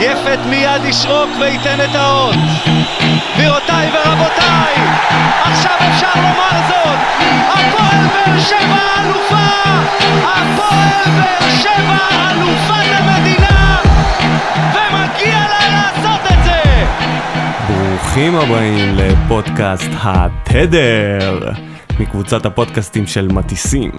יפת 0.00 0.38
מיד 0.46 0.84
ישרוק 0.84 1.30
וייתן 1.40 1.80
את 1.84 1.94
האות. 1.94 2.34
גבירותיי 3.34 3.90
ורבותיי, 3.92 4.74
עכשיו 5.42 5.76
אפשר 5.90 6.10
לומר 6.14 6.68
זאת, 6.68 6.98
הפועל 7.48 8.06
באר 8.06 8.40
שבע 8.40 8.78
אלופה! 9.04 9.50
הפועל 10.22 11.10
באר 11.16 11.50
שבע 11.62 11.98
אלופת 12.30 12.90
המדינה! 12.90 13.76
ומגיע 14.74 15.38
לה 15.38 15.70
לעשות 15.70 16.32
את 16.32 16.44
זה! 16.44 16.84
ברוכים 17.68 18.36
הבאים 18.36 18.94
לפודקאסט 18.94 19.90
התדר, 20.02 21.52
מקבוצת 22.00 22.46
הפודקאסטים 22.46 23.06
של 23.06 23.28
מטיסים. 23.28 23.90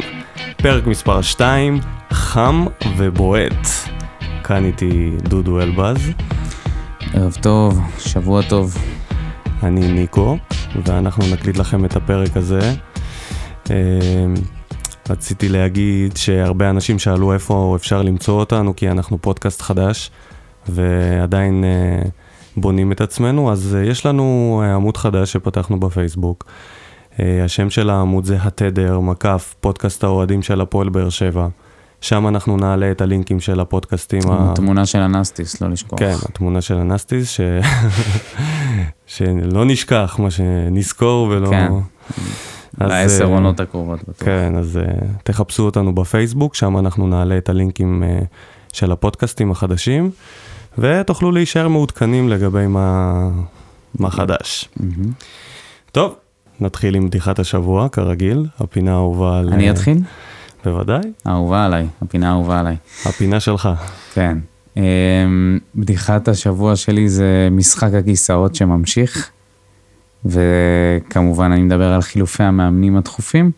פרק 0.57 0.87
מספר 0.87 1.21
2, 1.21 1.79
חם 2.13 2.65
ובועט. 2.97 3.90
כאן 4.51 4.65
איתי 4.65 5.11
דודו 5.23 5.61
אלבז, 5.61 5.97
ערב 7.13 7.37
טוב, 7.41 7.79
שבוע 7.99 8.41
טוב. 8.49 8.77
אני 9.63 9.91
ניקו, 9.91 10.37
ואנחנו 10.85 11.23
נקליט 11.33 11.57
לכם 11.57 11.85
את 11.85 11.95
הפרק 11.95 12.37
הזה. 12.37 12.73
אה, 13.69 13.75
רציתי 15.09 15.49
להגיד 15.49 16.17
שהרבה 16.17 16.69
אנשים 16.69 16.99
שאלו 16.99 17.33
איפה 17.33 17.73
אפשר 17.75 18.01
למצוא 18.01 18.39
אותנו, 18.39 18.75
כי 18.75 18.91
אנחנו 18.91 19.21
פודקאסט 19.21 19.61
חדש, 19.61 20.11
ועדיין 20.69 21.63
אה, 21.63 22.09
בונים 22.57 22.91
את 22.91 23.01
עצמנו, 23.01 23.51
אז 23.51 23.75
אה, 23.75 23.83
יש 23.85 24.05
לנו 24.05 24.61
עמוד 24.75 24.97
חדש 24.97 25.33
שפתחנו 25.33 25.79
בפייסבוק. 25.79 26.45
השם 27.19 27.69
של 27.69 27.89
העמוד 27.89 28.25
זה 28.25 28.37
התדר, 28.41 28.99
מקף, 28.99 29.55
פודקאסט 29.59 30.03
האוהדים 30.03 30.41
של 30.41 30.61
הפועל 30.61 30.89
באר 30.89 31.09
שבע. 31.09 31.47
שם 32.01 32.27
אנחנו 32.27 32.57
נעלה 32.57 32.91
את 32.91 33.01
הלינקים 33.01 33.39
של 33.39 33.59
הפודקאסטים. 33.59 34.21
התמונה 34.29 34.81
ה... 34.81 34.85
של 34.85 34.99
הנסטיס, 34.99 35.61
לא 35.61 35.69
לשכוח. 35.69 35.99
כן, 35.99 36.15
התמונה 36.29 36.61
של 36.61 36.77
הנסטיס, 36.77 37.29
ש... 37.29 37.41
שלא 39.15 39.65
נשכח, 39.65 40.15
מה 40.19 40.31
שנזכור 40.31 41.27
ולא... 41.31 41.49
כן, 41.49 41.71
לעשר 42.79 43.23
אה, 43.23 43.29
עונות 43.29 43.59
הקרובות 43.59 43.99
בטוח. 44.01 44.27
כן, 44.27 44.53
אז 44.57 44.79
uh, 44.83 45.05
תחפשו 45.23 45.65
אותנו 45.65 45.95
בפייסבוק, 45.95 46.55
שם 46.55 46.77
אנחנו 46.77 47.07
נעלה 47.07 47.37
את 47.37 47.49
הלינקים 47.49 48.03
uh, 48.03 48.25
של 48.73 48.91
הפודקאסטים 48.91 49.51
החדשים, 49.51 50.11
ותוכלו 50.77 51.31
להישאר 51.31 51.67
מעודכנים 51.67 52.29
לגבי 52.29 52.67
מה, 52.67 53.29
מה 53.99 54.09
חדש. 54.09 54.69
טוב, 55.91 56.15
נתחיל 56.59 56.95
עם 56.95 57.07
בדיחת 57.07 57.39
השבוע, 57.39 57.89
כרגיל, 57.89 58.45
הפינה 58.59 58.91
האהובה 58.91 59.39
על... 59.39 59.53
אני 59.53 59.71
אתחיל? 59.71 59.97
בוודאי. 60.65 61.01
אהובה 61.27 61.65
עליי, 61.65 61.87
הפינה 62.01 62.29
האהובה 62.29 62.59
עליי. 62.59 62.75
הפינה 63.05 63.39
שלך. 63.39 63.69
כן. 64.13 64.37
אמ, 64.77 65.59
בדיחת 65.75 66.27
השבוע 66.27 66.75
שלי 66.75 67.09
זה 67.09 67.47
משחק 67.51 67.93
הכיסאות 67.93 68.55
שממשיך, 68.55 69.29
וכמובן 70.25 71.51
אני 71.51 71.61
מדבר 71.61 71.93
על 71.93 72.01
חילופי 72.01 72.43
המאמנים 72.43 72.97
הדחופים. 72.97 73.51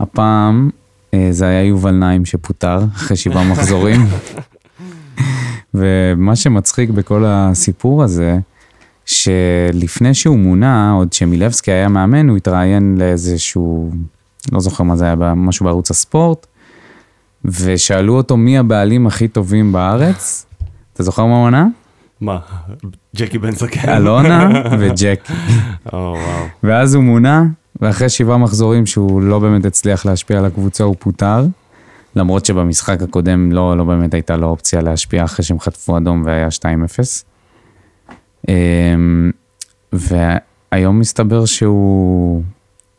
הפעם 0.00 0.70
אה, 1.14 1.28
זה 1.30 1.46
היה 1.46 1.62
יובל 1.62 1.90
נעים 1.90 2.24
שפוטר 2.24 2.78
אחרי 2.94 3.16
שבעה 3.16 3.44
מחזורים. 3.52 4.00
ומה 5.74 6.36
שמצחיק 6.36 6.90
בכל 6.90 7.24
הסיפור 7.26 8.02
הזה, 8.02 8.38
שלפני 9.04 10.14
שהוא 10.14 10.38
מונה, 10.38 10.92
עוד 10.92 11.12
שמילבסקי 11.12 11.72
היה 11.72 11.88
מאמן, 11.88 12.28
הוא 12.28 12.36
התראיין 12.36 12.96
לאיזשהו 12.98 13.90
לא 14.52 14.60
זוכר 14.60 14.84
מה 14.84 14.96
זה 14.96 15.04
היה, 15.04 15.14
משהו 15.36 15.66
בערוץ 15.66 15.90
הספורט, 15.90 16.46
ושאלו 17.44 18.16
אותו 18.16 18.36
מי 18.36 18.58
הבעלים 18.58 19.06
הכי 19.06 19.28
טובים 19.28 19.72
בארץ. 19.72 20.46
אתה 20.92 21.02
זוכר 21.02 21.26
מה 21.26 21.36
הוא 21.36 21.46
ענה? 21.46 21.66
מה? 22.20 22.38
ג'קי 23.16 23.38
בן 23.38 23.50
זקן. 23.50 23.88
אלונה 23.88 24.48
וג'קי. 24.80 25.32
oh, 25.86 25.90
wow. 25.90 25.94
ואז 26.62 26.94
הוא 26.94 27.04
מונה, 27.04 27.44
ואחרי 27.80 28.08
שבעה 28.08 28.38
מחזורים 28.38 28.86
שהוא 28.86 29.22
לא 29.22 29.38
באמת 29.38 29.64
הצליח 29.64 30.06
להשפיע 30.06 30.38
על 30.38 30.44
הקבוצה, 30.44 30.84
הוא 30.84 30.96
פוטר. 30.98 31.44
למרות 32.16 32.44
שבמשחק 32.44 33.02
הקודם 33.02 33.52
לא, 33.52 33.76
לא 33.76 33.84
באמת 33.84 34.14
הייתה 34.14 34.36
לו 34.36 34.46
אופציה 34.46 34.80
להשפיע 34.80 35.24
אחרי 35.24 35.44
שהם 35.44 35.60
חטפו 35.60 35.96
אדום 35.96 36.22
והיה 36.24 36.48
2-0. 36.48 36.62
אמ, 38.48 39.30
והיום 39.92 40.98
מסתבר 40.98 41.44
שהוא 41.44 42.42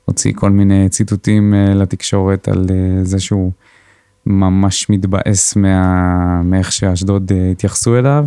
הוציא 0.06 0.34
כל 0.36 0.50
מיני 0.50 0.90
ציטוטים 0.90 1.54
אה, 1.54 1.74
לתקשורת 1.74 2.48
על 2.48 2.66
אה, 2.70 3.04
זה 3.04 3.20
שהוא 3.20 3.52
ממש 4.26 4.90
מתבאס 4.90 5.56
מה... 5.56 6.42
מאיך 6.44 6.72
שאשדוד 6.72 7.32
אה, 7.32 7.52
התייחסו 7.52 7.98
אליו. 7.98 8.26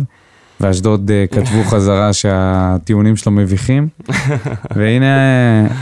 ואשדוד 0.61 1.11
כתבו 1.31 1.63
חזרה 1.71 2.13
שהטיעונים 2.13 3.15
שלו 3.15 3.31
מביכים, 3.31 3.87
והנה 4.75 5.15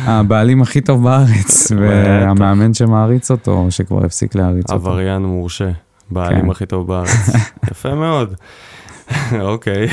הבעלים 0.04 0.62
הכי 0.62 0.82
טוב 0.82 1.04
בארץ, 1.04 1.72
והמאמן 1.80 2.74
שמעריץ 2.74 3.32
אותו, 3.32 3.68
שכבר 3.70 4.06
הפסיק 4.06 4.36
להעריץ 4.36 4.72
אותו. 4.72 4.76
עבריין 4.76 5.22
מורשה, 5.22 5.70
בעלים 6.12 6.42
כן. 6.42 6.50
הכי 6.50 6.66
טוב 6.66 6.88
בארץ. 6.88 7.30
יפה 7.72 7.96
מאוד. 7.96 8.34
אוקיי, 9.40 9.88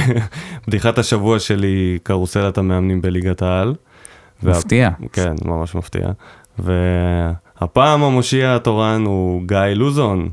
בדיחת 0.69 0.99
השבוע 0.99 1.39
שלי, 1.39 1.99
קרוסלת 2.03 2.59
המאמנים 2.59 3.03
בליגת 3.03 3.43
העל. 3.43 3.75
מפתיע. 4.45 4.91
כן, 5.13 5.35
ממש 5.45 5.75
מפתיע. 5.75 6.09
והפעם 6.59 8.03
המושיע 8.03 8.57
התורן 8.57 9.05
הוא 9.05 9.43
גיא 9.47 9.59
לוזון, 9.59 10.29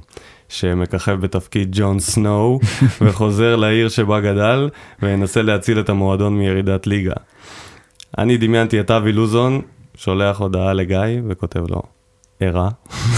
שמככב 0.50 1.18
בתפקיד 1.22 1.70
ג'ון 1.72 2.00
סנואו, 2.00 2.60
וחוזר 3.02 3.56
לעיר 3.56 3.90
שבה 3.90 4.20
גדל, 4.20 4.70
וינסה 5.02 5.42
להציל 5.42 5.80
את 5.80 5.90
המועדון 5.90 6.38
מירידת 6.38 6.88
ליגה. 6.88 7.14
אני 8.18 8.38
דמיינתי 8.38 8.80
את 8.80 8.92
אבי 8.92 9.12
לוזון, 9.12 9.62
שולח 9.96 10.40
הודעה 10.40 10.74
לגיא 10.74 11.22
וכותב 11.28 11.64
לו, 11.70 11.82
ערה. 12.40 12.70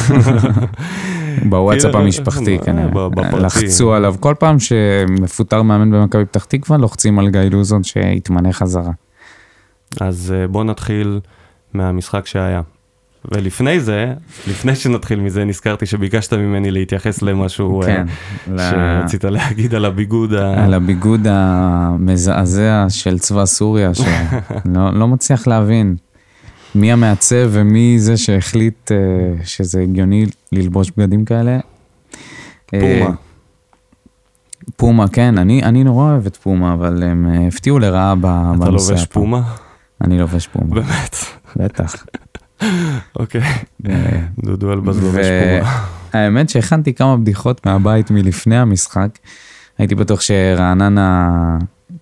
בוואטסאפ 1.49 1.95
המשפחתי 1.95 2.59
כנראה, 2.65 3.07
לחצו 3.39 3.93
עליו. 3.93 4.15
כל 4.19 4.35
פעם 4.39 4.59
שמפוטר 4.59 5.61
מאמן 5.61 5.91
במכבי 5.91 6.25
פתח 6.25 6.43
תקווה, 6.43 6.77
לוחצים 6.77 7.19
על 7.19 7.29
גיא 7.29 7.41
לוזון 7.41 7.83
שיתמנה 7.83 8.53
חזרה. 8.53 8.91
אז 10.01 10.33
אה, 10.35 10.47
בואו 10.47 10.63
נתחיל 10.63 11.19
מהמשחק 11.73 12.27
שהיה. 12.27 12.61
ולפני 13.31 13.79
זה, 13.79 14.13
לפני 14.47 14.75
שנתחיל 14.75 15.19
מזה, 15.19 15.45
נזכרתי 15.45 15.85
שביקשת 15.85 16.33
ממני 16.33 16.71
להתייחס 16.71 17.21
למשהו 17.21 17.81
אה, 17.81 17.87
כן, 17.87 18.05
שרצית 18.57 19.25
ל... 19.25 19.29
להגיד 19.29 19.75
על 19.75 19.85
הביגוד. 19.85 20.33
ה... 20.33 20.65
על 20.65 20.73
הביגוד 20.73 21.27
המזעזע 21.29 22.85
של 22.89 23.19
צבא 23.19 23.45
סוריה, 23.45 23.93
שלא 23.93 24.93
לא 24.99 25.07
מצליח 25.07 25.47
להבין 25.47 25.95
מי 26.75 26.91
המעצב 26.91 27.49
ומי 27.49 27.99
זה 27.99 28.17
שהחליט 28.17 28.91
uh, 28.91 29.45
שזה 29.45 29.81
הגיוני 29.81 30.25
ללבוש 30.51 30.91
בגדים 30.97 31.25
כאלה. 31.25 31.59
פומה. 32.65 33.15
פומה, 34.75 35.07
כן, 35.07 35.37
אני, 35.37 35.63
אני 35.63 35.83
נורא 35.83 36.11
אוהב 36.11 36.25
את 36.25 36.37
פומה, 36.37 36.73
אבל 36.73 37.03
הם 37.03 37.27
הפתיעו 37.47 37.79
לרעה 37.79 38.15
בנושא. 38.15 38.63
אתה 38.63 38.69
לובש 38.69 39.05
פומה? 39.05 39.41
אני 40.03 40.19
לובש 40.19 40.47
פומה. 40.47 40.75
באמת? 40.75 41.15
בטח. 41.55 42.05
אוקיי. 43.15 43.41
דודו 44.43 44.73
אלבז 44.73 45.03
לובש 45.03 45.25
פומה. 45.25 45.85
האמת 46.13 46.49
שהכנתי 46.49 46.93
כמה 46.93 47.17
בדיחות 47.17 47.65
מהבית 47.65 48.11
מלפני 48.11 48.57
המשחק. 48.57 49.09
הייתי 49.77 49.95
בטוח 49.95 50.21
שרעננה 50.21 51.29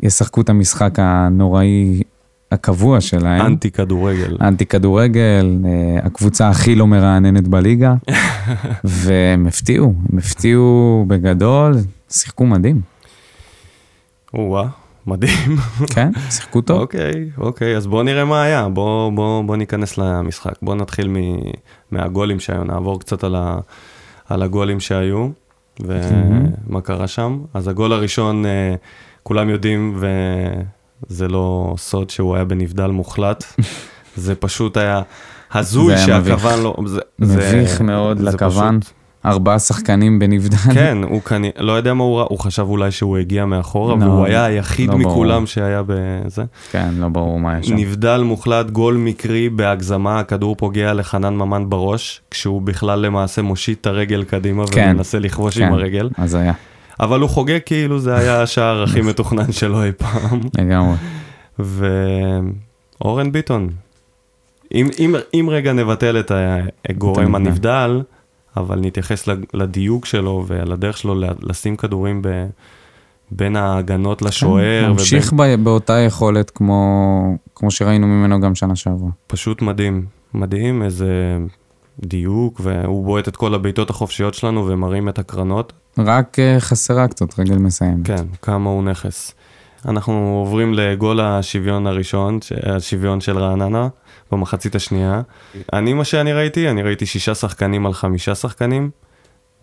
ישחקו 0.04 0.42
את 0.42 0.50
המשחק 0.50 0.94
הנוראי 0.98 2.02
הקבוע 2.52 3.02
שלהם. 3.02 3.46
אנטי 3.46 3.72
כדורגל. 3.72 4.38
אנטי 4.42 4.66
כדורגל, 4.66 5.58
אה, 5.66 6.06
הקבוצה 6.06 6.50
הכי 6.50 6.76
לא 6.76 6.88
מרעננת 6.88 7.48
בליגה. 7.48 7.96
והם 8.84 9.48
הפתיעו, 9.48 9.94
הם 10.12 10.18
הפתיעו 10.18 11.06
בגדול, 11.08 11.74
שיחקו 12.10 12.46
מדהים. 12.46 12.82
או-אה. 14.34 14.81
מדהים. 15.08 15.58
כן, 15.94 16.12
שיחקו 16.30 16.62
טוב. 16.62 16.80
אוקיי, 16.80 17.30
אוקיי, 17.38 17.78
אז 17.78 17.88
בואו 17.88 18.04
נראה 18.04 18.26
מה 18.26 18.44
היה, 18.44 18.70
בואו 18.70 19.12
בוא, 19.16 19.44
בוא 19.44 19.56
ניכנס 19.56 19.98
למשחק. 19.98 20.54
בואו 20.62 20.76
נתחיל 20.76 21.08
מ, 21.08 21.16
מהגולים 21.92 22.40
שהיו, 22.40 22.64
נעבור 22.64 23.00
קצת 23.00 23.24
על, 23.24 23.36
ה, 23.36 23.60
על 24.30 24.44
הגולים 24.44 24.80
שהיו, 24.80 25.30
ומה 25.80 26.82
קרה 26.84 27.08
שם. 27.08 27.42
אז 27.54 27.68
הגול 27.68 27.94
הראשון, 27.94 28.46
אה, 28.46 28.76
כולם 29.24 29.50
יודעים, 29.50 30.00
וזה 31.10 31.28
לא 31.28 31.74
סוד 31.78 32.10
שהוא 32.10 32.36
היה 32.36 32.46
בנבדל 32.46 32.88
מוחלט. 32.88 33.44
זה 34.16 34.36
פשוט 34.36 34.78
היה 34.78 35.02
הזוי 35.54 35.98
שהכוון 35.98 36.60
לא... 36.64 36.76
זה, 36.86 37.02
מביך 37.20 37.78
זה, 37.78 37.84
מאוד 37.84 38.20
לכוון. 38.20 38.80
פשוט... 38.80 39.01
ארבעה 39.26 39.60
שחקנים 39.60 40.20
בנבדל. 40.20 40.58
כן, 40.74 40.98
הוא 41.04 41.22
כנראה, 41.22 41.62
לא 41.62 41.72
יודע 41.72 41.94
מה 41.94 42.04
הוא 42.04 42.18
ראה, 42.18 42.26
הוא 42.30 42.40
חשב 42.40 42.66
אולי 42.70 42.92
שהוא 42.92 43.18
הגיע 43.18 43.46
מאחורה, 43.46 43.96
לא, 43.96 44.04
והוא 44.04 44.26
היה 44.26 44.46
היחיד 44.46 44.90
לא 44.90 44.98
מכולם 44.98 45.30
ברור. 45.30 45.46
שהיה 45.46 45.82
בזה. 45.88 46.44
כן, 46.72 46.90
לא 46.98 47.08
ברור 47.08 47.40
מה 47.40 47.60
יש 47.60 47.68
שם. 47.68 47.76
נבדל 47.76 48.22
מוחלט, 48.22 48.70
גול 48.70 48.96
מקרי 48.96 49.50
בהגזמה, 49.50 50.20
הכדור 50.20 50.56
פוגע 50.56 50.94
לחנן 50.94 51.36
ממן 51.36 51.70
בראש, 51.70 52.22
כשהוא 52.32 52.62
בכלל 52.62 53.00
למעשה 53.00 53.42
מושיט 53.42 53.82
את 53.82 53.88
הרגל 53.88 54.24
קדימה 54.24 54.68
כן, 54.68 54.92
ומנסה 54.94 55.20
לכבוש 55.20 55.58
כן, 55.58 55.68
עם 55.68 55.74
הרגל. 55.74 56.10
אז 56.18 56.36
היה. 56.36 56.54
אבל 57.00 57.20
הוא 57.20 57.30
חוגג 57.30 57.60
כאילו 57.66 58.00
זה 58.00 58.16
היה 58.16 58.42
השער 58.42 58.84
הכי 58.84 59.02
מתוכנן 59.10 59.52
שלו 59.52 59.84
אי 59.84 59.92
פעם. 59.92 60.40
לגמרי. 60.58 60.96
ואורן 61.60 63.32
ביטון, 63.32 63.70
אם, 64.74 64.88
אם, 65.00 65.16
אם 65.34 65.48
רגע 65.52 65.74
נבטל 65.74 66.20
את 66.20 66.32
הגורם 66.90 67.36
הנבדל, 67.36 68.02
אבל 68.58 68.80
נתייחס 68.80 69.28
לדיוק 69.54 70.06
שלו 70.06 70.46
ולדרך 70.48 70.98
שלו 70.98 71.16
לשים 71.42 71.76
כדורים 71.78 72.22
ב... 72.22 72.28
בין 73.32 73.56
ההגנות 73.56 74.22
לשוער. 74.22 74.84
כן, 74.86 74.92
ממשיך 74.92 75.34
ובין... 75.34 75.64
באותה 75.64 76.00
יכולת 76.00 76.50
כמו, 76.50 77.22
כמו 77.56 77.72
שראינו 77.72 78.08
ממנו 78.08 78.42
גם 78.42 78.56
שנה 78.56 78.76
שעברה. 78.76 79.10
פשוט 79.28 79.62
מדהים, 79.62 80.06
מדהים, 80.34 80.84
איזה 80.84 81.38
דיוק, 82.00 82.62
והוא 82.64 83.06
בועט 83.06 83.28
את 83.28 83.36
כל 83.36 83.54
הבעיטות 83.54 83.90
החופשיות 83.90 84.34
שלנו 84.34 84.68
ומרים 84.68 85.10
את 85.10 85.20
הקרנות. 85.20 85.74
רק 85.98 86.38
uh, 86.40 86.60
חסרה 86.60 87.08
קצת 87.08 87.40
רגל 87.40 87.58
מסיים. 87.58 88.04
כן, 88.04 88.26
כמה 88.42 88.70
הוא 88.70 88.84
נכס. 88.84 89.34
אנחנו 89.86 90.44
עוברים 90.46 90.74
לגול 90.74 91.22
השוויון 91.22 91.88
הראשון, 91.88 92.40
השוויון 92.64 93.22
של 93.22 93.38
רעננה, 93.38 93.88
במחצית 94.32 94.76
השנייה. 94.76 95.22
אני, 95.74 95.94
מה 95.94 96.04
שאני 96.04 96.34
ראיתי, 96.34 96.70
אני 96.70 96.84
ראיתי 96.84 97.06
שישה 97.06 97.36
שחקנים 97.36 97.86
על 97.86 97.94
חמישה 97.94 98.36
שחקנים 98.36 98.90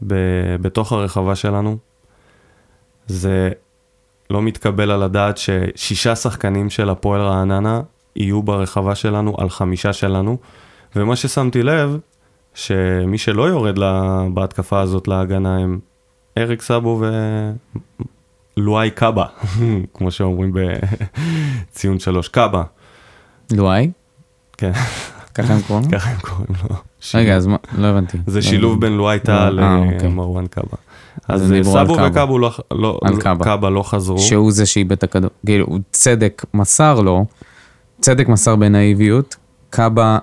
ב- 0.06 0.56
בתוך 0.60 0.92
הרחבה 0.92 1.34
שלנו. 1.34 1.76
זה 3.06 3.50
לא 4.30 4.42
מתקבל 4.42 4.90
על 4.90 5.02
הדעת 5.02 5.38
ששישה 5.38 6.16
שחקנים 6.16 6.70
של 6.70 6.90
הפועל 6.90 7.20
רעננה 7.20 7.80
יהיו 8.16 8.42
ברחבה 8.42 8.94
שלנו 8.94 9.34
על 9.38 9.48
חמישה 9.50 9.92
שלנו. 9.92 10.38
ומה 10.96 11.16
ששמתי 11.16 11.62
לב, 11.62 11.98
שמי 12.54 13.18
שלא 13.18 13.42
יורד 13.48 13.78
לה, 13.78 14.22
בהתקפה 14.34 14.80
הזאת 14.80 15.08
להגנה 15.08 15.58
הם 15.58 15.78
אריק 16.38 16.62
סאבו 16.62 17.02
ולואי 18.56 18.90
קאבה, 18.90 19.26
כמו 19.94 20.10
שאומרים 20.10 20.52
בציון 20.54 21.98
שלוש, 21.98 22.28
קאבה. 22.28 22.62
לואי? 23.52 23.90
כן. 24.58 24.72
ככה 25.34 25.54
הם 25.54 25.60
קוראים? 25.66 25.90
ככה 25.90 26.10
הם 26.10 26.18
קוראים 26.20 26.46
לו. 26.62 26.76
רגע, 27.14 27.36
אז 27.36 27.46
מה, 27.46 27.56
לא 27.78 27.86
הבנתי. 27.86 28.18
זה 28.26 28.42
שילוב 28.42 28.80
בין 28.80 28.92
לואי 28.92 29.18
טל 29.18 29.58
אה, 29.62 29.78
אוקיי. 29.78 30.08
למרואן 30.08 30.46
קאבה. 30.46 30.76
אז 31.28 31.54
סאבו 31.62 31.96
וקאבו 32.10 32.38
לא, 32.38 32.52
לא, 32.72 33.00
קאבה 33.44 33.70
לא 33.70 33.82
חזרו. 33.82 34.18
שהוא 34.18 34.52
זה 34.52 34.66
שאיבד 34.66 34.92
את 34.92 35.02
הכדור. 35.02 35.30
כאילו, 35.46 35.66
צדק 35.92 36.44
מסר 36.54 37.00
לו, 37.00 37.26
צדק 38.00 38.28
מסר 38.28 38.56
בנאיביות, 38.56 39.36
קאבה 39.70 40.18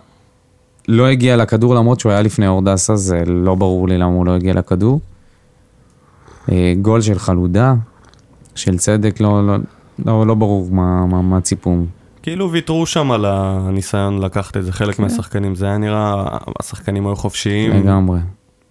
לא 0.88 1.07
הגיע 1.07 1.38
לכדור 1.38 1.75
למרות 1.75 1.99
שהוא 1.99 2.11
היה 2.11 2.21
לפני 2.21 2.47
אורדסה, 2.47 2.95
זה 2.95 3.23
לא 3.25 3.55
ברור 3.55 3.88
לי 3.88 3.97
למה 3.97 4.13
הוא 4.13 4.25
לא 4.25 4.35
הגיע 4.35 4.53
לכדור. 4.53 4.99
אה, 6.51 6.73
גול 6.81 7.01
של 7.01 7.19
חלודה, 7.19 7.73
של 8.55 8.77
צדק, 8.77 9.19
לא, 9.19 9.47
לא, 9.47 9.55
לא, 10.05 10.27
לא 10.27 10.33
ברור 10.33 10.67
מה, 10.71 11.05
מה, 11.05 11.21
מה 11.21 11.41
ציפום. 11.41 11.85
כאילו 12.25 12.51
ויתרו 12.51 12.86
שם 12.86 13.12
על 13.12 13.25
הניסיון 13.25 14.22
לקחת 14.22 14.57
את 14.57 14.66
זה, 14.66 14.72
חלק 14.72 14.95
כן. 14.95 15.04
מהשחקנים, 15.04 15.56
זה 15.56 15.66
היה 15.66 15.77
נראה, 15.77 16.38
השחקנים 16.60 17.07
היו 17.07 17.16
חופשיים. 17.16 17.72
לגמרי, 17.72 18.19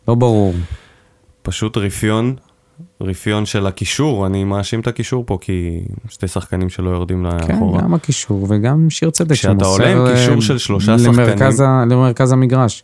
לא 0.08 0.14
ברור. 0.14 0.54
פשוט 1.42 1.76
רפיון, 1.76 2.34
רפיון 3.00 3.46
של 3.46 3.66
הקישור, 3.66 4.26
אני 4.26 4.44
מאשים 4.44 4.80
את 4.80 4.86
הקישור 4.86 5.24
פה, 5.26 5.38
כי 5.40 5.84
שתי 6.08 6.28
שחקנים 6.28 6.68
שלא 6.68 6.90
יורדים 6.90 7.24
לאחורה. 7.24 7.78
כן, 7.78 7.84
גם 7.84 7.94
הקישור 7.94 8.46
וגם 8.50 8.90
שיר 8.90 9.10
צדק 9.10 9.32
כשאתה 9.32 9.64
עולה 9.64 9.92
עם 9.92 10.14
קישור 10.14 10.40
של 10.40 10.58
שלושה 10.58 10.92
למרכז 10.92 11.56
שחקנים... 11.56 11.88
למרכז 11.90 12.32
המגרש. 12.32 12.82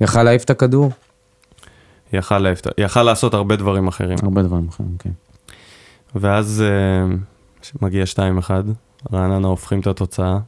יכל 0.00 0.22
להעיף 0.22 0.44
את 0.44 0.50
הכדור? 0.50 0.90
יכל 2.12 2.38
להעיף, 2.38 2.60
יכל 2.78 3.02
לעשות 3.02 3.34
הרבה 3.34 3.56
דברים 3.56 3.88
אחרים. 3.88 4.18
הרבה 4.22 4.42
דברים 4.42 4.68
אחרים, 4.68 4.96
כן. 4.98 5.10
ואז 6.14 6.64
uh, 7.62 7.72
מגיע 7.82 8.04
2-1, 8.14 8.50
רעננה 9.12 9.48
הופכים 9.48 9.80
את 9.80 9.86
התוצאה, 9.86 10.38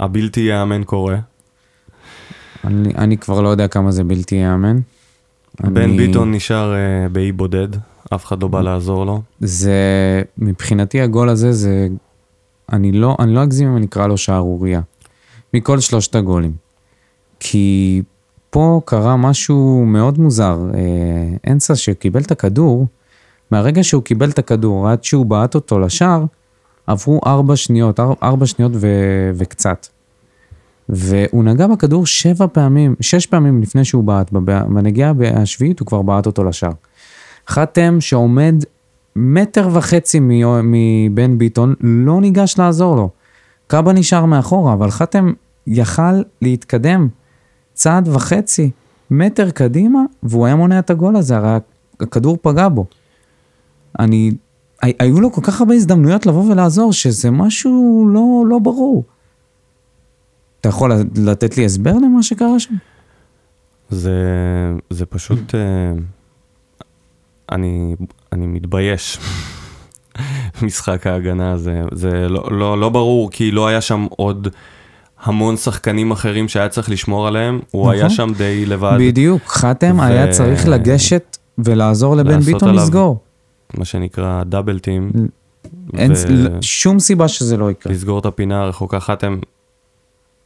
הבלתי 0.00 0.40
ייאמן 0.40 0.84
קורה. 0.84 1.16
אני, 2.64 2.94
אני 2.94 3.16
כבר 3.16 3.40
לא 3.40 3.48
יודע 3.48 3.68
כמה 3.68 3.90
זה 3.90 4.04
בלתי 4.04 4.34
ייאמן. 4.34 4.78
בן 5.60 5.82
אני... 5.82 5.96
ביטון 5.96 6.34
נשאר 6.34 6.72
uh, 6.72 7.08
באי 7.08 7.32
בודד, 7.32 7.68
אף 8.14 8.24
אחד 8.24 8.42
לא 8.42 8.48
בא 8.48 8.60
לעזור 8.60 9.06
לו. 9.06 9.22
זה, 9.40 9.72
מבחינתי 10.38 11.00
הגול 11.00 11.28
הזה 11.28 11.52
זה, 11.52 11.88
אני 12.72 12.92
לא, 12.92 13.16
אני 13.18 13.34
לא 13.34 13.42
אגזים 13.42 13.68
אם 13.68 13.76
אני 13.76 13.86
אקרא 13.86 14.06
לו 14.06 14.16
שערורייה. 14.16 14.80
מכל 15.54 15.80
שלושת 15.80 16.14
הגולים. 16.14 16.52
כי 17.40 18.02
פה 18.50 18.80
קרה 18.84 19.16
משהו 19.16 19.84
מאוד 19.86 20.18
מוזר. 20.18 20.58
אה, 20.74 21.52
אנסה 21.52 21.76
שקיבל 21.76 22.20
את 22.20 22.30
הכדור, 22.30 22.86
מהרגע 23.50 23.84
שהוא 23.84 24.02
קיבל 24.02 24.30
את 24.30 24.38
הכדור 24.38 24.88
עד 24.88 25.04
שהוא 25.04 25.26
בעט 25.26 25.54
אותו 25.54 25.78
לשער, 25.78 26.24
עברו 26.86 27.20
ארבע 27.26 27.56
שניות, 27.56 28.00
ארבע 28.22 28.46
שניות 28.46 28.72
ו, 28.74 28.86
וקצת. 29.34 29.86
והוא 30.88 31.44
נגע 31.44 31.66
בכדור 31.66 32.06
שבע 32.06 32.46
פעמים, 32.52 32.94
שש 33.00 33.26
פעמים 33.26 33.62
לפני 33.62 33.84
שהוא 33.84 34.04
בעט, 34.04 34.32
בנגיעה 34.32 35.12
השביעית 35.34 35.80
הוא 35.80 35.86
כבר 35.86 36.02
בעט 36.02 36.26
אותו 36.26 36.44
לשער. 36.44 36.72
חתם 37.48 38.00
שעומד 38.00 38.54
מטר 39.16 39.68
וחצי 39.72 40.18
מבן 40.22 41.38
ביטון, 41.38 41.74
לא 41.80 42.20
ניגש 42.20 42.58
לעזור 42.58 42.96
לו. 42.96 43.10
קאבה 43.66 43.92
נשאר 43.92 44.24
מאחורה, 44.24 44.72
אבל 44.72 44.90
חתם 44.90 45.32
יכל 45.66 46.22
להתקדם 46.42 47.08
צעד 47.74 48.08
וחצי, 48.08 48.70
מטר 49.10 49.50
קדימה, 49.50 50.00
והוא 50.22 50.46
היה 50.46 50.56
מונע 50.56 50.78
את 50.78 50.90
הגול 50.90 51.16
הזה, 51.16 51.36
הרי 51.36 51.56
הכדור 52.00 52.38
פגע 52.42 52.68
בו. 52.68 52.86
אני, 53.98 54.30
היו 54.82 55.20
לו 55.20 55.32
כל 55.32 55.40
כך 55.44 55.60
הרבה 55.60 55.74
הזדמנויות 55.74 56.26
לבוא 56.26 56.50
ולעזור, 56.50 56.92
שזה 56.92 57.30
משהו 57.30 58.06
לא, 58.12 58.44
לא 58.48 58.58
ברור. 58.58 59.04
אתה 60.60 60.68
יכול 60.68 60.92
לתת 61.16 61.56
לי 61.56 61.64
הסבר 61.64 61.92
למה 61.92 62.22
שקרה 62.22 62.60
שם? 62.60 62.74
זה, 63.90 64.12
זה 64.90 65.06
פשוט, 65.06 65.54
אה, 65.54 65.60
אני, 67.52 67.96
אני 68.32 68.46
מתבייש. 68.46 69.18
משחק 70.62 71.06
ההגנה 71.06 71.52
הזה, 71.52 71.82
זה 71.92 72.28
לא, 72.28 72.48
לא, 72.50 72.80
לא 72.80 72.88
ברור, 72.88 73.30
כי 73.30 73.50
לא 73.50 73.68
היה 73.68 73.80
שם 73.80 74.06
עוד 74.10 74.48
המון 75.22 75.56
שחקנים 75.56 76.10
אחרים 76.10 76.48
שהיה 76.48 76.68
צריך 76.68 76.90
לשמור 76.90 77.28
עליהם, 77.28 77.60
הוא 77.70 77.82
נכון. 77.82 77.94
היה 77.94 78.10
שם 78.10 78.32
די 78.36 78.66
לבד. 78.66 78.96
בדיוק, 79.00 79.42
חתם 79.46 79.98
ו... 79.98 80.02
היה 80.02 80.30
צריך 80.30 80.68
לגשת 80.68 81.36
ולעזור 81.58 82.16
לבן 82.16 82.40
ביטון 82.40 82.74
לסגור. 82.74 83.18
מה 83.78 83.84
שנקרא 83.84 84.44
דאבל 84.44 84.78
טים. 84.78 85.12
אין 85.96 86.12
ו... 86.12 86.62
שום 86.62 86.98
סיבה 86.98 87.28
שזה 87.28 87.56
לא 87.56 87.70
יקרה. 87.70 87.92
לסגור 87.92 88.18
את 88.18 88.26
הפינה 88.26 88.62
הרחוקה 88.62 89.00
חתם, 89.00 89.38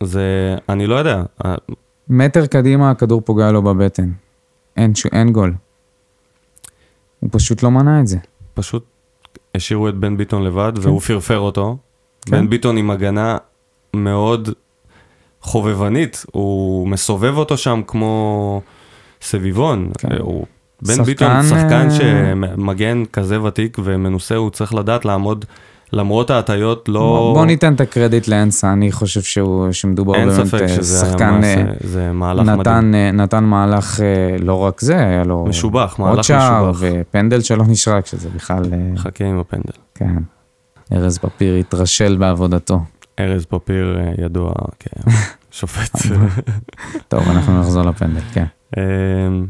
זה, 0.03 0.57
אני 0.69 0.87
לא 0.87 0.95
יודע. 0.95 1.23
מטר 2.09 2.47
קדימה 2.47 2.91
הכדור 2.91 3.21
פוגע 3.21 3.53
לו 3.53 3.63
בבטן. 3.63 4.11
אין, 4.77 4.95
ש... 4.95 5.07
אין 5.07 5.33
גול. 5.33 5.55
הוא 7.21 7.31
פשוט 7.33 7.63
לא 7.63 7.71
מנע 7.71 8.01
את 8.01 8.07
זה. 8.07 8.19
פשוט 8.55 8.85
השאירו 9.55 9.89
את 9.89 9.95
בן 9.95 10.17
ביטון 10.17 10.43
לבד 10.43 10.73
כן. 10.75 10.81
והוא 10.89 11.01
פרפר 11.01 11.39
אותו. 11.39 11.77
כן. 12.27 12.33
בן 12.33 12.51
ביטון 12.51 12.77
עם 12.77 12.91
הגנה 12.91 13.37
מאוד 13.95 14.49
חובבנית, 15.41 16.25
הוא 16.33 16.89
מסובב 16.89 17.37
אותו 17.37 17.57
שם 17.57 17.81
כמו 17.87 18.61
סביבון. 19.23 19.91
כן. 19.99 20.09
הוא, 20.19 20.47
בן 20.83 20.95
שחקן... 20.95 21.05
ביטון, 21.05 21.43
שחקן 21.43 21.89
אה, 21.91 21.91
שמגן 21.91 23.05
כזה 23.13 23.43
ותיק 23.43 23.79
ומנוסה, 23.85 24.35
הוא 24.35 24.51
צריך 24.51 24.75
לדעת 24.75 25.05
לעמוד, 25.05 25.45
למרות 25.93 26.31
ההטיות, 26.31 26.89
לא... 26.89 27.01
בוא, 27.01 27.35
בוא 27.35 27.47
ניתן 27.47 27.75
את 27.75 27.81
הקרדיט 27.81 28.29
לאנסה, 28.29 28.73
אני 28.73 28.93
חושב 28.93 29.23
שהוא, 29.23 29.73
שמדובר 29.73 30.13
באמת 30.13 30.55
אה, 30.55 30.83
שחקן... 30.83 31.35
מעשה, 31.35 31.61
אה, 31.61 31.65
זה 31.81 32.13
מהלך 32.13 32.49
נתן, 32.49 32.89
מדהים. 32.89 33.17
נתן 33.17 33.45
מהלך, 33.45 34.01
לא 34.39 34.55
רק 34.55 34.81
זה, 34.81 34.97
היה 34.99 35.25
לו... 35.25 35.45
משובח, 35.49 35.97
מהלך 35.99 36.19
משובח. 36.19 36.41
עוד 36.41 36.73
שער 36.73 36.73
ופנדל 36.79 37.41
שלא 37.41 37.65
נשרק, 37.69 38.07
שזה 38.07 38.29
בכלל... 38.31 38.63
חכה 38.97 39.25
עם 39.25 39.39
הפנדל. 39.39 39.79
כן. 39.95 40.17
ארז 40.93 41.19
פפיר 41.19 41.55
התרשל 41.55 42.17
בעבודתו. 42.17 42.81
ארז 43.19 43.45
פפיר 43.45 43.99
אה, 43.99 44.25
ידוע 44.25 44.53
כשופט. 45.51 45.99
טוב, 47.09 47.29
אנחנו 47.29 47.61
נחזור 47.61 47.83
לפנדל, 47.83 48.21
כן. 48.33 48.45
אמ, 48.77 49.47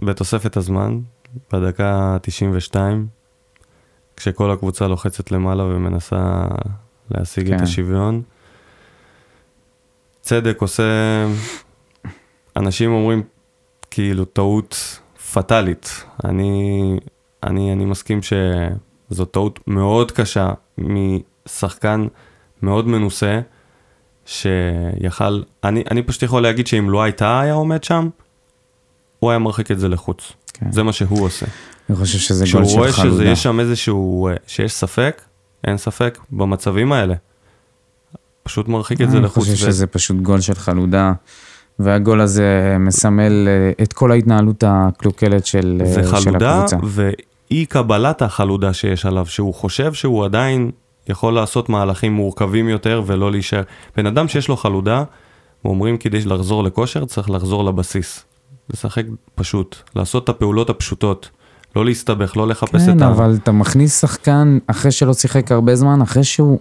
ובתוספת 0.00 0.56
הזמן, 0.56 1.00
בדקה 1.52 2.16
92, 2.22 3.06
כשכל 4.16 4.50
הקבוצה 4.50 4.88
לוחצת 4.88 5.32
למעלה 5.32 5.64
ומנסה 5.64 6.44
להשיג 7.10 7.48
כן. 7.48 7.56
את 7.56 7.60
השוויון, 7.60 8.22
צדק 10.20 10.58
עושה, 10.60 10.82
אנשים 12.56 12.92
אומרים 12.92 13.22
כאילו 13.90 14.24
טעות 14.24 15.00
פטאלית. 15.32 16.04
אני, 16.24 16.98
אני, 17.42 17.72
אני 17.72 17.84
מסכים 17.84 18.20
שזו 18.22 19.24
טעות 19.24 19.60
מאוד 19.66 20.12
קשה 20.12 20.50
משחקן 20.78 22.06
מאוד 22.62 22.88
מנוסה, 22.88 23.40
שיכל, 24.26 25.42
אני, 25.64 25.84
אני 25.90 26.02
פשוט 26.02 26.22
יכול 26.22 26.42
להגיד 26.42 26.66
שאם 26.66 26.90
לא 26.90 27.02
הייתה 27.02 27.40
היה 27.40 27.52
עומד 27.54 27.84
שם, 27.84 28.08
הוא 29.22 29.30
היה 29.30 29.38
מרחיק 29.38 29.70
את 29.70 29.78
זה 29.78 29.88
לחוץ. 29.88 30.32
כן. 30.52 30.72
זה 30.72 30.82
מה 30.82 30.92
שהוא 30.92 31.24
עושה. 31.24 31.46
אני 31.90 31.96
חושב 31.96 32.18
שזה 32.18 32.44
גול 32.52 32.64
של 32.64 32.70
חלודה. 32.70 32.92
כשהוא 32.92 33.10
רואה 33.10 33.26
שיש 33.26 33.42
שם 33.42 33.60
איזשהו, 33.60 34.28
אה, 34.28 34.34
שיש 34.46 34.72
ספק, 34.72 35.22
אין 35.66 35.76
ספק, 35.76 36.18
במצבים 36.30 36.92
האלה. 36.92 37.14
פשוט 38.42 38.68
מרחיק 38.68 39.00
את 39.00 39.10
זה 39.10 39.20
לחוץ. 39.20 39.46
אני 39.46 39.54
חושב 39.54 39.66
שזה 39.66 39.86
פשוט 39.86 40.16
גול 40.16 40.40
של 40.40 40.54
חלודה. 40.54 41.12
והגול 41.78 42.20
הזה 42.20 42.76
מסמל 42.80 43.48
אה, 43.48 43.84
את 43.84 43.92
כל 43.92 44.12
ההתנהלות 44.12 44.64
הקלוקלת 44.66 45.46
של, 45.46 45.80
זה 45.84 46.00
אה, 46.00 46.06
חלודה, 46.06 46.64
של 46.68 46.76
הקבוצה. 46.76 47.02
ואי 47.50 47.66
קבלת 47.66 48.22
החלודה 48.22 48.72
שיש 48.72 49.06
עליו, 49.06 49.26
שהוא 49.26 49.54
חושב 49.54 49.92
שהוא 49.92 50.24
עדיין 50.24 50.70
יכול 51.08 51.34
לעשות 51.34 51.68
מהלכים 51.68 52.12
מורכבים 52.12 52.68
יותר 52.68 53.02
ולא 53.06 53.30
להישאר. 53.30 53.62
בן 53.96 54.06
אדם 54.06 54.28
שיש 54.28 54.48
לו 54.48 54.56
חלודה, 54.56 55.04
אומרים 55.64 55.96
כדי 55.98 56.24
לחזור 56.24 56.64
לכושר 56.64 57.04
צריך 57.04 57.30
לחזור 57.30 57.64
לבסיס. 57.64 58.24
לשחק 58.72 59.04
פשוט, 59.34 59.76
לעשות 59.96 60.24
את 60.24 60.28
הפעולות 60.28 60.70
הפשוטות. 60.70 61.30
לא 61.76 61.84
להסתבך, 61.84 62.36
לא 62.36 62.48
לחפש 62.48 62.86
כן, 62.86 62.96
את 62.96 63.02
ה... 63.02 63.06
כן, 63.06 63.10
אבל 63.10 63.38
אתה 63.42 63.52
מכניס 63.52 64.00
שחקן 64.00 64.58
אחרי 64.66 64.90
שלא 64.90 65.14
שיחק 65.14 65.52
הרבה 65.52 65.76
זמן, 65.76 66.02
אחרי 66.02 66.24
שהוא 66.24 66.58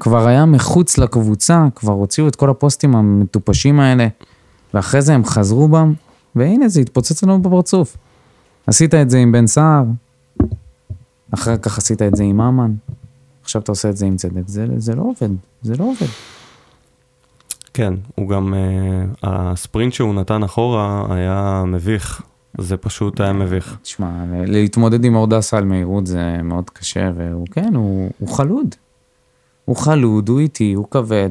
כבר 0.00 0.26
היה 0.26 0.46
מחוץ 0.46 0.98
לקבוצה, 0.98 1.66
כבר 1.74 1.92
הוציאו 1.92 2.28
את 2.28 2.36
כל 2.36 2.50
הפוסטים 2.50 2.96
המטופשים 2.96 3.80
האלה, 3.80 4.08
ואחרי 4.74 5.02
זה 5.02 5.14
הם 5.14 5.24
חזרו 5.24 5.68
בם, 5.68 5.92
והנה 6.36 6.68
זה 6.68 6.80
התפוצץ 6.80 7.22
לנו 7.22 7.42
בפרצוף. 7.42 7.96
עשית 8.66 8.94
את 8.94 9.10
זה 9.10 9.18
עם 9.18 9.32
בן 9.32 9.46
סער, 9.46 9.84
אחר 11.30 11.56
כך 11.56 11.78
עשית 11.78 12.02
את 12.02 12.16
זה 12.16 12.22
עם 12.22 12.36
ממן, 12.36 12.72
עכשיו 13.42 13.62
אתה 13.62 13.72
עושה 13.72 13.90
את 13.90 13.96
זה 13.96 14.06
עם 14.06 14.16
צדק, 14.16 14.42
זה, 14.46 14.66
זה 14.76 14.94
לא 14.94 15.02
עובד, 15.02 15.34
זה 15.62 15.76
לא 15.76 15.84
עובד. 15.84 16.06
כן, 17.78 17.94
הוא 18.14 18.28
גם, 18.28 18.54
uh, 18.54 19.16
הספרינט 19.22 19.92
שהוא 19.92 20.14
נתן 20.14 20.42
אחורה 20.42 21.06
היה 21.10 21.62
מביך, 21.66 22.22
זה 22.58 22.76
פשוט 22.76 23.20
היה 23.20 23.32
מביך. 23.32 23.76
תשמע, 23.82 24.10
להתמודד 24.46 25.04
עם 25.04 25.14
אורדסה 25.14 25.58
על 25.58 25.64
מהירות 25.64 26.06
זה 26.06 26.36
מאוד 26.42 26.70
קשה, 26.70 27.10
והוא 27.16 27.46
כן, 27.50 27.74
הוא, 27.74 28.10
הוא 28.18 28.28
חלוד. 28.28 28.74
הוא 29.64 29.76
חלוד, 29.76 30.28
הוא 30.28 30.40
איטי, 30.40 30.72
הוא 30.72 30.86
כבד. 30.90 31.30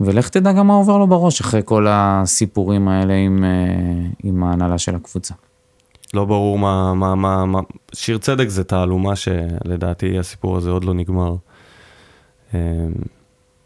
ולך 0.00 0.28
תדע 0.28 0.52
גם 0.52 0.66
מה 0.66 0.74
עובר 0.74 0.98
לו 0.98 1.06
בראש 1.06 1.40
אחרי 1.40 1.60
כל 1.64 1.86
הסיפורים 1.88 2.88
האלה 2.88 3.14
עם, 3.14 3.44
אה, 3.44 4.08
עם 4.22 4.42
ההנהלה 4.42 4.78
של 4.78 4.94
הקבוצה. 4.94 5.34
לא 6.14 6.24
ברור 6.24 6.58
מה, 6.58 6.94
מה, 6.94 7.14
מה, 7.14 7.46
מה, 7.46 7.60
שיר 7.92 8.18
צדק 8.18 8.48
זה 8.48 8.64
תעלומה 8.64 9.16
שלדעתי 9.16 10.18
הסיפור 10.18 10.56
הזה 10.56 10.70
עוד 10.70 10.84
לא 10.84 10.94
נגמר. 10.94 11.34
אה, 12.54 12.58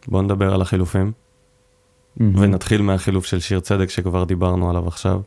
בואו 0.08 0.22
נדבר 0.22 0.54
על 0.54 0.62
החילופים. 0.62 1.23
ונתחיל 2.16 2.82
מהחילוף 2.82 3.24
של 3.24 3.40
שיר 3.40 3.60
צדק 3.60 3.90
שכבר 3.90 4.24
דיברנו 4.24 4.70
עליו 4.70 4.88
עכשיו. 4.88 5.20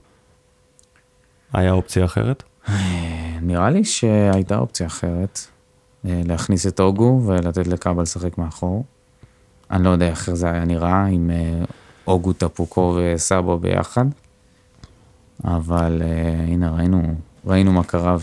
היה 1.53 1.71
אופציה 1.71 2.05
אחרת? 2.05 2.43
נראה 3.41 3.69
לי 3.69 3.83
שהייתה 3.83 4.57
אופציה 4.57 4.87
אחרת, 4.87 5.39
אה, 6.05 6.21
להכניס 6.25 6.67
את 6.67 6.79
אוגו 6.79 7.21
ולתת 7.25 7.67
לקאבה 7.67 8.01
לשחק 8.01 8.37
מאחור. 8.37 8.85
אני 9.71 9.83
לא 9.83 9.89
יודע 9.89 10.07
איך 10.07 10.33
זה 10.33 10.51
היה 10.51 10.65
נראה 10.65 11.05
עם 11.05 11.31
אה, 11.31 11.65
אוגו, 12.07 12.33
טפוקו 12.33 12.97
וסאבו 12.97 13.57
ביחד, 13.57 14.05
אבל 15.43 16.01
אה, 16.05 16.43
הנה 16.43 16.71
ראינו, 16.71 17.15
ראינו 17.45 17.71
מה 17.71 17.83
קרה, 17.83 18.17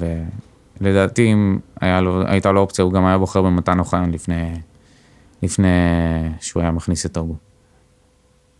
ולדעתי 0.81 1.33
אם 1.33 1.59
לו, 1.83 2.27
הייתה 2.27 2.53
לו 2.53 2.61
אופציה, 2.61 2.85
הוא 2.85 2.93
גם 2.93 3.07
היה 3.07 3.19
בוחר 3.19 3.43
במתן 3.43 3.79
אוחיון 3.79 4.11
לפני, 4.11 4.53
לפני 5.43 5.69
שהוא 6.41 6.63
היה 6.63 6.71
מכניס 6.71 7.07
את 7.07 7.17
אוגו. 7.17 7.35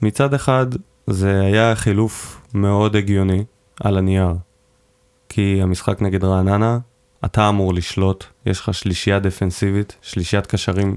מצד 0.03 0.35
אחד, 0.35 0.67
זה 1.07 1.41
היה 1.41 1.75
חילוף 1.75 2.41
מאוד 2.55 2.97
הגיוני 2.97 3.45
על 3.81 3.99
הנייר. 3.99 4.35
כי 5.29 5.59
המשחק 5.63 6.03
נגד 6.03 6.25
רעננה, 6.25 6.79
אתה 7.25 7.49
אמור 7.49 7.75
לשלוט, 7.75 8.25
יש 8.47 8.61
לך 8.61 8.75
שלישייה 8.75 9.19
דפנסיבית, 9.19 9.97
שלישיית 10.03 10.47
קשרים 10.47 10.97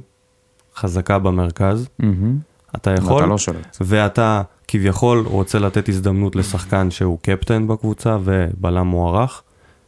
חזקה 0.75 1.19
במרכז, 1.19 1.87
mm-hmm. 2.01 2.05
אתה 2.75 2.91
יכול, 2.91 3.13
ואתה 3.13 3.25
לא 3.25 3.37
שולט. 3.37 3.77
ואתה 3.81 4.41
כביכול 4.67 5.23
רוצה 5.25 5.59
לתת 5.59 5.89
הזדמנות 5.89 6.35
לשחקן 6.35 6.91
שהוא 6.91 7.19
קפטן 7.21 7.67
בקבוצה 7.67 8.17
ובלם 8.23 8.87
מוערך, 8.87 9.41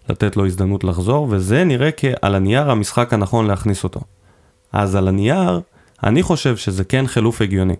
לתת 0.09 0.37
לו 0.37 0.45
הזדמנות 0.45 0.83
לחזור, 0.83 1.27
וזה 1.29 1.63
נראה 1.63 1.89
כעל 1.97 2.35
הנייר 2.35 2.71
המשחק 2.71 3.13
הנכון 3.13 3.47
להכניס 3.47 3.83
אותו. 3.83 3.99
אז 4.71 4.95
על 4.95 5.07
הנייר, 5.07 5.61
אני 6.03 6.23
חושב 6.23 6.57
שזה 6.57 6.83
כן 6.83 7.07
חילוף 7.07 7.41
הגיוני. 7.41 7.75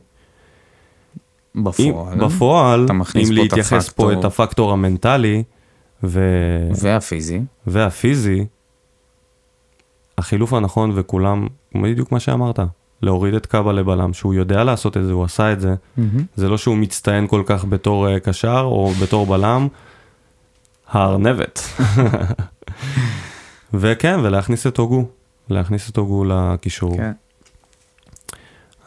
בפועל, 1.64 2.14
אם, 2.14 2.28
בפועל, 2.28 2.88
אם 3.16 3.32
להתייחס 3.32 3.90
פה 3.90 4.14
את 4.14 4.26
הפקטור 4.26 4.72
המנטלי, 4.72 5.44
ו... 6.04 6.20
והפיזי. 6.76 7.42
והפיזי, 7.68 8.46
החילוף 10.18 10.54
הנכון 10.54 10.92
וכולם, 10.96 11.48
בדיוק 11.76 12.12
מה 12.12 12.20
שאמרת, 12.20 12.60
להוריד 13.02 13.34
את 13.34 13.46
קאבה 13.46 13.74
לבלם, 13.74 14.14
שהוא 14.14 14.34
יודע 14.34 14.64
לעשות 14.64 14.98
את 14.98 15.06
זה, 15.06 15.12
הוא 15.12 15.24
עשה 15.24 15.54
את 15.54 15.60
זה. 15.60 15.74
Mm-hmm. 15.74 16.02
זה 16.36 16.50
לא 16.50 16.58
שהוא 16.58 16.78
מצטיין 16.78 17.28
כל 17.28 17.44
כך 17.46 17.66
בתור 17.66 18.08
uh, 18.08 18.20
קשר 18.20 18.62
או 18.64 18.92
בתור 19.02 19.26
בלם, 19.26 19.68
הארנבת. 20.88 21.62
וכן, 23.74 24.20
ולהכניס 24.24 24.68
את 24.68 24.78
הוגו, 24.78 25.06
להכניס 25.50 25.90
את 25.90 25.98
הוגו 25.98 26.26
לקישור. 26.26 26.98
כן. 26.98 27.12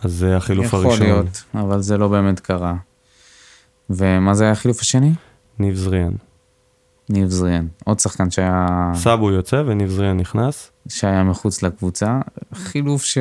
אז 0.03 0.13
זה 0.13 0.37
החילוף 0.37 0.67
יכול 0.67 0.87
הראשון. 0.87 1.07
יכול 1.07 1.07
להיות, 1.07 1.43
אבל 1.55 1.81
זה 1.81 1.99
לא 1.99 2.09
באמת 2.09 2.41
קרה. 2.41 2.75
ומה 3.91 4.35
זה 4.35 4.45
היה 4.45 4.53
החילוף 4.53 4.81
השני? 4.81 5.13
ניב 5.59 5.75
זריאן. 5.75 6.13
ניב 7.09 7.29
זריאן, 7.29 7.67
עוד 7.85 8.01
שחקן 8.01 8.31
שהיה... 8.31 8.67
סאבו 8.95 9.31
יוצא 9.31 9.63
וניב 9.67 9.91
זריאן 9.91 10.17
נכנס. 10.17 10.71
שהיה 10.89 11.23
מחוץ 11.23 11.63
לקבוצה. 11.63 12.21
חילוף 12.55 13.03
ש... 13.03 13.19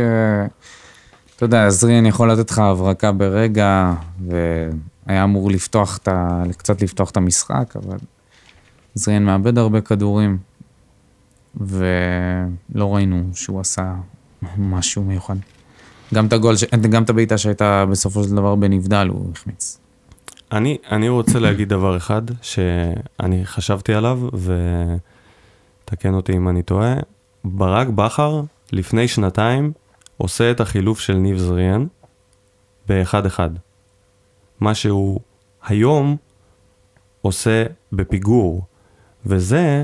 אתה 1.36 1.46
יודע, 1.46 1.70
זריאן 1.70 2.06
יכול 2.06 2.32
לתת 2.32 2.52
לך 2.52 2.60
הברקה 2.60 3.12
ברגע, 3.12 3.94
והיה 4.28 5.24
אמור 5.24 5.52
לפתוח 5.52 5.98
את 5.98 6.08
ה... 6.08 6.44
קצת 6.58 6.82
לפתוח 6.82 7.10
את 7.10 7.18
המשחק, 7.18 7.76
אבל 7.76 7.98
זריאן 8.96 9.24
מאבד 9.24 9.58
הרבה 9.58 9.82
כדורים, 9.82 10.38
ולא 11.56 12.96
ראינו 12.96 13.24
שהוא 13.34 13.60
עשה 13.60 13.94
משהו 14.58 15.04
מיוחד. 15.04 15.36
גם 16.13 16.27
את 16.27 16.34
הגול, 16.34 16.56
גם 16.89 17.03
את 17.03 17.10
הבעיטה 17.10 17.38
שהייתה 17.38 17.86
בסופו 17.86 18.24
של 18.24 18.36
דבר 18.36 18.56
בנבדל, 18.56 19.08
הוא 19.08 19.32
החמיץ. 19.34 19.77
אני, 20.51 20.77
אני 20.91 21.10
רוצה 21.10 21.39
להגיד 21.39 21.70
דבר 21.70 21.98
אחד 21.98 22.22
שאני 22.41 23.46
חשבתי 23.46 23.94
עליו, 23.94 24.20
ותקן 25.86 26.13
אותי 26.13 26.34
אם 26.34 26.50
אני 26.50 26.63
טועה. 26.63 26.96
ברק 27.44 27.88
בכר, 27.88 28.41
לפני 28.72 29.08
שנתיים, 29.08 29.72
עושה 30.18 30.51
את 30.51 30.60
החילוף 30.60 31.00
של 31.00 31.13
ניב 31.13 31.38
זריאן 31.38 31.86
באחד-אחד. 32.88 33.50
מה 34.60 34.75
שהוא 34.75 35.20
היום 35.63 36.18
עושה 37.22 37.63
בפיגור, 37.94 38.65
וזה 39.25 39.84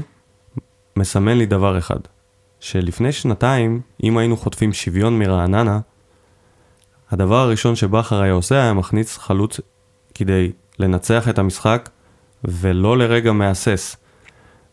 מסמן 0.95 1.37
לי 1.37 1.45
דבר 1.45 1.77
אחד, 1.77 1.99
שלפני 2.59 3.11
שנתיים, 3.11 3.81
אם 4.03 4.17
היינו 4.17 4.37
חוטפים 4.37 4.73
שוויון 4.73 5.19
מרעננה, 5.19 5.79
הדבר 7.11 7.35
הראשון 7.35 7.75
שבכר 7.75 8.21
היה 8.21 8.33
עושה 8.33 8.55
היה 8.55 8.73
מכניס 8.73 9.17
חלוץ 9.17 9.59
כדי 10.13 10.51
לנצח 10.79 11.29
את 11.29 11.39
המשחק 11.39 11.89
ולא 12.43 12.97
לרגע 12.97 13.31
מהסס. 13.31 13.97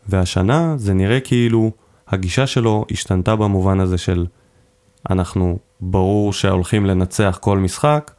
והשנה 0.09 0.75
זה 0.77 0.95
נראה 0.95 1.21
כאילו 1.21 1.71
הגישה 2.09 2.47
שלו 2.47 2.85
השתנתה 2.91 3.37
במובן 3.37 3.81
הזה 3.81 3.99
של 3.99 4.27
אנחנו 5.11 5.59
ברור 5.81 6.33
שהולכים 6.33 6.87
לנצח 6.87 7.39
כל 7.41 7.59
משחק, 7.59 8.11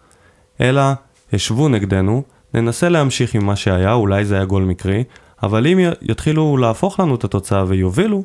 אלא 0.61 0.81
השוו 1.33 1.69
נגדנו, 1.69 2.23
ננסה 2.53 2.89
להמשיך 2.89 3.35
עם 3.35 3.45
מה 3.45 3.55
שהיה, 3.55 3.93
אולי 3.93 4.25
זה 4.25 4.35
היה 4.35 4.45
גול 4.45 4.63
מקרי, 4.63 5.03
אבל 5.43 5.67
אם 5.67 5.79
יתחילו 6.01 6.57
להפוך 6.57 6.99
לנו 6.99 7.15
את 7.15 7.23
התוצאה 7.23 7.63
ויובילו, 7.67 8.23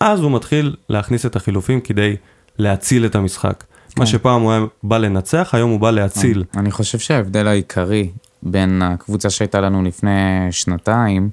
אז 0.00 0.20
הוא 0.20 0.32
מתחיל 0.32 0.76
להכניס 0.88 1.26
את 1.26 1.36
החילופים 1.36 1.80
כדי 1.80 2.16
להציל 2.58 3.06
את 3.06 3.14
המשחק. 3.14 3.64
כן. 3.98 4.02
מה 4.02 4.06
שפעם 4.06 4.42
הוא 4.42 4.52
היה 4.52 4.64
בא 4.82 4.98
לנצח, 4.98 5.50
היום 5.52 5.70
הוא 5.70 5.80
בא 5.80 5.90
להציל. 5.90 6.44
אני 6.56 6.70
חושב 6.70 6.98
שההבדל 6.98 7.46
העיקרי 7.46 8.10
בין 8.42 8.82
הקבוצה 8.82 9.30
שהייתה 9.30 9.60
לנו 9.60 9.82
לפני 9.82 10.10
שנתיים 10.50 11.30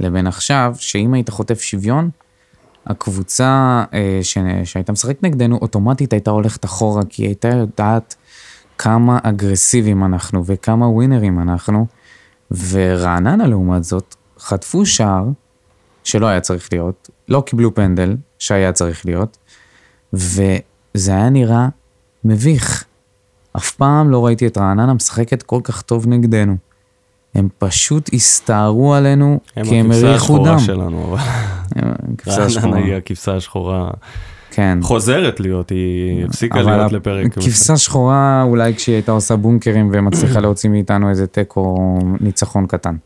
לבין 0.00 0.26
עכשיו, 0.26 0.74
שאם 0.78 1.14
היית 1.14 1.28
חוטף 1.28 1.60
שוויון, 1.60 2.10
הקבוצה 2.86 3.84
אה, 3.94 4.18
ש... 4.22 4.38
שהייתה 4.64 4.92
משחקת 4.92 5.22
נגדנו 5.22 5.56
אוטומטית 5.56 6.12
הייתה 6.12 6.30
הולכת 6.30 6.64
אחורה, 6.64 7.02
כי 7.08 7.22
היא 7.22 7.28
הייתה 7.28 7.48
יודעת 7.48 8.14
כמה 8.78 9.18
אגרסיביים 9.22 10.04
אנחנו 10.04 10.46
וכמה 10.46 10.88
ווינרים 10.88 11.40
אנחנו, 11.40 11.86
ורעננה 12.68 13.46
לעומת 13.46 13.84
זאת, 13.84 14.14
חטפו 14.38 14.86
שער 14.86 15.24
שלא 16.04 16.26
היה 16.26 16.40
צריך 16.40 16.68
להיות, 16.72 17.10
לא 17.28 17.42
קיבלו 17.46 17.74
פנדל 17.74 18.16
שהיה 18.38 18.72
צריך 18.72 19.06
להיות, 19.06 19.38
וזה 20.12 21.12
היה 21.12 21.30
נראה 21.30 21.68
מביך. 22.24 22.84
אף 23.56 23.70
פעם 23.70 24.10
לא 24.10 24.26
ראיתי 24.26 24.46
את 24.46 24.58
רעננה 24.58 24.94
משחקת 24.94 25.42
כל 25.42 25.60
כך 25.64 25.82
טוב 25.82 26.06
נגדנו. 26.06 26.56
הם 27.34 27.48
פשוט 27.58 28.10
הסתערו 28.12 28.94
עלינו 28.94 29.40
הם 29.56 29.64
כי 29.64 29.74
הם 29.76 29.90
הכבשה 29.90 30.08
הריחו 30.10 30.38
דם. 30.38 30.42
השחורה 30.44 30.58
שלנו, 30.58 31.04
אבל 31.14 31.18
הם 31.76 31.92
הכבשה 32.14 32.30
רעננה 32.32 32.46
השחורה. 32.46 32.78
היא 32.78 32.94
הכבשה 32.94 33.36
השחורה. 33.36 33.90
כן. 34.50 34.78
חוזרת 34.82 35.40
להיות, 35.40 35.70
היא 35.70 36.24
הפסיקה 36.24 36.60
אבל 36.60 36.76
להיות 36.76 36.92
לפרק. 36.92 37.32
כבשה 37.34 37.76
שחורה 37.76 38.42
אולי 38.42 38.74
כשהיא 38.74 38.94
הייתה 38.94 39.12
עושה 39.12 39.36
בונקרים 39.36 39.90
ומצליחה 39.92 40.40
להוציא 40.44 40.70
מאיתנו 40.70 41.10
איזה 41.10 41.26
תיקו 41.26 41.60
או 41.60 41.98
ניצחון 42.20 42.66
קטן. 42.66 42.96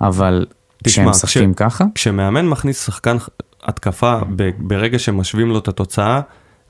אבל 0.00 0.46
כשהם 0.84 1.04
כש- 1.10 1.10
משחקים 1.10 1.54
ככה, 1.54 1.84
כשמאמן 1.94 2.46
מכניס 2.48 2.86
שחקן 2.86 3.16
התקפה 3.64 4.18
ברגע 4.58 4.98
שמשווים 4.98 5.48
לו 5.48 5.58
את 5.58 5.68
התוצאה, 5.68 6.20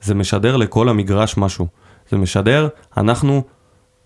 זה 0.01 0.15
משדר 0.15 0.57
לכל 0.57 0.89
המגרש 0.89 1.37
משהו. 1.37 1.67
זה 2.09 2.17
משדר, 2.17 2.67
אנחנו 2.97 3.43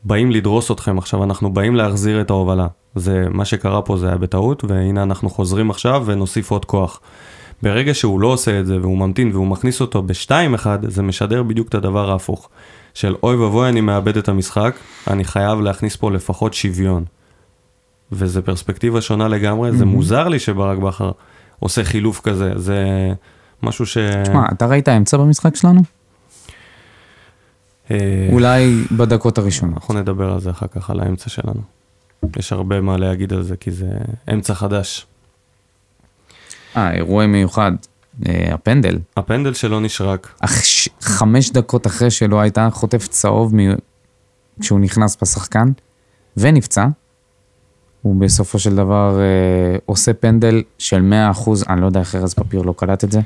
באים 0.04 0.32
לדרוס 0.32 0.72
אתכם 0.72 0.98
עכשיו, 0.98 1.24
אנחנו 1.24 1.54
באים 1.54 1.76
להחזיר 1.76 2.22
את 2.22 2.30
ההובלה. 2.30 2.68
זה, 2.96 3.26
מה 3.30 3.46
שקרה 3.46 3.82
פה 3.82 3.98
זה 3.98 4.08
היה 4.08 4.18
בטעות, 4.18 4.64
והנה 4.64 5.04
אנחנו 5.04 5.30
חוזרים 5.30 5.70
עכשיו 5.70 6.04
ונוסיף 6.06 6.52
עוד 6.52 6.66
כוח. 6.66 7.00
ברגע 7.62 7.94
שהוא 7.94 8.20
לא 8.20 8.28
עושה 8.28 8.60
את 8.60 8.66
זה 8.66 8.82
והוא 8.82 8.98
ממתין 8.98 9.32
והוא 9.34 9.48
מכניס 9.48 9.82
אותו 9.82 10.02
ב-2-1, 10.02 10.66
זה 10.88 11.02
משדר 11.02 11.44
בדיוק 11.44 11.70
את 11.70 11.76
הדבר 11.76 12.12
ההפוך. 12.12 12.50
של 12.94 13.16
אוי 13.24 13.36
ואבוי 13.36 13.70
אני 13.70 13.82
מאבד 13.82 14.18
את 14.18 14.30
המשחק, 14.30 14.76
אני 15.08 15.24
חייב 15.24 15.60
להכניס 15.60 15.96
פה 15.96 16.12
לפחות 16.12 16.54
שוויון. 16.54 17.06
וזה 18.12 18.42
פרספקטיבה 18.42 19.02
שונה 19.02 19.28
לגמרי, 19.28 19.72
זה 19.72 19.86
מוזר 19.86 20.28
לי 20.28 20.40
שברק 20.40 20.78
בכר 20.78 21.12
עושה 21.60 21.84
חילוף 21.84 22.22
כזה, 22.22 22.52
זה 22.56 22.86
משהו 23.64 23.86
ש... 23.86 23.98
תשמע, 24.24 24.46
אתה 24.52 24.66
ראית 24.66 24.90
אמצע 24.90 25.18
במשחק 25.18 25.56
שלנו? 25.56 25.82
אה, 27.92 28.30
אולי 28.32 28.84
בדקות 28.98 29.38
הראשונות. 29.38 29.76
אנחנו 29.76 29.94
נדבר 29.94 30.32
על 30.34 30.40
זה 30.40 30.50
אחר 30.50 30.68
כך, 30.68 30.90
על 30.90 31.00
האמצע 31.00 31.30
שלנו. 31.30 31.62
יש 32.38 32.54
הרבה 32.54 32.82
מה 32.82 32.98
להגיד 32.98 33.34
על 33.34 33.44
זה, 33.44 33.58
כי 33.58 33.72
זה 33.72 33.88
אמצע 34.34 34.54
חדש. 34.54 35.08
אה, 36.78 36.94
אירוע 36.94 37.28
מיוחד, 37.28 37.72
אה, 38.28 38.54
הפנדל. 38.54 39.00
הפנדל 39.18 39.54
שלו 39.54 39.80
נשרק, 39.80 40.34
אך 40.40 40.66
ש- 40.66 40.90
חמש 41.02 41.52
דקות 41.52 41.88
אחרי 41.88 42.12
שלא 42.12 42.40
הייתה 42.40 42.70
חוטף 42.72 43.08
צהוב 43.08 43.56
מ... 43.56 43.60
כשהוא 44.62 44.80
נכנס 44.80 45.18
בשחקן 45.22 45.72
ונפצע, 46.38 46.88
הוא 48.02 48.16
בסופו 48.22 48.60
של 48.60 48.76
דבר 48.76 49.20
אה, 49.20 49.78
עושה 49.86 50.14
פנדל 50.14 50.62
של 50.78 51.12
100%, 51.36 51.50
אני 51.70 51.82
לא 51.82 51.86
יודע 51.86 52.00
איך 52.00 52.16
ארז 52.16 52.34
פפיר 52.34 52.62
לא 52.62 52.74
קלט 52.78 53.04
את 53.04 53.12
זה. 53.12 53.20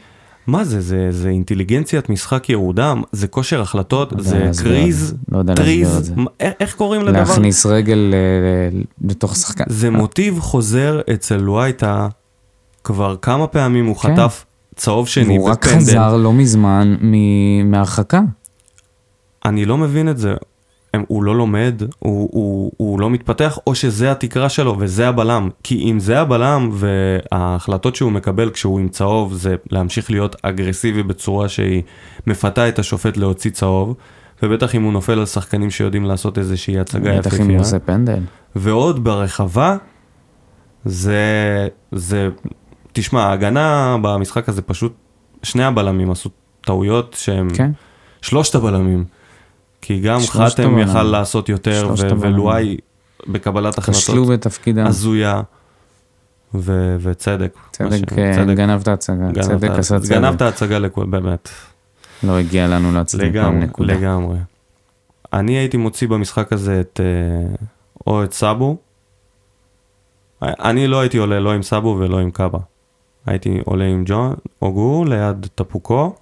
מה 0.47 0.63
זה? 0.63 0.81
זה, 0.81 1.07
זה 1.12 1.29
אינטליגנציית 1.29 2.09
משחק 2.09 2.50
ירודה, 2.50 2.93
זה 3.12 3.27
כושר 3.27 3.62
החלטות, 3.62 4.12
לא 4.12 4.23
זה 4.23 4.39
להסביר 4.39 4.71
קריז. 4.71 5.15
לא 5.31 5.38
יודע 5.38 5.53
להסביר 5.53 5.88
את 5.88 5.91
טריז, 5.93 6.07
זה. 6.07 6.13
איך, 6.39 6.53
איך 6.59 6.75
קוראים 6.75 7.01
לדבר? 7.01 7.19
להכניס 7.19 7.65
רגל 7.65 8.13
אה, 8.13 8.79
לתוך 9.01 9.35
שחקן. 9.35 9.63
זה 9.67 9.89
מוטיב 9.89 10.39
חוזר 10.39 11.01
אצל 11.13 11.38
לואייטה, 11.38 12.07
כבר 12.83 13.15
כמה 13.21 13.47
פעמים 13.47 13.85
הוא 13.85 13.95
כן. 13.95 14.13
חטף 14.15 14.45
צהוב 14.75 15.07
שני 15.07 15.38
והוא 15.38 15.50
רק 15.50 15.65
בפנדל. 15.65 15.79
חזר 15.79 16.17
לא 16.17 16.33
מזמן 16.33 16.95
מהרחקה. 17.65 18.21
אני 19.45 19.65
לא 19.65 19.77
מבין 19.77 20.09
את 20.09 20.17
זה. 20.17 20.33
הם, 20.93 21.03
הוא 21.07 21.23
לא 21.23 21.35
לומד, 21.35 21.81
הוא, 22.00 22.29
הוא, 22.31 22.71
הוא 22.77 23.00
לא 23.00 23.09
מתפתח, 23.09 23.59
או 23.67 23.75
שזה 23.75 24.12
התקרה 24.12 24.50
שלו 24.50 24.75
וזה 24.79 25.07
הבלם. 25.07 25.50
כי 25.63 25.91
אם 25.91 26.00
זה 26.00 26.19
הבלם 26.19 26.69
וההחלטות 26.71 27.95
שהוא 27.95 28.12
מקבל 28.12 28.50
כשהוא 28.50 28.79
עם 28.79 28.89
צהוב 28.89 29.33
זה 29.33 29.55
להמשיך 29.71 30.12
להיות 30.12 30.35
אגרסיבי 30.41 31.03
בצורה 31.03 31.50
שהיא 31.50 31.81
מפתה 32.27 32.69
את 32.69 32.79
השופט 32.79 33.17
להוציא 33.17 33.51
צהוב, 33.51 33.95
ובטח 34.43 34.75
אם 34.75 34.83
הוא 34.83 34.93
נופל 34.93 35.19
על 35.19 35.25
שחקנים 35.25 35.71
שיודעים 35.71 36.05
לעשות 36.05 36.38
איזושהי 36.38 36.79
הצגה 36.79 37.17
בטח 37.17 37.39
אם 37.39 37.50
הוא. 37.50 37.59
עושה 37.59 37.79
פנדל. 37.79 38.19
ועוד 38.55 39.03
ברחבה, 39.03 39.77
זה, 40.85 41.67
זה, 41.91 42.29
תשמע, 42.93 43.23
ההגנה 43.23 43.97
במשחק 44.01 44.50
הזה 44.50 44.62
פשוט, 44.62 44.93
שני 45.43 45.63
הבלמים 45.63 46.12
עשו 46.12 46.29
טעויות 46.62 47.15
שהם, 47.19 47.50
כן. 47.53 47.71
שלושת 48.21 48.55
הבלמים. 48.55 49.03
כי 49.86 50.00
גם 50.00 50.19
חתם. 50.19 50.78
יכל 50.80 51.04
לעשות 51.04 51.50
יותר. 51.50 51.89
ולואי 52.19 52.78
בקבלת 53.28 53.78
החלטות. 53.78 54.39
הזויה, 54.86 55.41
ו- 56.54 56.96
וצדק. 57.00 57.54
צדק, 57.72 58.10
ש- 58.10 58.17
אה, 58.17 58.54
גנב 58.56 58.82
את 58.82 58.88
ההצגה. 58.88 59.41
צדק 59.41 59.69
עשה 59.69 60.00
צדק. 60.00 60.10
גנב 60.10 60.34
את 60.36 60.41
ההצגה 60.41 60.80
לכול, 60.80 61.06
באמת. 61.06 61.50
לא 62.24 62.39
הגיע 62.39 62.67
לנו 62.67 62.91
להצדיק 62.91 63.34
פעם 63.34 63.60
נקודה. 63.60 63.93
לגמרי. 63.93 64.38
אני 65.34 65.52
הייתי 65.58 65.78
מוציא 65.78 66.08
במשחק 66.08 66.54
הזה 66.54 66.82
את, 66.82 67.00
אה, 67.04 67.56
או 68.08 68.24
את 68.24 68.34
סאבו. 68.34 68.78
אני 70.41 70.88
לא 70.88 71.00
הייתי 71.00 71.17
עולה 71.17 71.39
לא 71.39 71.54
עם 71.54 71.63
סאבו 71.63 71.98
ולא 72.00 72.19
עם 72.19 72.32
קאבה. 72.32 72.60
הייתי 73.26 73.60
עולה 73.65 73.86
עם 73.86 74.04
ג'ון 74.08 74.34
אוגו 74.62 75.06
ליד 75.06 75.48
טפוקו, 75.56 76.15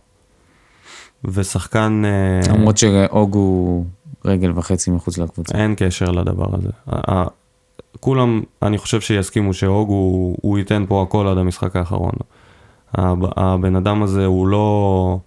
ושחקן... 1.25 2.03
אה, 2.05 2.53
למרות 2.53 2.77
שאוג 2.77 3.33
הוא 3.33 3.85
רגל 4.25 4.51
וחצי 4.55 4.91
מחוץ 4.91 5.17
לקבוצה. 5.17 5.57
אין 5.57 5.73
קשר 5.77 6.11
לדבר 6.11 6.45
הזה. 6.55 6.69
כולם, 7.99 8.41
אני 8.61 8.77
חושב 8.77 9.01
שיסכימו 9.01 9.53
שאוג 9.53 9.89
הוא, 9.89 10.37
הוא 10.41 10.57
ייתן 10.57 10.85
פה 10.87 11.03
הכל 11.03 11.27
עד 11.27 11.37
המשחק 11.37 11.75
האחרון. 11.75 12.11
הב- 12.93 13.39
הבן 13.39 13.75
אדם 13.75 14.03
הזה 14.03 14.25
הוא 14.25 14.47
לא, 14.47 15.19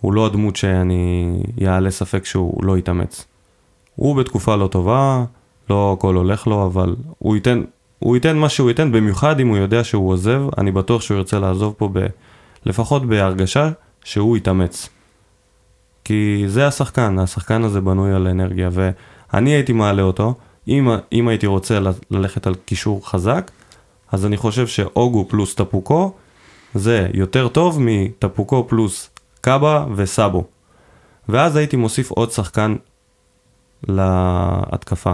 הוא 0.00 0.12
לא 0.12 0.26
הדמות 0.26 0.56
שאני 0.56 1.32
יעלה 1.58 1.90
ספק 1.90 2.24
שהוא 2.24 2.64
לא 2.64 2.78
יתאמץ. 2.78 3.24
הוא 3.96 4.16
בתקופה 4.16 4.56
לא 4.56 4.66
טובה, 4.66 5.24
לא 5.70 5.96
הכל 5.98 6.14
הולך 6.14 6.46
לו, 6.46 6.66
אבל 6.66 6.96
הוא 7.18 7.34
ייתן, 7.34 7.62
הוא 7.98 8.16
ייתן 8.16 8.36
מה 8.36 8.48
שהוא 8.48 8.68
ייתן, 8.70 8.92
במיוחד 8.92 9.40
אם 9.40 9.48
הוא 9.48 9.56
יודע 9.56 9.84
שהוא 9.84 10.10
עוזב, 10.10 10.42
אני 10.58 10.72
בטוח 10.72 11.02
שהוא 11.02 11.16
ירצה 11.16 11.38
לעזוב 11.38 11.74
פה 11.78 11.88
ב, 11.92 12.06
לפחות 12.66 13.06
בהרגשה 13.06 13.70
שהוא 14.04 14.36
יתאמץ. 14.36 14.88
כי 16.04 16.44
זה 16.46 16.66
השחקן, 16.66 17.18
השחקן 17.18 17.64
הזה 17.64 17.80
בנוי 17.80 18.12
על 18.14 18.26
אנרגיה, 18.26 18.70
ואני 18.72 19.50
הייתי 19.50 19.72
מעלה 19.72 20.02
אותו, 20.02 20.34
אם, 20.68 20.88
אם 21.12 21.28
הייתי 21.28 21.46
רוצה 21.46 21.78
ללכת 22.10 22.46
על 22.46 22.54
קישור 22.54 23.08
חזק, 23.08 23.50
אז 24.12 24.26
אני 24.26 24.36
חושב 24.36 24.66
שאוגו 24.66 25.28
פלוס 25.28 25.54
טפוקו, 25.54 26.12
זה 26.74 27.08
יותר 27.14 27.48
טוב 27.48 27.78
מטפוקו 27.80 28.68
פלוס 28.68 29.10
קאבה 29.40 29.86
וסאבו. 29.96 30.44
ואז 31.28 31.56
הייתי 31.56 31.76
מוסיף 31.76 32.10
עוד 32.10 32.32
שחקן 32.32 32.76
להתקפה, 33.88 35.12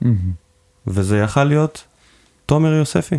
מהמם. 0.00 0.32
וזה 0.86 1.18
יכל 1.18 1.44
להיות 1.44 1.84
תומר 2.46 2.72
יוספי. 2.72 3.18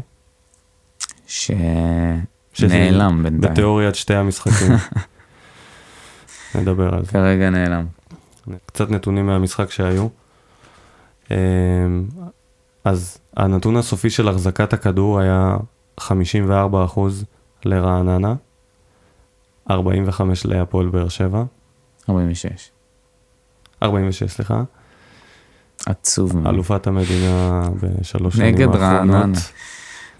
שנעלם 2.53 3.23
בינתיים. 3.23 3.53
בתיאוריית 3.53 3.95
שתי 3.95 4.15
המשחקים. 4.15 4.71
נדבר 6.55 6.95
על 6.95 7.05
זה. 7.05 7.11
כרגע 7.11 7.49
נעלם. 7.49 7.85
קצת 8.65 8.89
נתונים 8.89 9.25
מהמשחק 9.25 9.71
שהיו. 9.71 10.07
אמ, 11.31 11.35
אז 12.83 13.17
הנתון 13.37 13.77
הסופי 13.77 14.09
של 14.09 14.27
החזקת 14.27 14.73
הכדור 14.73 15.19
היה 15.19 15.57
54% 15.99 16.03
לרעננה, 17.65 18.35
45 19.69 20.45
להפועל 20.45 20.89
באר 20.89 21.09
שבע, 21.09 21.43
46. 22.09 22.71
46 23.83 24.31
סליחה, 24.31 24.63
עצוב 25.85 26.37
מאוד. 26.37 26.53
אלופת 26.53 26.87
המדינה 26.87 27.61
בשלוש 27.81 28.35
שנים 28.35 28.55
נגד 28.55 28.67
האחרונות. 28.67 29.15
רעננה. 29.15 29.39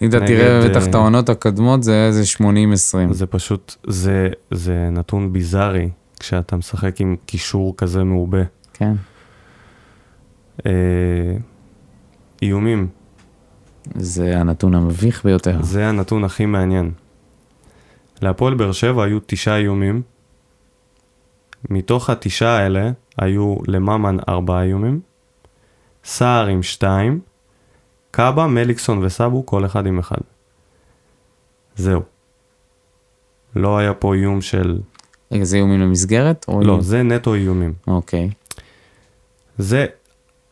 אם 0.02 0.08
אתה 0.08 0.16
נגד, 0.16 0.26
תראה 0.26 0.68
בטח 0.68 0.82
אה, 0.82 0.90
את 0.90 0.94
העונות 0.94 1.28
הקודמות 1.28 1.82
זה 1.82 2.06
איזה 2.06 2.22
80-20. 2.38 2.42
זה 3.12 3.26
פשוט, 3.26 3.74
זה, 3.86 4.28
זה 4.50 4.88
נתון 4.92 5.32
ביזארי 5.32 5.90
כשאתה 6.20 6.56
משחק 6.56 7.00
עם 7.00 7.16
קישור 7.26 7.74
כזה 7.76 8.04
מעובה. 8.04 8.42
כן. 8.72 8.92
אה, 10.66 11.36
איומים, 12.42 12.88
זה 13.94 14.40
הנתון 14.40 14.74
המביך 14.74 15.24
ביותר. 15.24 15.62
זה 15.62 15.88
הנתון 15.88 16.24
הכי 16.24 16.46
מעניין. 16.46 16.92
להפועל 18.22 18.54
באר 18.54 18.72
שבע 18.72 19.04
היו 19.04 19.18
תשעה 19.26 19.56
איומים. 19.56 20.02
מתוך 21.70 22.10
התשעה 22.10 22.58
האלה 22.58 22.90
היו 23.18 23.56
לממן 23.66 24.16
ארבעה 24.28 24.62
איומים, 24.62 25.00
סער 26.04 26.46
עם 26.46 26.62
שתיים, 26.62 27.20
קאבה, 28.10 28.46
מליקסון 28.46 29.04
וסאבו, 29.04 29.46
כל 29.46 29.66
אחד 29.66 29.86
עם 29.86 29.98
אחד. 29.98 30.20
זהו. 31.76 32.02
לא 33.56 33.78
היה 33.78 33.94
פה 33.94 34.14
איום 34.14 34.40
של... 34.40 34.80
רגע, 35.32 35.44
זה 35.44 35.56
איומים 35.56 35.80
למסגרת? 35.80 36.44
או 36.48 36.60
לא, 36.62 36.72
איום- 36.72 36.80
זה 36.80 37.02
נטו 37.02 37.34
איומים. 37.34 37.72
אוקיי. 37.86 38.30
זה 39.58 39.86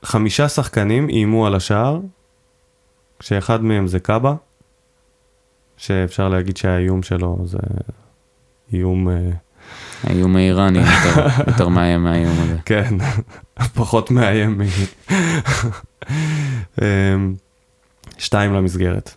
חמישה 0.04 0.48
שחקנים 0.48 1.08
איימו 1.08 1.46
על 1.46 1.54
השער, 1.54 2.00
כשאחד 3.18 3.64
מהם 3.64 3.86
זה 3.86 3.98
קאבה, 4.00 4.34
שאפשר 5.76 6.28
להגיד 6.28 6.56
שהאיום 6.56 7.02
שלו 7.02 7.38
זה 7.44 7.58
איום, 8.72 9.08
אה, 9.08 9.30
האיום 10.04 10.36
האיראני 10.36 10.78
יותר- 11.06 11.26
יותר 11.46 11.68
מאיים 11.68 12.04
מהאיום 12.04 12.36
הזה. 12.42 12.56
כן, 12.64 12.94
פחות 13.74 14.10
מאיים. 14.10 14.58
מ- 14.58 15.12
אמ, 16.82 17.34
שתיים 18.18 18.52
למסגרת. 18.54 19.14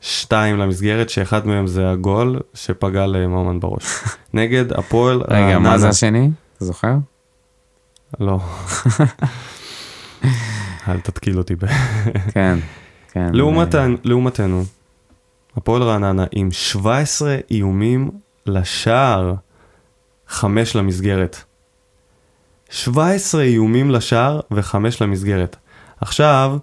שתיים 0.00 0.58
למסגרת, 0.58 1.10
שאחד 1.10 1.46
מהם 1.46 1.66
זה 1.66 1.90
הגול 1.90 2.40
שפגע 2.54 3.06
למומן 3.06 3.60
בראש. 3.60 3.84
נגד 4.34 4.72
הפועל. 4.72 5.22
רגע, 5.28 5.58
מה 5.58 5.78
זה 5.78 5.88
השני? 5.88 6.30
אתה 6.56 6.64
זוכר? 6.64 6.94
לא. 8.20 8.38
אל 10.88 11.00
תתקיל 11.00 11.38
אותי. 11.38 11.54
כן, 12.34 12.58
כן. 13.12 13.30
לעומתנו, 14.04 14.62
הפועל 15.56 15.82
רעננה 15.82 16.24
עם 16.32 16.50
17 16.50 17.36
איומים 17.50 18.10
לשער, 18.46 19.34
חמש 20.28 20.76
למסגרת. 20.76 21.44
17 22.70 23.42
איומים 23.42 23.90
לשער 23.90 24.40
וחמש 24.50 25.02
למסגרת. 25.02 25.56
עכשיו, 26.00 26.58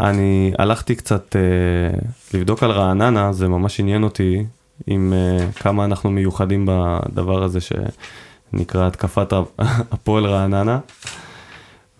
אני 0.00 0.52
הלכתי 0.58 0.96
קצת 0.96 1.36
אה, 1.36 1.98
לבדוק 2.34 2.62
על 2.62 2.70
רעננה, 2.70 3.32
זה 3.32 3.48
ממש 3.48 3.80
עניין 3.80 4.02
אותי 4.02 4.44
עם 4.86 5.12
אה, 5.12 5.52
כמה 5.52 5.84
אנחנו 5.84 6.10
מיוחדים 6.10 6.66
בדבר 6.68 7.42
הזה 7.42 7.58
שנקרא 7.60 8.86
התקפת 8.86 9.32
הפועל 9.92 10.26
רעננה. 10.26 10.78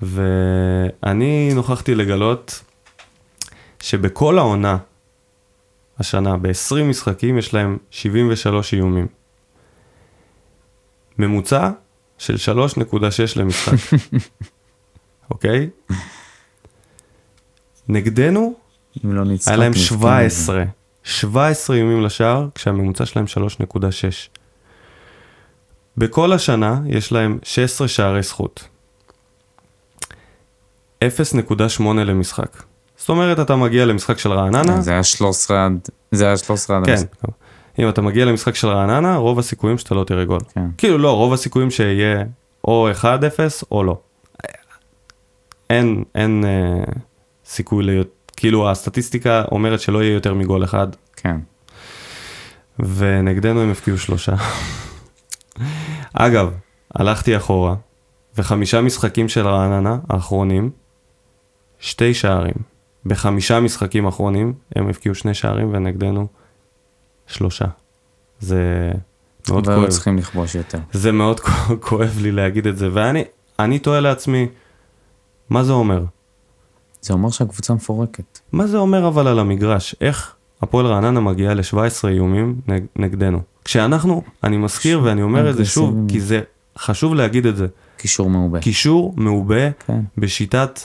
ואני 0.02 1.50
נוכחתי 1.54 1.94
לגלות 1.94 2.62
שבכל 3.80 4.38
העונה, 4.38 4.76
השנה, 5.98 6.36
ב-20 6.36 6.82
משחקים 6.84 7.38
יש 7.38 7.54
להם 7.54 7.78
73 7.90 8.74
איומים. 8.74 9.06
ממוצע 11.18 11.70
של 12.18 12.54
3.6 12.54 12.96
למשחק, 13.36 13.98
אוקיי? 15.30 15.70
נגדנו, 17.90 18.54
לא 19.04 19.22
היה 19.46 19.56
להם 19.56 19.74
17, 19.74 20.64
17 21.04 21.76
איומים 21.76 22.02
לשער, 22.02 22.48
כשהממוצע 22.54 23.06
שלהם 23.06 23.24
3.6. 23.70 23.78
בכל 25.96 26.32
השנה 26.32 26.80
יש 26.86 27.12
להם 27.12 27.38
16 27.42 27.88
שערי 27.88 28.22
זכות. 28.22 28.68
0.8 31.04 31.82
למשחק. 31.82 32.62
זאת 32.96 33.08
אומרת, 33.08 33.40
אתה 33.40 33.56
מגיע 33.56 33.86
למשחק 33.86 34.18
של 34.18 34.32
רעננה. 34.32 34.80
זה 34.80 34.90
היה 34.90 35.02
13 35.02 35.66
עד... 35.66 35.88
זה 36.10 36.26
היה 36.26 36.36
13 36.36 36.76
עד... 36.76 36.86
כן. 36.86 36.96
אם 37.78 37.88
אתה 37.88 38.02
מגיע 38.02 38.24
למשחק 38.24 38.54
של 38.54 38.68
רעננה, 38.68 39.16
רוב 39.16 39.38
הסיכויים 39.38 39.78
שאתה 39.78 39.94
לא 39.94 40.04
תראה 40.04 40.24
גול. 40.24 40.40
כן. 40.54 40.64
כאילו 40.78 40.98
לא, 40.98 41.16
רוב 41.16 41.32
הסיכויים 41.32 41.70
שיהיה 41.70 42.24
או 42.64 42.88
1-0 43.02 43.04
או 43.70 43.84
לא. 43.84 43.98
אין, 45.70 46.04
אין 46.14 46.44
אה, 46.44 46.84
סיכוי 47.50 47.84
להיות, 47.84 48.32
כאילו 48.36 48.70
הסטטיסטיקה 48.70 49.44
אומרת 49.52 49.80
שלא 49.80 50.02
יהיה 50.02 50.14
יותר 50.14 50.34
מגול 50.34 50.64
אחד. 50.64 50.86
כן. 51.16 51.36
ונגדנו 52.78 53.60
הם 53.60 53.70
הפקיעו 53.70 53.98
שלושה. 53.98 54.34
אגב, 56.12 56.50
הלכתי 56.94 57.36
אחורה, 57.36 57.74
וחמישה 58.38 58.80
משחקים 58.80 59.28
של 59.28 59.46
רעננה 59.46 59.98
האחרונים, 60.08 60.70
שתי 61.78 62.14
שערים. 62.14 62.54
בחמישה 63.06 63.60
משחקים 63.60 64.06
אחרונים 64.06 64.52
הם 64.76 64.88
הפקיעו 64.88 65.14
שני 65.14 65.34
שערים 65.34 65.74
ונגדנו 65.74 66.26
שלושה. 67.26 67.66
זה 68.40 68.90
מאוד 69.48 69.66
כואב. 69.66 69.78
והיו 69.78 69.88
צריכים 69.88 70.18
לכבוש 70.18 70.54
יותר. 70.54 70.78
זה 70.92 71.12
מאוד 71.12 71.40
כואב 71.88 72.18
לי 72.20 72.32
להגיד 72.32 72.66
את 72.66 72.76
זה, 72.76 72.88
ואני 73.58 73.78
תוהה 73.78 74.00
לעצמי, 74.00 74.48
מה 75.50 75.64
זה 75.64 75.72
אומר? 75.72 76.04
זה 77.02 77.12
אומר 77.12 77.30
שהקבוצה 77.30 77.74
מפורקת. 77.74 78.38
מה 78.52 78.66
זה 78.66 78.78
אומר 78.78 79.08
אבל 79.08 79.28
על 79.28 79.38
המגרש? 79.38 79.94
איך 80.00 80.34
הפועל 80.62 80.86
רעננה 80.86 81.20
מגיעה 81.20 81.54
ל-17 81.54 82.08
איומים 82.08 82.60
נג, 82.68 82.84
נגדנו? 82.96 83.40
כשאנחנו, 83.64 84.22
אני 84.44 84.56
מזכיר 84.56 85.02
ואני 85.04 85.22
אומר 85.22 85.50
את 85.50 85.56
זה 85.56 85.64
שוב, 85.64 85.96
כי 86.08 86.20
זה 86.20 86.40
חשוב 86.78 87.14
להגיד 87.14 87.46
את 87.46 87.56
זה. 87.56 87.66
קישור 87.96 88.30
מעובה. 88.30 88.60
קישור 88.60 89.14
מעובה 89.16 89.70
כן. 89.86 90.00
בשיטת 90.18 90.80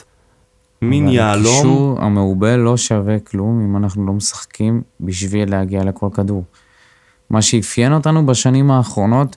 מין 0.82 1.08
יהלום. 1.08 1.54
הקישור 1.54 2.00
המעובה 2.00 2.56
לא 2.56 2.76
שווה 2.76 3.18
כלום 3.18 3.60
אם 3.60 3.76
אנחנו 3.76 4.06
לא 4.06 4.12
משחקים 4.12 4.82
בשביל 5.00 5.50
להגיע 5.50 5.84
לכל 5.84 6.08
כדור. 6.14 6.44
מה 7.30 7.42
שאפיין 7.42 7.92
אותנו 7.92 8.26
בשנים 8.26 8.70
האחרונות 8.70 9.36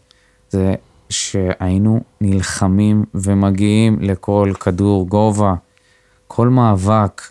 זה 0.50 0.76
שהיינו 1.10 2.00
נלחמים 2.22 3.04
ומגיעים 3.16 3.98
לכל 4.02 4.52
כדור 4.60 5.08
גובה, 5.08 5.54
כל 6.32 6.50
מאבק, 6.50 7.22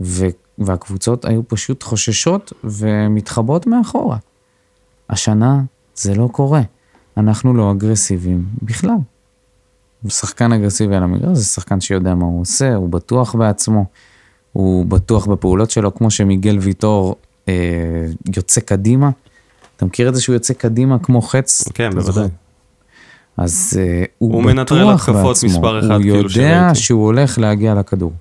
ו... 0.00 0.26
והקבוצות 0.58 1.24
היו 1.24 1.48
פשוט 1.48 1.82
חוששות 1.82 2.52
ומתחבאות 2.64 3.66
מאחורה. 3.66 4.16
השנה 5.10 5.62
זה 5.94 6.14
לא 6.14 6.28
קורה. 6.32 6.62
אנחנו 7.16 7.54
לא 7.54 7.72
אגרסיביים 7.72 8.44
בכלל. 8.62 8.96
שחקן 10.08 10.52
אגרסיבי 10.52 10.96
על 10.96 11.02
המגרש 11.02 11.38
זה 11.38 11.44
שחקן 11.44 11.80
שיודע 11.80 12.14
מה 12.14 12.24
הוא 12.24 12.40
עושה, 12.40 12.74
הוא 12.74 12.88
בטוח 12.88 13.34
בעצמו, 13.34 13.84
הוא 14.52 14.86
בטוח 14.86 15.26
בפעולות 15.26 15.70
שלו, 15.70 15.94
כמו 15.94 16.10
שמיגל 16.10 16.58
ויטור 16.58 17.16
אה, 17.48 17.54
יוצא 18.36 18.60
קדימה. 18.60 19.10
אתה 19.76 19.84
מכיר 19.84 20.08
את 20.08 20.14
זה 20.14 20.22
שהוא 20.22 20.34
יוצא 20.34 20.54
קדימה 20.54 20.98
כמו 20.98 21.22
חץ? 21.22 21.68
כן, 21.74 21.90
בוודאי. 21.90 22.28
אז 23.36 23.78
אה, 23.80 24.04
הוא, 24.18 24.34
הוא 24.34 24.52
בטוח 24.52 25.08
בעצמו, 25.08 25.68
הוא 25.68 26.00
כאילו 26.00 26.16
יודע 26.16 26.28
שראיתי. 26.28 26.74
שהוא 26.74 27.04
הולך 27.04 27.38
להגיע 27.38 27.74
לכדור. 27.74 28.12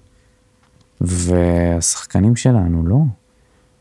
והשחקנים 1.01 2.36
שלנו 2.36 2.88
לא. 2.88 2.97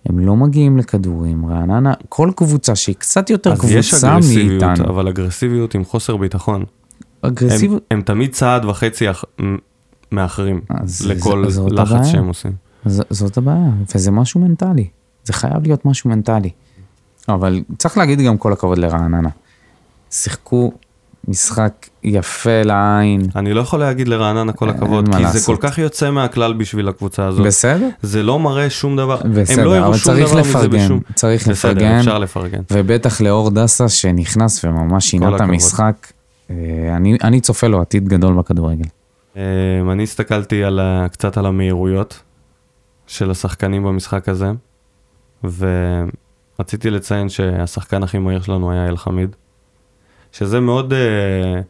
הם 0.07 0.19
לא 0.19 0.37
מגיעים 0.37 0.79
לכדורים, 0.79 1.47
רעננה, 1.47 1.95
כל 2.09 2.31
קבוצה 2.37 2.77
שהיא 2.77 2.97
קצת 2.97 3.31
יותר 3.31 3.57
קבוצה 3.57 3.67
מאיתנו. 3.69 3.79
אז 3.79 3.95
יש 3.95 4.05
אגרסיביות, 4.05 4.81
אבל 4.89 5.09
אגרסיביות 5.09 5.75
עם 5.75 5.85
חוסר 5.85 6.17
ביטחון. 6.17 6.65
אגרסיביות. 7.23 7.83
הם, 7.91 7.99
הם 7.99 8.03
תמיד 8.05 8.33
צעד 8.33 8.65
וחצי 8.65 9.11
אח... 9.11 9.25
מאחרים 10.13 10.61
לכל 11.07 11.51
ז, 11.51 11.59
לחץ 11.59 11.91
הבעיה. 11.91 12.05
שהם 12.05 12.27
עושים. 12.27 12.53
ז, 12.87 13.01
זאת 13.11 13.37
הבעיה, 13.37 13.71
וזה 13.95 14.11
משהו 14.11 14.41
מנטלי. 14.41 14.89
זה 15.25 15.33
חייב 15.33 15.63
להיות 15.63 15.85
משהו 15.85 16.11
מנטלי. 16.11 16.51
אבל 17.29 17.63
צריך 17.79 17.99
להגיד 17.99 18.21
גם 18.21 18.39
כל 18.39 18.53
הכבוד 18.53 18.79
לרעננה. 18.79 19.29
שיחקו 20.11 20.73
משחק 21.29 21.87
יפה 22.03 22.63
לעין. 22.63 23.23
אני 23.37 23.53
לא 23.53 23.61
יכול 23.61 23.81
להגיד 23.81 24.09
לרעננה 24.09 24.53
כל 24.53 24.71
הכבוד, 24.71 25.15
כי 25.15 25.23
לעשות. 25.23 25.41
זה 25.41 25.47
כל 25.47 25.57
כך 25.61 25.79
יוצא 25.79 26.11
מהכלל 26.11 26.53
בשביל 26.53 26.89
הקבוצה 26.89 27.27
הזאת. 27.27 27.47
בסדר. 27.47 27.89
זה 28.03 28.23
לא 28.23 28.39
מראה 28.39 28.71
שום 28.71 28.97
דבר. 28.97 29.21
בסדר, 29.35 29.61
הם 29.61 29.83
לא 29.83 29.87
אבל 29.87 29.99
צריך 29.99 30.35
לפרגן, 30.35 30.85
בשום... 30.85 31.01
צריך 31.15 31.49
בסדר, 31.49 31.71
לפרגן. 31.71 31.99
אפשר 31.99 32.19
לפרגן. 32.19 32.61
ובטח 32.71 33.21
לאור 33.21 33.51
דסה 33.51 33.89
שנכנס 33.89 34.65
וממש 34.65 35.11
שינה 35.11 35.37
את 35.37 35.41
המשחק. 35.41 36.07
אה, 36.51 36.57
אני, 36.97 37.19
אני 37.25 37.41
צופה 37.41 37.67
לו 37.67 37.81
עתיד 37.81 38.09
גדול 38.09 38.35
בכדורגל. 38.35 38.85
אה, 39.37 39.43
אני 39.93 40.03
הסתכלתי 40.03 40.65
על, 40.65 40.81
קצת 41.13 41.37
על 41.37 41.47
המהירויות 41.47 42.23
של 43.07 43.31
השחקנים 43.31 43.83
במשחק 43.85 44.29
הזה, 44.29 44.51
ורציתי 45.45 46.91
לציין 46.91 47.29
שהשחקן 47.29 48.03
הכי 48.03 48.19
מהיר 48.19 48.41
שלנו 48.41 48.73
היה 48.73 48.89
אלחמיד, 48.89 49.37
שזה 50.39 50.61
מאוד, 50.61 50.93
אה, 50.93 51.61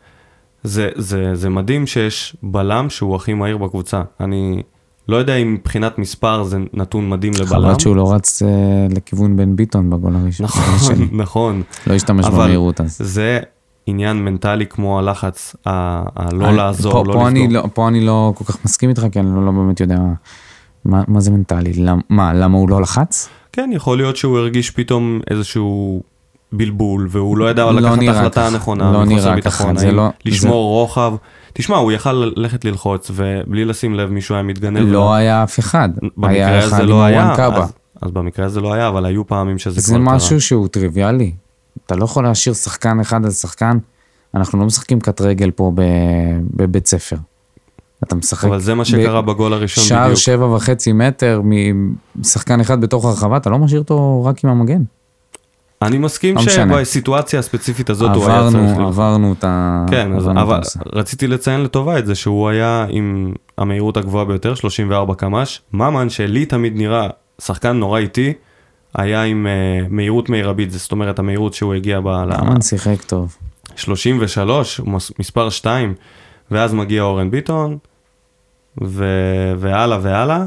זה, 0.62 0.88
זה, 0.94 1.35
זה 1.35 1.48
מדהים 1.50 1.87
שיש 1.87 2.37
בלם 2.42 2.90
שהוא 2.90 3.16
הכי 3.16 3.35
מהיר 3.35 3.59
בקבוצה. 3.59 4.03
אני 4.20 4.62
לא 5.09 5.16
יודע 5.16 5.37
אם 5.37 5.55
מבחינת 5.55 5.98
מספר 5.98 6.42
זה 6.42 6.59
נתון 6.72 7.09
מדהים 7.09 7.33
לבלם. 7.33 7.46
חבל 7.46 7.79
שהוא 7.79 7.96
לא 7.96 8.12
רץ 8.12 8.42
לכיוון 8.96 9.37
בן 9.37 9.57
ביטון 9.57 9.90
בגול 9.90 10.16
הראשון. 10.16 10.46
נכון, 10.46 11.09
נכון. 11.22 11.62
לא 11.87 11.94
השתמש 11.94 12.27
במהירות 12.27 12.81
אז. 12.81 12.96
זה 13.00 13.40
עניין 13.87 14.24
מנטלי 14.24 14.66
כמו 14.66 14.98
הלחץ, 14.98 15.57
הלא 15.66 16.53
לעזור, 16.53 16.92
פה, 16.92 17.05
לא 17.07 17.12
פה 17.12 17.29
אני 17.29 17.48
לא, 17.48 17.68
פה 17.74 17.88
אני 17.88 18.00
לא 18.00 18.33
כל 18.37 18.44
כך 18.44 18.64
מסכים 18.64 18.90
איתך, 18.90 19.07
כי 19.12 19.20
אני 19.20 19.35
לא, 19.35 19.46
לא 19.46 19.53
באמת 19.53 19.81
יודע 19.81 19.98
מה, 20.85 21.03
מה 21.09 21.20
זה 21.20 21.31
מנטלי. 21.31 21.72
למ, 21.72 22.00
מה, 22.09 22.35
למה 22.35 22.59
הוא 22.59 22.68
לא 22.68 22.83
לחץ? 22.83 23.29
כן, 23.53 23.70
יכול 23.72 23.96
להיות 23.96 24.16
שהוא 24.16 24.38
הרגיש 24.38 24.70
פתאום 24.70 25.20
איזשהו 25.31 26.03
בלבול, 26.56 27.06
והוא 27.10 27.38
לא 27.38 27.50
ידע 27.50 27.64
לא 27.64 27.72
לקחת 27.72 27.98
את 28.02 28.08
ההחלטה 28.08 28.46
הנכונה, 28.46 28.92
לא 28.92 29.04
נראה 29.04 29.40
ככה, 29.40 29.70
זה 29.76 29.92
לא... 29.92 30.08
לשמור 30.24 30.52
זה... 30.52 30.80
רוחב. 30.80 31.14
תשמע, 31.52 31.76
הוא 31.76 31.92
יכל 31.92 32.12
ללכת 32.12 32.64
ללחוץ, 32.64 33.10
ובלי 33.14 33.64
לשים 33.64 33.94
לב 33.94 34.10
מישהו 34.10 34.34
היה 34.34 34.42
מתגנב. 34.42 34.78
לא 34.78 34.92
לו. 34.92 35.14
היה 35.14 35.42
אף 35.42 35.58
אחד. 35.58 35.88
במקרה 36.16 36.64
הזה 36.64 36.82
לא 36.82 37.04
היה, 37.04 37.32
אז, 37.32 37.72
אז 38.02 38.10
במקרה 38.10 38.46
הזה 38.46 38.60
לא 38.60 38.72
היה, 38.72 38.88
אבל 38.88 39.06
היו 39.06 39.26
פעמים 39.26 39.58
שזה 39.58 39.80
כבר 39.80 39.98
קרה. 39.98 40.10
זה 40.10 40.16
משהו 40.16 40.40
שהוא 40.40 40.68
טריוויאלי. 40.68 41.32
אתה 41.86 41.96
לא 41.96 42.04
יכול 42.04 42.24
להשאיר 42.24 42.54
שחקן 42.54 43.00
אחד 43.00 43.24
על 43.24 43.30
שחקן, 43.30 43.78
אנחנו 44.34 44.58
לא 44.58 44.66
משחקים 44.66 45.00
קט 45.00 45.20
רגל 45.20 45.50
פה 45.50 45.72
בבית 46.56 46.86
ספר. 46.86 47.16
אתה 48.04 48.14
משחק... 48.14 48.44
אבל 48.44 48.60
זה 48.60 48.74
מה 48.74 48.84
שקרה 48.84 49.22
ב... 49.22 49.26
בגול 49.26 49.52
הראשון 49.52 49.84
שער 49.84 50.04
בדיוק. 50.04 50.18
שער 50.18 50.36
שבע 50.36 50.46
וחצי 50.46 50.92
מטר 50.92 51.42
משחקן 52.16 52.60
אחד 52.60 52.80
בתוך 52.80 53.04
הרחבה, 53.04 53.36
אתה 53.36 53.50
לא 53.50 53.58
משאיר 53.58 53.80
אותו 53.80 54.24
רק 54.24 54.44
עם 54.44 54.50
המגן. 54.50 54.82
אני 55.84 55.98
מסכים 55.98 56.34
לא. 56.36 56.42
שבסיטואציה 56.42 57.38
הספציפית 57.38 57.90
הזאת 57.90 58.16
הוא 58.16 58.26
היה 58.30 58.42
צריך... 58.50 58.54
עברנו. 58.70 58.88
עברנו 58.88 59.32
את 59.38 59.44
ה... 59.44 59.84
כן, 59.90 60.12
אז, 60.16 60.22
עברנו 60.22 60.40
את 60.40 60.44
אבל 60.44 60.54
הנושא. 60.54 60.80
רציתי 60.92 61.26
לציין 61.26 61.60
לטובה 61.62 61.98
את 61.98 62.06
זה 62.06 62.14
שהוא 62.14 62.48
היה 62.48 62.86
עם 62.88 63.32
המהירות 63.58 63.96
הגבוהה 63.96 64.24
ביותר, 64.24 64.54
34 64.54 65.14
קמ"ש. 65.14 65.60
ממן, 65.72 66.08
שלי 66.08 66.46
תמיד 66.46 66.76
נראה 66.76 67.08
שחקן 67.40 67.72
נורא 67.76 67.98
איטי, 67.98 68.32
היה 68.94 69.22
עם 69.22 69.46
uh, 69.46 69.86
מהירות 69.90 70.28
מרבית, 70.28 70.70
זאת 70.70 70.92
אומרת 70.92 71.18
המהירות 71.18 71.54
שהוא 71.54 71.74
הגיע 71.74 72.00
בה 72.00 72.24
ממן 72.42 72.60
שיחק 72.60 73.02
טוב. 73.02 73.36
ל-33, 73.88 74.48
הוא 74.78 74.88
מס- 74.92 75.12
מספר 75.18 75.50
2, 75.50 75.94
ואז 76.50 76.74
מגיע 76.74 77.02
אורן 77.02 77.30
ביטון, 77.30 77.78
ו... 78.84 79.04
והלאה 79.58 79.98
והלאה. 80.02 80.44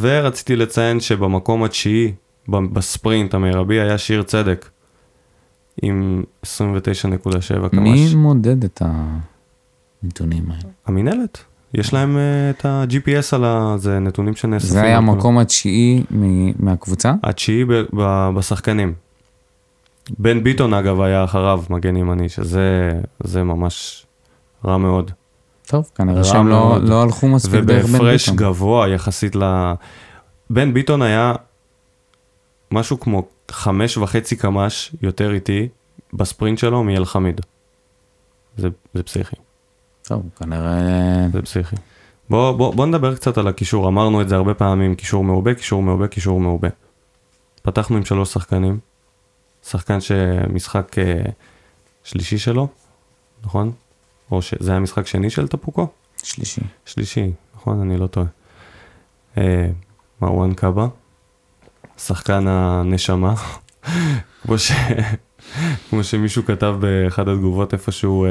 ורציתי 0.00 0.56
לציין 0.56 1.00
שבמקום 1.00 1.64
התשיעי, 1.64 2.06
ב- 2.08 2.25
בספרינט 2.48 3.34
המרבי, 3.34 3.80
היה 3.80 3.98
שיר 3.98 4.22
צדק, 4.22 4.68
עם 5.82 6.22
29.7 6.44 6.48
קמ"ש. 7.68 7.78
מי 7.78 8.14
מודד 8.14 8.64
את 8.64 8.82
הנתונים 10.02 10.50
האלה? 10.50 10.70
המינהלת. 10.86 11.38
יש 11.74 11.92
להם 11.94 12.16
אה, 12.16 12.50
את 12.50 12.64
ה-GPS 12.64 13.26
על 13.36 13.44
ה... 13.44 13.74
זה 13.78 13.98
נתונים 13.98 14.34
שנאספים. 14.34 14.70
זה 14.70 14.82
היה 14.82 14.96
המקום 14.96 15.38
התשיעי 15.38 16.02
מ- 16.10 16.64
מהקבוצה? 16.66 17.14
התשיעי 17.22 17.64
ב- 17.64 17.72
ב- 17.96 18.30
בשחקנים. 18.36 18.92
בן 20.18 20.44
ביטון 20.44 20.74
אגב 20.74 21.00
היה 21.00 21.24
אחריו 21.24 21.62
מגן 21.70 21.96
ימני, 21.96 22.28
שזה 22.28 22.92
זה 23.24 23.42
ממש 23.42 24.06
רע 24.64 24.76
מאוד. 24.78 25.10
טוב, 25.66 25.90
כנראה 25.94 26.24
שהם 26.24 26.48
לא. 26.48 26.78
לא 26.82 27.02
הלכו 27.02 27.28
מספיק 27.28 27.60
דרך 27.64 27.84
בן 27.84 27.90
ובהפרש 27.90 28.28
ביטון. 28.28 28.36
גבוה 28.46 28.88
יחסית 28.88 29.36
ל... 29.36 29.72
בן 30.50 30.74
ביטון 30.74 31.02
היה 31.02 31.34
משהו 32.70 33.00
כמו 33.00 33.28
חמש 33.50 33.96
וחצי 33.96 34.36
קמ"ש 34.36 34.92
יותר 35.02 35.32
איטי 35.32 35.68
בספרינט 36.12 36.58
שלו 36.58 36.84
מאלחמיד. 36.84 37.40
זה, 38.56 38.68
זה 38.94 39.02
פסיכי, 39.02 39.36
טוב, 40.02 40.22
כנראה... 40.36 41.28
זה 41.32 41.42
פסיכי. 41.42 41.76
בוא, 42.30 42.52
בוא, 42.52 42.74
בוא 42.74 42.86
נדבר 42.86 43.14
קצת 43.14 43.38
על 43.38 43.48
הקישור, 43.48 43.88
אמרנו 43.88 44.22
את 44.22 44.28
זה 44.28 44.36
הרבה 44.36 44.54
פעמים, 44.54 44.94
קישור 44.94 45.24
מעובה, 45.24 45.54
קישור 45.54 45.82
מעובה, 45.82 46.08
קישור 46.08 46.40
מעובה. 46.40 46.68
פתחנו 47.62 47.96
עם 47.96 48.04
שלוש 48.04 48.32
שחקנים, 48.32 48.78
שחקן 49.62 50.00
שמשחק 50.00 50.98
אה, 50.98 51.22
שלישי 52.04 52.38
שלו, 52.38 52.68
נכון? 53.44 53.72
או 54.30 54.42
שזה 54.42 54.70
היה 54.70 54.80
משחק 54.80 55.06
שני 55.06 55.30
של 55.30 55.48
טפוקו? 55.48 55.86
שלישי. 56.22 56.60
שלישי, 56.84 57.32
נכון? 57.54 57.80
אני 57.80 57.96
לא 57.96 58.06
טועה. 58.06 58.26
אה, 59.38 59.70
מרואן 60.22 60.54
קאבה, 60.54 60.86
שחקן 61.98 62.44
הנשמה, 62.48 63.34
כמו, 64.42 64.58
ש... 64.58 64.72
כמו 65.90 66.04
שמישהו 66.04 66.44
כתב 66.44 66.74
באחד 66.80 67.28
התגובות 67.28 67.72
איפשהו, 67.72 68.24
אה, 68.24 68.30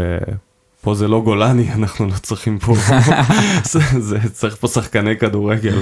פה 0.81 0.95
זה 0.95 1.07
לא 1.07 1.21
גולני, 1.21 1.73
אנחנו 1.73 2.05
לא 2.05 2.13
צריכים 2.21 2.59
פה, 2.59 2.75
זה, 3.71 3.79
זה, 3.99 4.17
צריך 4.33 4.55
פה 4.55 4.67
שחקני 4.67 5.17
כדורגל. 5.17 5.81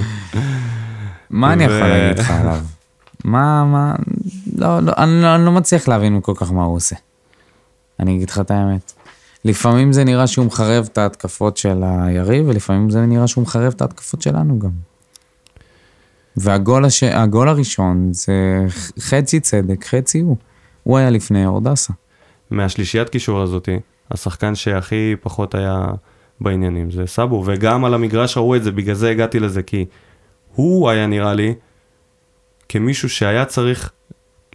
מה 1.30 1.52
אני 1.52 1.64
יכול 1.64 1.86
להגיד 1.86 2.18
לך 2.18 2.30
עליו? 2.30 2.60
מה, 3.24 3.64
מה... 3.64 3.94
לא, 4.56 4.80
לא, 4.80 4.92
אני 4.98 5.22
לא, 5.22 5.34
אני 5.34 5.44
לא 5.44 5.52
מצליח 5.52 5.88
להבין 5.88 6.20
כל 6.22 6.32
כך 6.36 6.52
מה 6.52 6.64
הוא 6.64 6.76
עושה. 6.76 6.96
אני 8.00 8.16
אגיד 8.16 8.30
לך 8.30 8.40
את 8.40 8.50
האמת. 8.50 8.92
לפעמים 9.44 9.92
זה 9.92 10.04
נראה 10.04 10.26
שהוא 10.26 10.46
מחרב 10.46 10.88
את 10.92 10.98
ההתקפות 10.98 11.56
של 11.56 11.82
היריב, 11.84 12.48
ולפעמים 12.48 12.90
זה 12.90 13.06
נראה 13.06 13.26
שהוא 13.26 13.42
מחרב 13.42 13.72
את 13.76 13.82
ההתקפות 13.82 14.22
שלנו 14.22 14.58
גם. 14.58 14.70
והגול 16.36 16.84
הש... 16.84 17.02
הראשון 17.02 18.08
זה 18.12 18.64
חצי 18.98 19.40
צדק, 19.40 19.84
חצי 19.84 20.20
הוא. 20.20 20.36
הוא 20.82 20.98
היה 20.98 21.10
לפני 21.10 21.46
אורדסה. 21.46 21.92
מהשלישיית 22.50 23.08
קישור 23.08 23.40
הזאתי, 23.40 23.80
השחקן 24.10 24.54
שהכי 24.54 25.16
פחות 25.22 25.54
היה 25.54 25.86
בעניינים 26.40 26.90
זה 26.90 27.06
סאבו, 27.06 27.42
וגם 27.46 27.84
על 27.84 27.94
המגרש 27.94 28.36
ראו 28.36 28.56
את 28.56 28.62
זה, 28.62 28.70
בגלל 28.72 28.94
זה 28.94 29.10
הגעתי 29.10 29.40
לזה, 29.40 29.62
כי 29.62 29.84
הוא 30.54 30.90
היה 30.90 31.06
נראה 31.06 31.34
לי 31.34 31.54
כמישהו 32.68 33.08
שהיה 33.08 33.44
צריך 33.44 33.92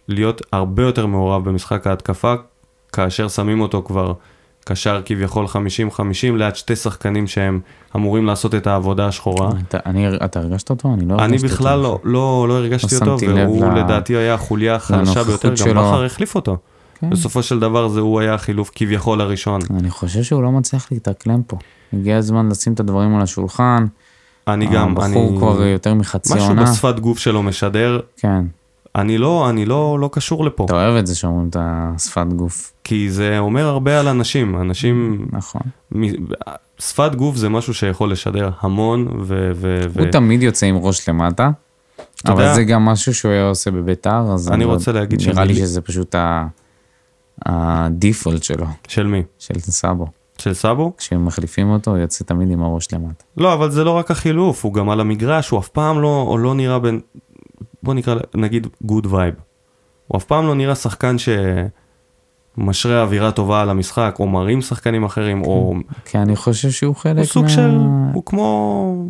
להיות 0.08 0.42
הרבה 0.52 0.82
יותר 0.82 1.06
מעורב 1.06 1.44
במשחק 1.44 1.86
ההתקפה, 1.86 2.34
כאשר 2.92 3.28
שמים 3.28 3.60
אותו 3.60 3.82
כבר 3.82 4.12
קשר 4.64 5.02
כביכול 5.04 5.46
50-50 5.46 5.96
ליד 6.36 6.56
שתי 6.56 6.76
שחקנים 6.76 7.26
שהם 7.26 7.60
אמורים 7.96 8.26
לעשות 8.26 8.54
את 8.54 8.66
העבודה 8.66 9.06
השחורה. 9.06 9.50
אתה, 9.68 9.78
אני, 9.86 10.08
אתה 10.24 10.38
הרגשת 10.40 10.70
אותו? 10.70 10.94
אני 10.94 11.06
לא 11.08 11.14
הרגשתי 11.14 11.24
אני 11.28 11.36
אותו. 11.36 11.46
בכלל 11.54 11.78
לא, 11.78 11.98
לא, 12.04 12.46
לא 12.48 12.54
הרגשתי 12.54 12.94
לא 13.06 13.12
אותו, 13.12 13.26
והוא 13.26 13.66
ל- 13.72 13.78
לדעתי 13.78 14.16
היה 14.16 14.34
החוליה 14.34 14.74
החלשה 14.74 15.24
ביותר, 15.24 15.48
גם 15.50 15.56
שלו. 15.56 15.74
בכר 15.82 16.04
החליף 16.04 16.34
אותו. 16.34 16.56
כן. 17.00 17.10
בסופו 17.10 17.42
של 17.42 17.60
דבר 17.60 17.88
זה 17.88 18.00
הוא 18.00 18.20
היה 18.20 18.34
החילוף 18.34 18.70
כביכול 18.74 19.20
הראשון. 19.20 19.60
אני 19.70 19.90
חושב 19.90 20.22
שהוא 20.22 20.42
לא 20.42 20.52
מצליח 20.52 20.92
להתאקלם 20.92 21.42
פה. 21.46 21.56
הגיע 21.92 22.16
הזמן 22.16 22.48
לשים 22.48 22.72
את 22.72 22.80
הדברים 22.80 23.16
על 23.16 23.22
השולחן. 23.22 23.86
אני 24.48 24.66
גם, 24.66 25.00
אני... 25.00 25.06
הבחור 25.06 25.38
כבר 25.38 25.62
יותר 25.62 25.94
מחצי 25.94 26.34
משהו 26.34 26.48
עונה. 26.48 26.62
בשפת 26.62 26.98
גוף 27.00 27.18
שלו 27.18 27.42
משדר, 27.42 28.00
כן. 28.16 28.44
אני 28.96 29.18
לא, 29.18 29.50
אני 29.50 29.66
לא, 29.66 29.98
לא 30.00 30.10
קשור 30.12 30.44
לפה. 30.44 30.64
אתה 30.64 30.74
אוהב 30.74 30.94
את 30.96 31.06
זה 31.06 31.16
שאומרים 31.16 31.48
את 31.48 31.56
השפת 31.60 32.26
גוף. 32.36 32.72
כי 32.84 33.10
זה 33.10 33.38
אומר 33.38 33.66
הרבה 33.66 34.00
על 34.00 34.08
אנשים, 34.08 34.56
אנשים, 34.60 35.26
נכון. 35.32 35.60
מ- 35.96 36.24
שפת 36.78 37.14
גוף 37.14 37.36
זה 37.36 37.48
משהו 37.48 37.74
שיכול 37.74 38.12
לשדר 38.12 38.50
המון, 38.60 39.08
ו... 39.20 39.50
ו, 39.54 39.80
ו... 39.90 40.00
הוא 40.02 40.10
תמיד 40.10 40.42
יוצא 40.42 40.66
עם 40.66 40.76
ראש 40.76 41.08
למטה. 41.08 41.50
אבל 42.26 42.40
יודע- 42.42 42.54
זה 42.54 42.64
גם 42.64 42.84
משהו 42.84 43.14
שהוא 43.14 43.32
היה 43.32 43.48
עושה 43.48 43.70
בביתר, 43.70 44.22
אז 44.32 44.50
אני 44.52 44.64
לא- 44.64 44.72
רוצה 44.72 44.92
להגיד 44.92 45.20
נראה 45.28 45.44
לי 45.44 45.54
שזה 45.54 45.80
פשוט 45.80 46.14
ה- 46.14 46.46
ה-default 47.46 48.42
שלו, 48.42 48.66
של 48.88 49.06
מי? 49.06 49.22
של 49.38 49.60
סאבו. 49.60 50.06
של 50.38 50.54
סאבו? 50.54 50.92
כשהם 50.98 51.24
מחליפים 51.26 51.70
אותו, 51.70 51.90
הוא 51.90 51.98
יוצא 51.98 52.24
תמיד 52.24 52.50
עם 52.50 52.62
הראש 52.62 52.92
למטה. 52.92 53.24
לא, 53.36 53.54
אבל 53.54 53.70
זה 53.70 53.84
לא 53.84 53.90
רק 53.90 54.10
החילוף, 54.10 54.64
הוא 54.64 54.74
גם 54.74 54.90
על 54.90 55.00
המגרש, 55.00 55.48
הוא 55.50 55.60
אף 55.60 55.68
פעם 55.68 56.00
לא, 56.02 56.24
או 56.28 56.38
לא 56.38 56.54
נראה 56.54 56.78
בין, 56.78 57.00
בוא 57.82 57.94
נקרא, 57.94 58.14
נגיד 58.34 58.66
good 58.82 59.06
vibe. 59.06 59.34
הוא 60.06 60.18
אף 60.18 60.24
פעם 60.24 60.46
לא 60.46 60.54
נראה 60.54 60.74
שחקן 60.74 61.16
שמשרה 62.58 63.02
אווירה 63.02 63.32
טובה 63.32 63.62
על 63.62 63.70
המשחק, 63.70 64.16
או 64.20 64.26
מרים 64.26 64.62
שחקנים 64.62 65.04
אחרים, 65.04 65.42
או... 65.42 65.74
כי 66.04 66.18
אני 66.18 66.36
חושב 66.36 66.70
שהוא 66.70 66.96
חלק 66.96 67.16
הוא 67.18 67.24
סוג 67.24 67.42
מה... 67.42 67.48
של... 67.48 67.78
הוא 68.14 68.22
כמו... 68.26 69.06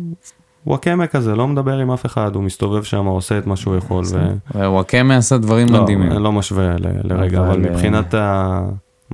וואקמה 0.67 1.07
כזה, 1.07 1.35
לא 1.35 1.47
מדבר 1.47 1.77
עם 1.77 1.91
אף 1.91 2.05
אחד, 2.05 2.35
הוא 2.35 2.43
מסתובב 2.43 2.83
שם, 2.83 3.05
עושה 3.05 3.37
את 3.37 3.47
מה 3.47 3.55
שהוא 3.55 3.75
יכול, 3.75 4.03
ו... 4.11 4.33
וואקמה 4.55 5.17
עשה 5.17 5.37
דברים 5.37 5.67
לא, 5.69 5.81
מדהימים. 5.83 6.11
אני 6.11 6.23
לא 6.23 6.31
משווה 6.31 6.77
ל- 6.77 6.87
לרגע, 7.13 7.39
אבל 7.39 7.47
אבל, 7.49 7.65
אה, 7.65 7.71
מבחינת 7.71 8.13
ה... 8.13 8.59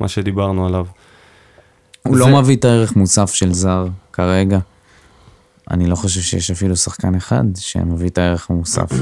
מה 0.01 0.07
שדיברנו 0.07 0.65
עליו. 0.65 0.85
הוא 2.07 2.17
זה- 2.17 2.21
לא 2.29 2.39
מביא 2.41 2.55
את 2.55 2.65
הערך 2.65 2.95
מוסף 2.95 3.33
של 3.33 3.53
זר 3.53 3.87
כרגע. 4.13 4.59
אני 5.71 5.87
לא 5.87 5.95
חושב 5.95 6.21
שיש 6.21 6.51
אפילו 6.51 6.75
שחקן 6.75 7.15
אחד 7.15 7.43
שמביא 7.55 8.09
את 8.09 8.17
הערך 8.17 8.49
המוסף 8.49 8.89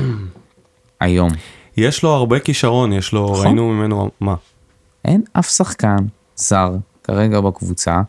היום. 0.99 1.31
יש 1.77 2.03
לו 2.03 2.10
הרבה 2.10 2.39
כישרון, 2.39 2.93
יש 2.93 3.13
לו, 3.13 3.31
נכון. 3.31 3.45
ראינו 3.45 3.69
ממנו, 3.69 4.10
מה? 4.19 4.36
אין 5.05 5.21
אף 5.34 5.49
שחקן 5.49 5.97
זר 6.36 6.75
כרגע 7.03 7.41
בקבוצה 7.41 8.01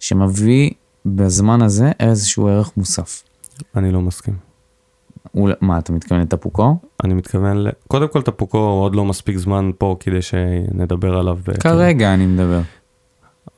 שמביא 0.00 0.70
בזמן 1.06 1.62
הזה 1.62 1.92
איזשהו 2.00 2.48
ערך 2.48 2.70
מוסף. 2.76 3.22
אני 3.76 3.92
לא 3.92 4.00
מסכים. 4.00 4.34
הוא, 5.32 5.50
מה, 5.60 5.78
אתה 5.78 5.92
מתכוון 5.92 6.20
לטפוקו? 6.20 6.76
אני 7.04 7.14
מתכוון, 7.14 7.56
ל... 7.56 7.68
קודם 7.88 8.08
כל 8.08 8.22
טפוקו 8.22 8.58
עוד 8.58 8.94
לא 8.94 9.04
מספיק 9.04 9.36
זמן 9.36 9.70
פה 9.78 9.96
כדי 10.00 10.22
שנדבר 10.22 11.18
עליו. 11.18 11.38
ב- 11.46 11.58
כרגע 11.58 12.14
אני 12.14 12.26
מדבר. 12.26 12.60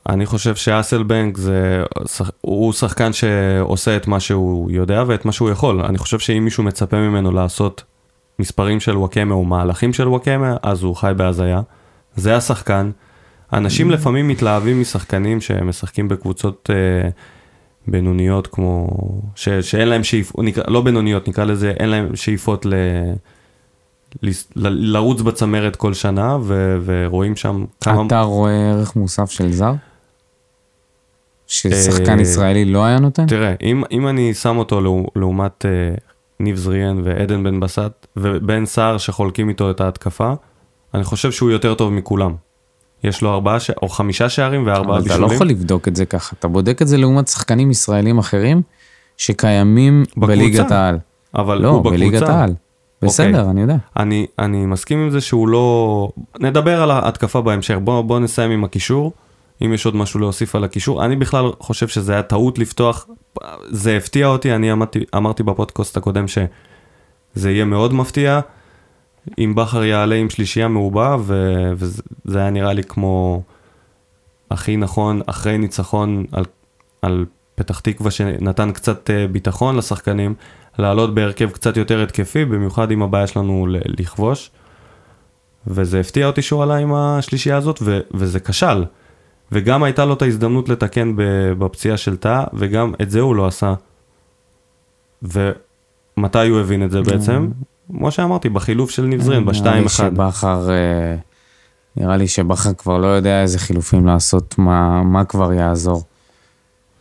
אני 0.09 0.25
חושב 0.25 0.55
שאסלבנק 0.55 1.37
זה, 1.37 1.83
הוא 2.41 2.73
שחקן 2.73 3.13
שעושה 3.13 3.97
את 3.97 4.07
מה 4.07 4.19
שהוא 4.19 4.71
יודע 4.71 5.03
ואת 5.07 5.25
מה 5.25 5.31
שהוא 5.31 5.49
יכול. 5.49 5.81
אני 5.81 5.97
חושב 5.97 6.19
שאם 6.19 6.45
מישהו 6.45 6.63
מצפה 6.63 6.97
ממנו 6.97 7.31
לעשות 7.31 7.83
מספרים 8.39 8.79
של 8.79 8.97
וואקמה 8.97 9.33
או 9.35 9.45
מהלכים 9.45 9.93
של 9.93 10.07
וואקמה, 10.07 10.57
אז 10.63 10.83
הוא 10.83 10.95
חי 10.95 11.11
בהזיה. 11.17 11.61
זה 12.15 12.35
השחקן. 12.35 12.91
אנשים 13.53 13.91
לפעמים 13.91 14.27
מתלהבים 14.27 14.81
משחקנים 14.81 15.41
שמשחקים 15.41 16.07
בקבוצות 16.07 16.69
אה, 16.73 17.09
בינוניות 17.87 18.47
כמו, 18.47 18.87
ש, 19.35 19.49
שאין 19.49 19.87
להם 19.87 20.03
שאיפות, 20.03 20.45
לא 20.67 20.81
בינוניות, 20.81 21.27
נקרא 21.27 21.43
לזה, 21.43 21.73
אין 21.79 21.89
להם 21.89 22.15
שאיפות 22.15 22.65
ל, 22.65 22.73
ל, 24.21 24.29
ל, 24.55 24.91
לרוץ 24.93 25.21
בצמרת 25.21 25.75
כל 25.75 25.93
שנה, 25.93 26.37
ו, 26.41 26.77
ורואים 26.85 27.35
שם 27.35 27.65
כמה... 27.81 28.03
אתה 28.07 28.21
רואה 28.21 28.71
ערך 28.71 28.95
מוסף 28.95 29.31
של 29.31 29.51
זר? 29.51 29.73
ששחקן 31.47 32.17
אה, 32.17 32.21
ישראלי 32.21 32.65
לא 32.65 32.85
היה 32.85 32.99
נותן? 32.99 33.25
תראה, 33.25 33.53
אם, 33.61 33.83
אם 33.91 34.07
אני 34.07 34.33
שם 34.33 34.57
אותו 34.57 34.81
לעו- 34.81 35.07
לעומת 35.15 35.65
אה, 35.65 35.95
ניב 36.39 36.55
זריאן 36.55 37.01
ועדן 37.03 37.43
בן 37.43 37.59
בסט 37.59 38.07
ובן 38.17 38.65
סער 38.65 38.97
שחולקים 38.97 39.49
איתו 39.49 39.71
את 39.71 39.81
ההתקפה, 39.81 40.33
אני 40.93 41.03
חושב 41.03 41.31
שהוא 41.31 41.51
יותר 41.51 41.73
טוב 41.73 41.93
מכולם. 41.93 42.35
יש 43.03 43.21
לו 43.21 43.33
ארבעה 43.33 43.59
ש... 43.59 43.71
או 43.81 43.89
חמישה 43.89 44.29
שערים 44.29 44.67
וארבעה 44.67 44.97
אבל 44.97 45.05
אתה 45.05 45.13
בישולים. 45.13 45.29
לא 45.29 45.35
יכול 45.35 45.47
לבדוק 45.47 45.87
את 45.87 45.95
זה 45.95 46.05
ככה. 46.05 46.35
אתה 46.39 46.47
בודק 46.47 46.81
את 46.81 46.87
זה 46.87 46.97
לעומת 46.97 47.27
שחקנים 47.27 47.71
ישראלים 47.71 48.17
אחרים 48.17 48.61
שקיימים 49.17 50.03
בקבוצה. 50.09 50.27
בליגת 50.27 50.71
העל. 50.71 50.97
אבל 51.35 51.61
לא, 51.61 51.69
הוא 51.69 51.77
בקבוצה. 51.77 51.97
בליגת 51.97 52.21
העל. 52.21 52.53
בסדר, 53.01 53.39
אוקיי. 53.39 53.51
אני 53.51 53.61
יודע. 53.61 53.75
אני, 53.97 54.25
אני 54.39 54.65
מסכים 54.65 54.99
עם 54.99 55.09
זה 55.09 55.21
שהוא 55.21 55.47
לא... 55.47 56.09
נדבר 56.39 56.81
על 56.81 56.91
ההתקפה 56.91 57.41
בהמשך. 57.41 57.75
בוא, 57.83 58.01
בוא 58.01 58.19
נסיים 58.19 58.51
עם 58.51 58.63
הקישור. 58.63 59.11
אם 59.61 59.73
יש 59.73 59.85
עוד 59.85 59.95
משהו 59.95 60.19
להוסיף 60.19 60.55
על 60.55 60.63
הקישור. 60.63 61.05
אני 61.05 61.15
בכלל 61.15 61.51
חושב 61.59 61.87
שזה 61.87 62.13
היה 62.13 62.23
טעות 62.23 62.59
לפתוח. 62.59 63.07
זה 63.69 63.97
הפתיע 63.97 64.27
אותי, 64.27 64.55
אני 64.55 64.71
אמרתי, 64.71 64.99
אמרתי 65.15 65.43
בפודקאסט 65.43 65.97
הקודם 65.97 66.25
שזה 66.27 67.51
יהיה 67.51 67.65
מאוד 67.65 67.93
מפתיע. 67.93 68.39
אם 69.37 69.55
בכר 69.55 69.83
יעלה 69.83 70.15
עם 70.15 70.29
שלישייה 70.29 70.67
מעובה, 70.67 71.15
ו... 71.19 71.63
וזה 71.75 72.39
היה 72.39 72.49
נראה 72.49 72.73
לי 72.73 72.83
כמו 72.83 73.41
הכי 74.51 74.77
נכון 74.77 75.21
אחרי 75.25 75.57
ניצחון 75.57 76.25
על, 76.31 76.45
על 77.01 77.25
פתח 77.55 77.79
תקווה 77.79 78.11
שנתן 78.11 78.71
קצת 78.71 79.09
אה, 79.09 79.27
ביטחון 79.27 79.75
לשחקנים, 79.75 80.35
לעלות 80.77 81.15
בהרכב 81.15 81.49
קצת 81.49 81.77
יותר 81.77 82.03
התקפי, 82.03 82.45
במיוחד 82.45 82.91
עם 82.91 83.01
הבעיה 83.01 83.27
שלנו 83.27 83.67
לכבוש. 83.69 84.51
וזה 85.67 85.99
הפתיע 85.99 86.27
אותי 86.27 86.41
שהוא 86.41 86.63
עלה 86.63 86.75
עם 86.75 86.93
השלישייה 86.93 87.57
הזאת, 87.57 87.79
ו- 87.81 87.99
וזה 88.13 88.39
כשל. 88.39 88.83
וגם 89.51 89.83
הייתה 89.83 90.05
לו 90.05 90.13
את 90.13 90.21
ההזדמנות 90.21 90.69
לתקן 90.69 91.13
בפציעה 91.57 91.97
של 91.97 92.17
תא, 92.17 92.43
וגם 92.53 92.93
את 93.01 93.11
זה 93.11 93.19
הוא 93.19 93.35
לא 93.35 93.47
עשה. 93.47 93.73
ומתי 95.21 96.47
הוא 96.49 96.59
הבין 96.59 96.85
את 96.85 96.91
זה 96.91 97.01
בעצם? 97.01 97.49
כמו 97.87 98.11
שאמרתי, 98.11 98.49
בחילוף 98.49 98.89
של 98.89 99.05
ניב 99.05 99.21
זרין, 99.21 99.45
בשתיים 99.45 99.85
אחד. 99.85 100.09
שבכר, 100.09 100.69
אה, 100.69 101.15
נראה 101.97 102.17
לי 102.17 102.27
שבכר 102.27 102.73
כבר 102.73 102.97
לא 102.97 103.07
יודע 103.07 103.41
איזה 103.41 103.59
חילופים 103.59 104.05
לעשות, 104.05 104.55
מה, 104.57 105.03
מה 105.03 105.25
כבר 105.25 105.53
יעזור. 105.53 106.03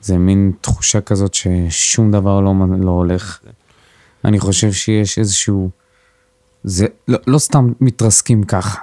זה 0.00 0.18
מין 0.18 0.52
תחושה 0.60 1.00
כזאת 1.00 1.34
ששום 1.34 2.10
דבר 2.10 2.40
לא, 2.40 2.54
לא 2.78 2.90
הולך. 2.90 3.38
אני 4.24 4.38
חושב 4.38 4.72
שיש 4.72 5.18
איזשהו... 5.18 5.70
זה 6.64 6.86
לא, 7.08 7.18
לא 7.26 7.38
סתם 7.38 7.72
מתרסקים 7.80 8.42
ככה. 8.42 8.80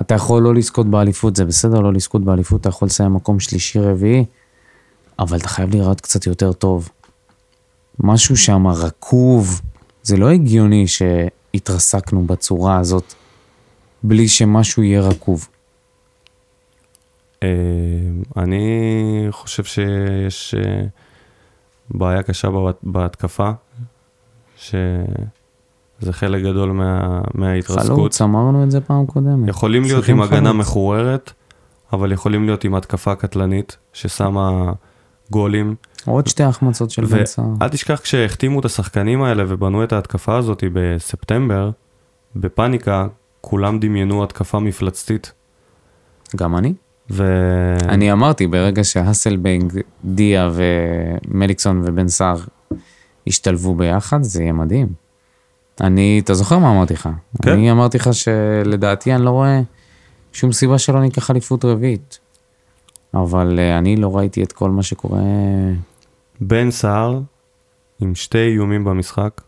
אתה 0.00 0.14
יכול 0.14 0.42
לא 0.42 0.54
לזכות 0.54 0.86
באליפות, 0.86 1.36
זה 1.36 1.44
בסדר 1.44 1.80
לא 1.80 1.92
לזכות 1.92 2.24
באליפות, 2.24 2.60
אתה 2.60 2.68
יכול 2.68 2.86
לסיים 2.86 3.14
מקום 3.14 3.40
שלישי 3.40 3.80
רביעי, 3.80 4.24
אבל 5.18 5.36
אתה 5.38 5.48
חייב 5.48 5.70
להיראות 5.70 6.00
קצת 6.00 6.26
יותר 6.26 6.52
טוב. 6.52 6.88
משהו 7.98 8.36
שם 8.36 8.66
רקוב, 8.66 9.60
זה 10.02 10.16
לא 10.16 10.30
הגיוני 10.30 10.86
שהתרסקנו 10.86 12.26
בצורה 12.26 12.78
הזאת, 12.78 13.14
בלי 14.02 14.28
שמשהו 14.28 14.82
יהיה 14.82 15.00
רקוב. 15.00 15.48
אה, 17.42 17.48
אני 18.36 19.26
חושב 19.30 19.64
שיש 19.64 20.54
אה, 20.54 20.84
בעיה 21.90 22.22
קשה 22.22 22.48
בהתקפה, 22.82 23.50
שזה 26.02 26.12
חלק 26.12 26.42
גדול 26.42 26.72
מה, 26.72 27.20
מההתרסקות. 27.34 27.86
חלוץ, 27.86 28.22
אמרנו 28.22 28.64
את 28.64 28.70
זה 28.70 28.80
פעם 28.80 29.06
קודמת. 29.06 29.48
יכולים 29.48 29.82
להיות 29.82 30.08
עם 30.08 30.22
הגנה 30.22 30.50
חלוץ. 30.50 30.60
מחוררת, 30.60 31.32
אבל 31.92 32.12
יכולים 32.12 32.44
להיות 32.46 32.64
עם 32.64 32.74
התקפה 32.74 33.14
קטלנית, 33.14 33.76
ששמה 33.92 34.72
גולים. 35.30 35.74
עוד 36.04 36.26
שתי 36.26 36.42
החמצות 36.42 36.90
של 36.90 37.04
בן 37.04 37.24
סער. 37.24 37.44
ואל 37.60 37.68
תשכח, 37.68 38.00
כשהחתימו 38.00 38.60
את 38.60 38.64
השחקנים 38.64 39.22
האלה 39.22 39.44
ובנו 39.48 39.84
את 39.84 39.92
ההתקפה 39.92 40.36
הזאת 40.36 40.64
בספטמבר, 40.72 41.70
בפאניקה, 42.36 43.06
כולם 43.40 43.78
דמיינו 43.78 44.24
התקפה 44.24 44.58
מפלצתית. 44.58 45.32
גם 46.36 46.56
אני. 46.56 46.74
ו... 47.10 47.24
אני 47.88 48.12
אמרתי, 48.12 48.46
ברגע 48.46 48.84
שהאסלבנג, 48.84 49.72
דיה 50.04 50.50
ומליקסון 50.52 51.82
ובן 51.84 52.08
סער 52.08 52.36
ישתלבו 53.26 53.74
ביחד, 53.74 54.22
זה 54.22 54.42
יהיה 54.42 54.52
מדהים. 54.52 55.01
אני, 55.82 56.20
אתה 56.24 56.34
זוכר 56.34 56.58
מה 56.58 56.70
אמרתי 56.70 56.94
לך? 56.94 57.08
כן. 57.42 57.50
אני 57.50 57.70
אמרתי 57.70 57.98
לך 57.98 58.14
שלדעתי 58.14 59.14
אני 59.14 59.24
לא 59.24 59.30
רואה 59.30 59.60
שום 60.32 60.52
סיבה 60.52 60.78
שלא 60.78 61.00
ניקח 61.00 61.30
אליפות 61.30 61.64
רביעית. 61.64 62.18
אבל 63.14 63.58
uh, 63.58 63.78
אני 63.78 63.96
לא 63.96 64.16
ראיתי 64.16 64.42
את 64.42 64.52
כל 64.52 64.70
מה 64.70 64.82
שקורה. 64.82 65.20
בן 66.40 66.70
סער 66.70 67.20
עם 68.00 68.14
שתי 68.14 68.38
איומים 68.38 68.84
במשחק, 68.84 69.40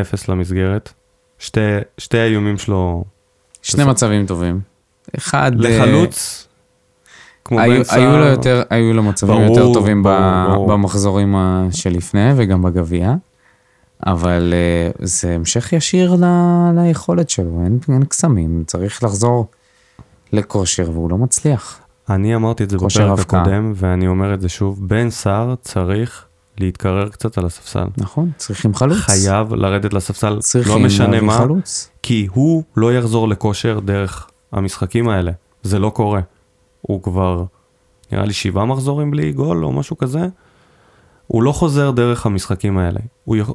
אפס 0.00 0.28
למסגרת. 0.28 0.92
שתי, 1.38 1.60
שתי 1.98 2.18
האיומים 2.18 2.58
שלו... 2.58 3.04
שני 3.62 3.84
מצבים 3.84 4.26
טובים. 4.26 4.60
אחד... 5.18 5.64
אה, 5.64 5.70
לחלוץ, 5.70 6.48
כמו 7.44 7.60
היו, 7.60 7.76
בן 7.78 7.84
סער. 7.84 8.00
היו 8.00 8.18
לו, 8.18 8.24
יותר, 8.24 8.62
היו 8.70 8.92
לו 8.92 9.02
מצבים 9.02 9.34
ברור, 9.34 9.58
יותר 9.58 9.72
טובים 9.72 10.02
ברור, 10.02 10.16
ב, 10.16 10.52
ברור. 10.52 10.68
במחזורים 10.68 11.34
שלפני 11.70 12.32
וגם 12.36 12.62
בגביע. 12.62 13.14
אבל 14.06 14.52
uh, 14.52 15.06
זה 15.06 15.34
המשך 15.34 15.72
ישיר 15.72 16.14
ל, 16.14 16.24
ליכולת 16.74 17.30
שלו, 17.30 17.60
אין, 17.64 17.78
אין 17.88 18.04
קסמים, 18.04 18.64
צריך 18.66 19.04
לחזור 19.04 19.46
לכושר 20.32 20.90
והוא 20.90 21.10
לא 21.10 21.18
מצליח. 21.18 21.80
אני 22.10 22.34
אמרתי 22.34 22.64
את 22.64 22.70
זה 22.70 22.76
בפרק 22.76 23.18
הקודם, 23.18 23.72
ואני 23.76 24.06
אומר 24.06 24.34
את 24.34 24.40
זה 24.40 24.48
שוב, 24.48 24.88
בן 24.88 25.10
סער 25.10 25.54
צריך 25.62 26.24
להתקרר 26.58 27.08
קצת 27.08 27.38
על 27.38 27.46
הספסל. 27.46 27.86
נכון, 27.96 28.30
צריכים 28.36 28.74
חלוץ. 28.74 28.98
חייב 28.98 29.54
לרדת 29.54 29.92
לספסל, 29.92 30.38
לא 30.66 30.78
משנה 30.78 31.20
מה, 31.20 31.38
חלוץ. 31.38 31.90
כי 32.02 32.28
הוא 32.32 32.62
לא 32.76 32.94
יחזור 32.94 33.28
לכושר 33.28 33.80
דרך 33.80 34.30
המשחקים 34.52 35.08
האלה, 35.08 35.32
זה 35.62 35.78
לא 35.78 35.90
קורה. 35.90 36.20
הוא 36.80 37.02
כבר, 37.02 37.44
נראה 38.12 38.24
לי 38.24 38.32
שבעה 38.32 38.64
מחזורים 38.64 39.10
בלי 39.10 39.32
גול 39.32 39.64
או 39.64 39.72
משהו 39.72 39.98
כזה, 39.98 40.26
הוא 41.26 41.42
לא 41.42 41.52
חוזר 41.52 41.90
דרך 41.90 42.26
המשחקים 42.26 42.78
האלה. 42.78 43.00
הוא 43.24 43.36
יכול... 43.36 43.54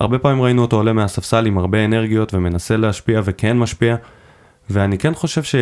הרבה 0.00 0.18
פעמים 0.18 0.42
ראינו 0.42 0.62
אותו 0.62 0.76
עולה 0.76 0.92
מהספסל 0.92 1.46
עם 1.46 1.58
הרבה 1.58 1.84
אנרגיות 1.84 2.34
ומנסה 2.34 2.76
להשפיע 2.76 3.20
וכן 3.24 3.58
משפיע, 3.58 3.96
ואני 4.70 4.98
כן 4.98 5.14
חושב 5.14 5.42
ש... 5.42 5.54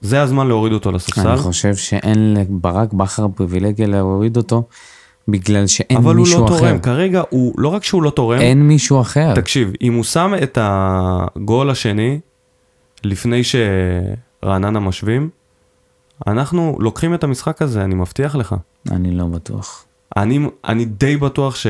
זה 0.00 0.22
הזמן 0.22 0.46
להוריד 0.46 0.72
אותו 0.72 0.92
לספסל. 0.92 1.28
אני 1.28 1.38
חושב 1.38 1.76
שאין 1.76 2.34
לברק 2.34 2.92
בכר 2.92 3.26
פריבילגיה 3.34 3.86
להוריד 3.86 4.36
אותו, 4.36 4.62
בגלל 5.28 5.66
שאין 5.66 5.98
מישהו 5.98 6.04
אחר. 6.04 6.10
אבל 6.10 6.16
הוא 6.16 6.26
לא 6.28 6.58
תורם, 6.58 6.78
כרגע 6.78 7.22
הוא, 7.30 7.54
לא 7.58 7.68
רק 7.68 7.84
שהוא 7.84 8.02
לא 8.02 8.10
תורם, 8.10 8.40
אין 8.40 8.68
מישהו 8.68 9.00
אחר. 9.00 9.34
תקשיב, 9.34 9.72
אם 9.82 9.94
הוא 9.94 10.04
שם 10.04 10.32
את 10.42 10.58
הגול 10.60 11.70
השני, 11.70 12.20
לפני 13.04 13.42
שרעננה 13.44 14.80
משווים, 14.80 15.28
אנחנו 16.26 16.76
לוקחים 16.80 17.14
את 17.14 17.24
המשחק 17.24 17.62
הזה, 17.62 17.84
אני 17.84 17.94
מבטיח 17.94 18.36
לך. 18.36 18.54
אני 18.90 19.10
לא 19.10 19.26
בטוח. 19.26 19.84
אני, 20.16 20.38
אני 20.68 20.84
די 20.84 21.16
בטוח 21.16 21.56
ש... 21.56 21.66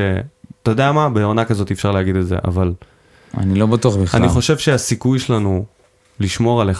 אתה 0.63 0.71
יודע 0.71 0.91
מה? 0.91 1.09
בעונה 1.09 1.45
כזאת 1.45 1.69
אי 1.69 1.73
אפשר 1.73 1.91
להגיד 1.91 2.15
את 2.15 2.27
זה, 2.27 2.37
אבל... 2.45 2.73
אני 3.37 3.55
לא 3.55 3.65
בטוח 3.65 3.95
בכלל. 3.95 4.21
אני 4.21 4.29
חושב 4.29 4.57
שהסיכוי 4.57 5.19
שלנו 5.19 5.65
לשמור 6.19 6.61
על 6.61 6.69
1-0, 6.69 6.73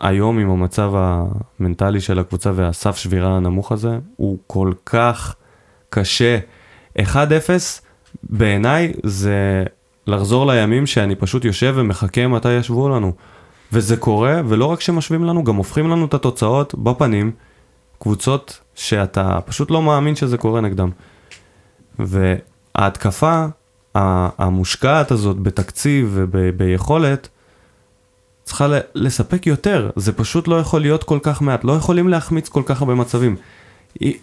היום 0.00 0.38
עם 0.38 0.50
המצב 0.50 0.92
המנטלי 0.94 2.00
של 2.00 2.18
הקבוצה 2.18 2.52
והסף 2.54 2.96
שבירה 2.96 3.36
הנמוך 3.36 3.72
הזה, 3.72 3.98
הוא 4.16 4.38
כל 4.46 4.72
כך 4.86 5.34
קשה. 5.90 6.38
1-0 6.98 7.02
בעיניי 8.22 8.92
זה 9.02 9.64
לחזור 10.06 10.46
לימים 10.46 10.86
שאני 10.86 11.14
פשוט 11.14 11.44
יושב 11.44 11.74
ומחכה 11.76 12.26
מתי 12.26 12.52
ישבו 12.52 12.88
לנו. 12.88 13.12
וזה 13.72 13.96
קורה, 13.96 14.40
ולא 14.48 14.66
רק 14.66 14.80
שמשווים 14.80 15.24
לנו, 15.24 15.44
גם 15.44 15.56
הופכים 15.56 15.90
לנו 15.90 16.04
את 16.04 16.14
התוצאות 16.14 16.74
בפנים, 16.74 17.32
קבוצות 17.98 18.60
שאתה 18.74 19.38
פשוט 19.46 19.70
לא 19.70 19.82
מאמין 19.82 20.16
שזה 20.16 20.38
קורה 20.38 20.60
נגדם. 20.60 20.90
וההתקפה 21.98 23.44
המושקעת 23.94 25.10
הזאת 25.10 25.38
בתקציב 25.38 26.10
וביכולת, 26.14 27.28
צריכה 28.44 28.66
לספק 28.94 29.46
יותר, 29.46 29.90
זה 29.96 30.12
פשוט 30.12 30.48
לא 30.48 30.60
יכול 30.60 30.80
להיות 30.80 31.04
כל 31.04 31.18
כך 31.22 31.42
מעט, 31.42 31.64
לא 31.64 31.72
יכולים 31.72 32.08
להחמיץ 32.08 32.48
כל 32.48 32.62
כך 32.66 32.82
הרבה 32.82 32.94
מצבים. 32.94 33.36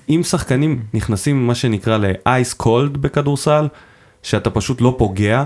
אם 0.09 0.21
שחקנים 0.23 0.83
נכנסים 0.93 1.47
מה 1.47 1.55
שנקרא 1.55 1.97
ל-ice 1.97 2.61
cold 2.61 2.97
בכדורסל, 2.97 3.67
שאתה 4.23 4.49
פשוט 4.49 4.81
לא 4.81 4.95
פוגע, 4.97 5.43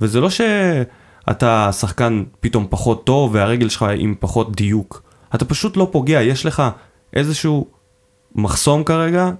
וזה 0.00 0.20
לא 0.20 0.28
שאתה 0.30 1.72
שחקן 1.72 2.24
פתאום 2.40 2.66
פחות 2.70 3.04
טוב 3.04 3.34
והרגל 3.34 3.68
שלך 3.68 3.86
עם 3.96 4.14
פחות 4.20 4.56
דיוק, 4.56 5.02
אתה 5.34 5.44
פשוט 5.44 5.76
לא 5.76 5.88
פוגע, 5.92 6.22
יש 6.22 6.46
לך 6.46 6.62
איזשהו 7.12 7.66
מחסום 8.34 8.84
כרגע 8.84 9.30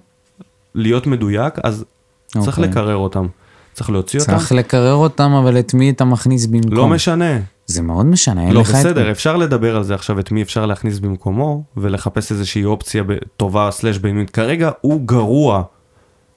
להיות 0.75 1.07
מדויק, 1.07 1.55
אז 1.63 1.85
okay. 1.85 2.41
צריך 2.41 2.59
אוקיי. 2.59 2.71
לקרר 2.71 2.97
אותם. 2.97 3.27
צריך 3.73 3.91
להוציא 3.91 4.21
אותם. 4.21 4.37
צריך 4.37 4.53
לקרר 4.53 4.95
אותם, 4.95 5.33
אבל 5.33 5.59
את 5.59 5.75
מי 5.75 5.91
אתה 5.91 6.05
מכניס 6.05 6.47
במקום? 6.47 6.75
לא 6.75 6.89
משנה. 6.89 7.39
זה 7.67 7.83
מאוד 7.83 8.07
משנה, 8.07 8.49
לא. 8.49 8.55
לא, 8.55 8.63
בסדר, 8.63 9.07
את... 9.07 9.11
אפשר 9.11 9.37
לדבר 9.37 9.77
על 9.77 9.83
זה 9.83 9.95
עכשיו, 9.95 10.21
את 10.21 10.33
מי 10.33 10.43
אפשר 10.43 10.67
להכניס 10.67 10.99
במקומו, 10.99 11.63
ולחפש 11.77 12.33
איזושהי 12.33 12.65
אופציה 12.65 13.03
טובה 13.37 13.71
slash 13.71 13.99
בינונית. 13.99 14.31
כרגע 14.31 14.71
הוא 14.81 15.01
גרוע. 15.01 15.63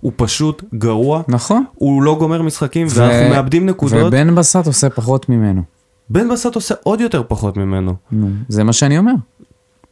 הוא 0.01 0.12
פשוט 0.16 0.64
גרוע. 0.74 1.22
נכון. 1.28 1.64
הוא 1.76 2.03
לא 2.03 2.16
גומר 2.20 2.41
משחקים, 2.41 2.88
ו... 2.88 2.89
ואנחנו 2.95 3.30
מאבדים 3.30 3.66
נקודות. 3.66 4.07
ובן 4.07 4.36
בסט 4.36 4.68
עושה 4.68 4.89
פחות 4.89 5.30
ממנו. 5.30 5.62
בן 6.10 6.30
בסט 6.30 6.55
עושה 6.55 6.76
עוד 6.84 7.01
יותר 7.01 7.24
פחות 7.28 7.57
ממנו. 7.57 7.95
נו, 8.12 8.30
זה 8.49 8.64
מה 8.64 8.74
שאני 8.74 8.97
אומר. 8.97 9.12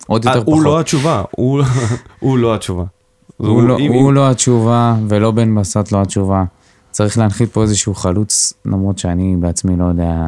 עוד 0.08 0.26
יותר 0.26 0.38
아, 0.38 0.42
אה, 0.42 0.46
פחות. 0.46 0.54
הוא 0.58 0.64
לא 0.64 0.80
התשובה, 0.80 1.24
הוא, 1.32 1.64
הוא 2.20 2.38
לא 2.38 2.56
התשובה. 2.56 2.84
הוא, 3.48 3.64
לא, 3.64 3.80
אם, 3.80 3.92
הוא 3.92 4.10
אם... 4.10 4.16
לא 4.16 4.32
התשובה, 4.32 4.96
ולא 5.08 5.32
בן 5.32 5.56
בסט 5.56 5.92
לא 5.92 6.02
התשובה. 6.02 6.44
צריך 6.92 7.18
להנחית 7.18 7.54
פה 7.54 7.62
איזשהו 7.62 7.96
חלוץ, 7.96 8.54
למרות 8.66 8.98
שאני 8.98 9.36
בעצמי 9.40 9.76
לא 9.76 9.86
יודע... 9.86 10.26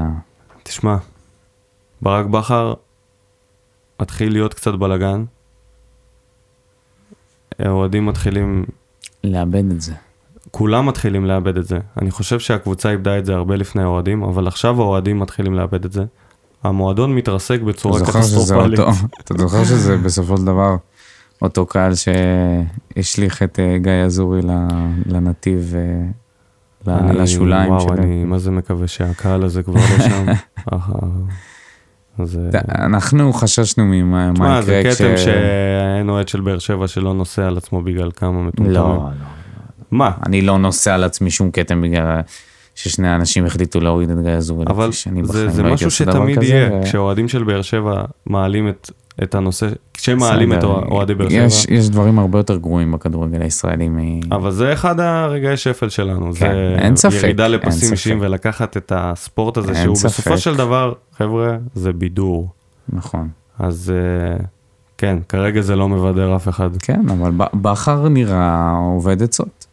תשמע, 0.64 0.96
ברק 2.02 2.26
בכר 2.26 2.74
מתחיל 4.02 4.32
להיות 4.32 4.54
קצת 4.54 4.74
בלאגן. 4.74 5.24
האוהדים 7.60 8.06
מתחילים... 8.06 8.66
לאבד 9.24 9.72
את 9.72 9.82
זה. 9.82 9.94
כולם 10.52 10.86
מתחילים 10.86 11.26
לאבד 11.26 11.58
את 11.58 11.66
זה. 11.66 11.80
אני 12.02 12.12
חושב 12.12 12.40
שהקבוצה 12.40 12.92
איבדה 12.92 13.18
את 13.18 13.26
זה 13.26 13.36
הרבה 13.36 13.56
לפני 13.56 13.84
האוהדים, 13.84 14.24
אבל 14.24 14.48
עכשיו 14.48 14.82
האוהדים 14.82 15.20
מתחילים 15.20 15.54
לאבד 15.54 15.86
את 15.86 15.92
זה. 15.92 16.06
המועדון 16.64 17.16
מתרסק 17.16 17.62
בצורה 17.62 18.06
קטסטרופלית. 18.06 18.80
אתה 19.22 19.34
זוכר 19.38 19.64
שזה 19.64 19.98
בסופו 19.98 20.38
של 20.38 20.46
דבר 20.46 20.76
אותו 21.44 21.66
קהל 21.66 21.92
שהשליך 21.96 23.44
את 23.44 23.60
אה, 23.60 23.78
גיא 23.78 23.92
אזורי 23.92 24.42
לנתיב, 25.06 25.74
אה, 26.88 27.14
לשוליים 27.14 27.70
שלהם. 27.70 27.72
וואו, 27.72 27.94
אני 27.94 28.24
מה 28.26 28.40
זה 28.40 28.52
מקווה 28.52 28.88
שהקהל 28.88 29.44
הזה 29.44 29.64
כבר 29.64 29.74
לא 29.74 30.06
שם. 30.10 30.26
אז... 32.20 32.40
אנחנו 32.70 33.34
חששנו 33.34 33.86
ממה 33.86 34.32
יקרה 34.34 34.62
כש... 34.62 34.62
תשמע, 34.62 34.62
זה 34.62 34.82
כתם 34.84 35.18
שאין 35.18 36.10
אוהד 36.10 36.28
של 36.28 36.42
באר 36.42 36.60
שבע 36.60 36.88
שלא 36.88 37.14
נוסע 37.14 37.48
על 37.48 37.58
עצמו 37.58 37.82
בגלל 37.82 38.12
כמה 38.12 38.44
מטומטמים. 38.44 38.72
לא, 38.72 38.82
לא. 38.82 39.10
מה? 39.92 40.12
אני 40.26 40.42
לא 40.42 40.58
נוסע 40.58 40.94
על 40.94 41.04
עצמי 41.04 41.32
שום 41.32 41.52
כתם 41.52 41.82
בגלל 41.82 42.22
ששני 42.76 43.16
אנשים 43.16 43.46
החליטו 43.46 43.80
להוריד 43.80 44.10
את 44.10 44.18
גיא 44.24 44.32
אזורי. 44.32 44.66
אבל 44.68 44.90
זה, 45.24 45.50
זה 45.50 45.64
לא 45.64 45.74
משהו 45.74 45.92
שתמיד 45.92 46.44
יהיה. 46.44 46.84
כשאוהדים 46.84 47.28
של 47.28 47.44
באר 47.44 47.62
שבע 47.62 48.04
מעלים 48.26 48.70
את, 48.70 48.92
את 49.24 49.36
הנושא, 49.36 49.68
כשהם 49.94 50.18
מעלים 50.18 50.54
את 50.54 50.64
אוהדי 50.64 51.14
באר 51.14 51.30
שבע. 51.30 51.44
יש, 51.44 51.66
יש 51.70 51.90
דברים 51.90 52.20
הרבה 52.20 52.40
יותר 52.40 52.58
גרועים 52.58 52.92
בכדורגל 52.92 53.42
הישראלי. 53.42 53.90
מ... 53.90 54.20
אבל 54.32 54.52
זה 54.52 54.74
אחד 54.74 55.00
הרגעי 55.00 55.58
שפל 55.58 55.90
שלנו, 55.90 56.26
כן, 56.26 56.32
זה 56.34 56.76
אין 56.78 56.96
ספק, 56.96 57.14
ירידה 57.24 57.48
לפסים 57.48 57.92
אישיים 57.92 58.18
ולקחת 58.22 58.78
את 58.78 58.92
הספורט 58.96 59.58
הזה, 59.58 59.76
שהוא 59.76 59.96
ספק. 59.96 60.06
בסופו 60.06 60.38
של 60.38 60.56
דבר, 60.56 60.94
חבר'ה, 61.18 61.58
זה 61.76 61.94
בידור. 61.94 62.50
נכון. 62.90 63.30
אז 63.60 63.94
אה, 63.96 64.46
כן, 64.98 65.18
כרגע 65.30 65.62
זה 65.62 65.76
לא 65.76 65.90
מבדר 65.90 66.36
אף 66.36 66.48
אחד. 66.48 66.70
כן, 66.80 67.10
אבל 67.10 67.32
בכר 67.54 68.10
נראה 68.10 68.72
עובד 68.72 69.24
עצות. 69.24 69.66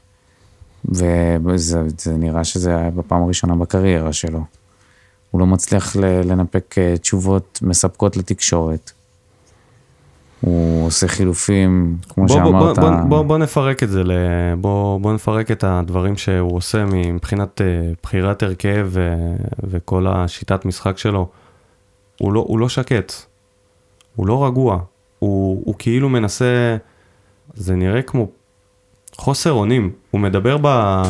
וזה 0.85 1.83
נראה 2.19 2.45
שזה 2.45 2.77
היה 2.77 2.91
בפעם 2.91 3.23
הראשונה 3.23 3.55
בקריירה 3.55 4.13
שלו. 4.13 4.45
הוא 5.31 5.41
לא 5.41 5.47
מצליח 5.47 5.97
לנפק 5.97 6.75
אה, 6.79 6.95
תשובות 6.99 7.59
מספקות 7.63 8.17
לתקשורת. 8.17 8.93
הוא 10.41 10.87
עושה 10.87 11.09
חילופים, 11.09 11.97
כמו 12.09 12.27
בוא, 12.27 12.35
שאמרת. 12.35 12.79
בוא, 12.79 12.91
בוא, 12.91 13.01
בוא, 13.09 13.23
בוא 13.23 13.39
נפרק 13.39 13.83
את 13.83 13.89
זה, 13.91 14.03
בוא, 14.61 15.01
בוא 15.01 15.13
נפרק 15.13 15.51
את 15.51 15.65
הדברים 15.65 16.17
שהוא 16.17 16.57
עושה 16.57 16.85
מבחינת 16.85 17.61
אה, 17.61 17.67
בחירת 18.03 18.43
הרכב 18.43 18.87
ו, 18.91 19.15
וכל 19.65 20.07
השיטת 20.07 20.65
משחק 20.65 20.99
שלו. 20.99 21.29
הוא 22.21 22.33
לא, 22.33 22.45
הוא 22.49 22.59
לא 22.59 22.69
שקט, 22.69 23.13
הוא 24.17 24.27
לא 24.27 24.47
רגוע, 24.47 24.79
הוא, 25.19 25.63
הוא 25.65 25.75
כאילו 25.79 26.09
מנסה, 26.09 26.77
זה 27.55 27.75
נראה 27.75 28.03
כמו 28.03 28.29
חוסר 29.17 29.53
אונים. 29.53 29.93
הוא 30.11 30.21
מדבר 30.21 30.57
ב, 30.63 31.03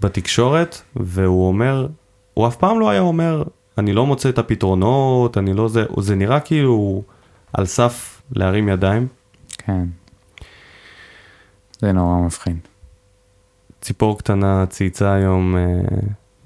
בתקשורת, 0.00 0.82
והוא 0.96 1.48
אומר, 1.48 1.86
הוא 2.34 2.46
אף 2.46 2.56
פעם 2.56 2.80
לא 2.80 2.90
היה 2.90 3.00
אומר, 3.00 3.42
אני 3.78 3.92
לא 3.92 4.06
מוצא 4.06 4.28
את 4.28 4.38
הפתרונות, 4.38 5.38
אני 5.38 5.54
לא 5.54 5.68
זה, 5.68 5.84
זה 6.00 6.14
נראה 6.14 6.40
כאילו 6.40 7.02
על 7.52 7.66
סף 7.66 8.15
להרים 8.30 8.68
ידיים. 8.68 9.08
כן. 9.58 9.86
זה 11.78 11.92
נורא 11.92 12.20
מבחין. 12.20 12.58
ציפור 13.80 14.18
קטנה 14.18 14.66
צייצה 14.66 15.12
היום 15.12 15.56
אה, 15.56 15.62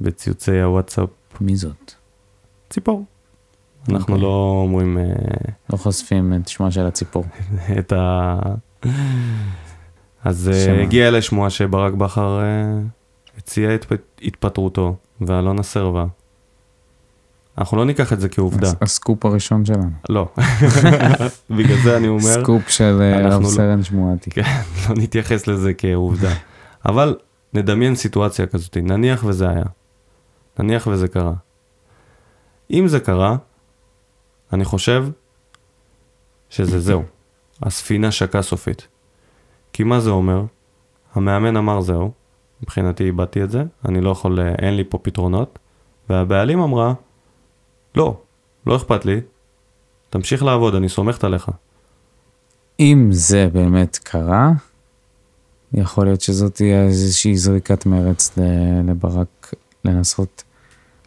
בציוצי 0.01 0.61
הוואטסאפ. 0.61 1.09
מי 1.41 1.57
זאת? 1.57 1.93
ציפור. 2.71 3.05
אנחנו 3.89 3.99
okay. 3.99 4.17
אוקיי. 4.17 4.23
לא 4.23 4.61
אומרים... 4.63 4.99
אה, 4.99 5.05
לא 5.73 5.77
חושפים 5.77 6.35
את 6.35 6.49
שמה 6.49 6.71
של 6.71 6.87
הציפור. 6.87 7.25
את 7.79 7.93
ה... 7.93 8.39
אז 10.25 10.51
uh, 10.53 10.71
הגיעה 10.71 11.09
אלי 11.09 11.23
שמועה 11.23 11.51
שברק 11.51 11.95
בכר 11.95 12.41
uh, 12.41 13.39
הציע 13.39 13.75
את 13.75 13.87
התפטרותו, 14.23 14.97
ואלונה 15.21 15.63
סירבה. 15.63 16.05
אנחנו 17.61 17.77
לא 17.77 17.85
ניקח 17.85 18.13
את 18.13 18.21
זה 18.21 18.29
כעובדה. 18.29 18.73
הסקופ 18.81 19.25
הראשון 19.27 19.65
שלנו. 19.65 19.91
לא. 20.09 20.29
בגלל 21.57 21.77
זה 21.85 21.97
אני 21.97 22.09
אומר... 22.09 22.43
סקופ 22.43 22.69
של 22.69 22.99
אה, 23.01 23.29
רב 23.29 23.43
לא- 23.43 23.49
סרן 23.49 23.83
שמועתי. 23.83 24.31
כן, 24.31 24.43
לא 24.89 24.95
נתייחס 24.97 25.47
לזה 25.47 25.75
כעובדה. 25.75 26.33
אבל 26.87 27.17
נדמיין 27.55 27.95
סיטואציה 27.95 28.47
כזאת, 28.47 28.77
נניח 28.77 29.25
וזה 29.25 29.49
היה. 29.51 29.65
נניח 30.59 30.87
וזה 30.87 31.09
קרה. 31.09 31.33
אם 32.71 32.89
זה 32.89 33.01
קרה, 33.01 33.37
אני 34.53 34.65
חושב 34.65 35.07
שזה 36.51 36.81
זהו. 36.81 37.03
הספינה 37.63 38.11
שקעה 38.11 38.43
סופית. 38.43 38.89
כי 39.73 39.83
מה 39.83 40.01
זה 40.01 40.11
אומר? 40.11 40.43
המאמן 41.15 41.57
אמר 41.57 41.81
זהו, 41.81 42.13
מבחינתי 42.63 43.05
איבדתי 43.05 43.43
את 43.43 43.51
זה, 43.51 43.65
אני 43.89 44.01
לא 44.01 44.11
יכול, 44.11 44.41
אין 44.59 44.77
לי 44.77 44.85
פה 44.89 44.99
פתרונות, 44.99 45.59
והבעלים 46.11 46.61
אמרה, 46.61 46.95
לא, 47.95 48.19
לא 48.67 48.77
אכפת 48.77 49.05
לי, 49.05 49.21
תמשיך 50.11 50.43
לעבוד, 50.43 50.75
אני 50.75 50.89
סומכת 50.89 51.25
עליך. 51.25 51.51
אם 52.81 53.09
זה 53.11 53.49
באמת 53.53 53.99
קרה, 54.03 54.51
יכול 55.73 56.05
להיות 56.05 56.21
שזאת 56.21 56.55
תהיה 56.55 56.83
איזושהי 56.83 57.37
זריקת 57.37 57.87
מרץ 57.87 58.39
לברק 58.85 59.55
לנסות 59.85 60.45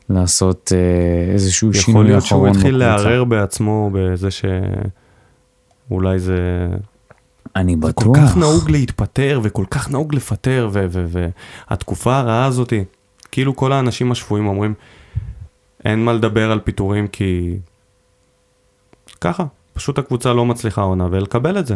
לעשות 0.09 0.71
אה, 0.75 1.33
איזשהו 1.33 1.73
שינוי 1.73 1.83
אחרון 1.83 1.95
יכול 1.95 2.05
להיות 2.05 2.23
שהוא 2.23 2.47
התחיל 2.47 2.77
לערער 2.77 3.23
בעצמו 3.23 3.89
בזה 3.93 4.27
שאולי 5.89 6.19
זה 6.19 6.67
אני 7.55 7.75
בטוח. 7.75 8.15
זה 8.15 8.21
כל 8.21 8.27
כך 8.27 8.37
נהוג 8.37 8.69
להתפטר 8.71 9.39
וכל 9.43 9.65
כך 9.71 9.91
נהוג 9.91 10.15
לפטר, 10.15 10.69
והתקופה 11.69 12.17
הרעה 12.17 12.45
הזאתי, 12.45 12.83
כאילו 13.31 13.55
כל 13.55 13.71
האנשים 13.73 14.11
השפויים 14.11 14.47
אומרים, 14.47 14.73
אין 15.85 16.05
מה 16.05 16.13
לדבר 16.13 16.51
על 16.51 16.59
פיטורים 16.59 17.07
כי... 17.07 17.57
ככה, 19.21 19.43
פשוט 19.73 19.97
הקבוצה 19.99 20.33
לא 20.33 20.45
מצליחה 20.45 20.81
עונה, 20.81 21.07
ולקבל 21.11 21.59
את 21.59 21.67
זה. 21.67 21.75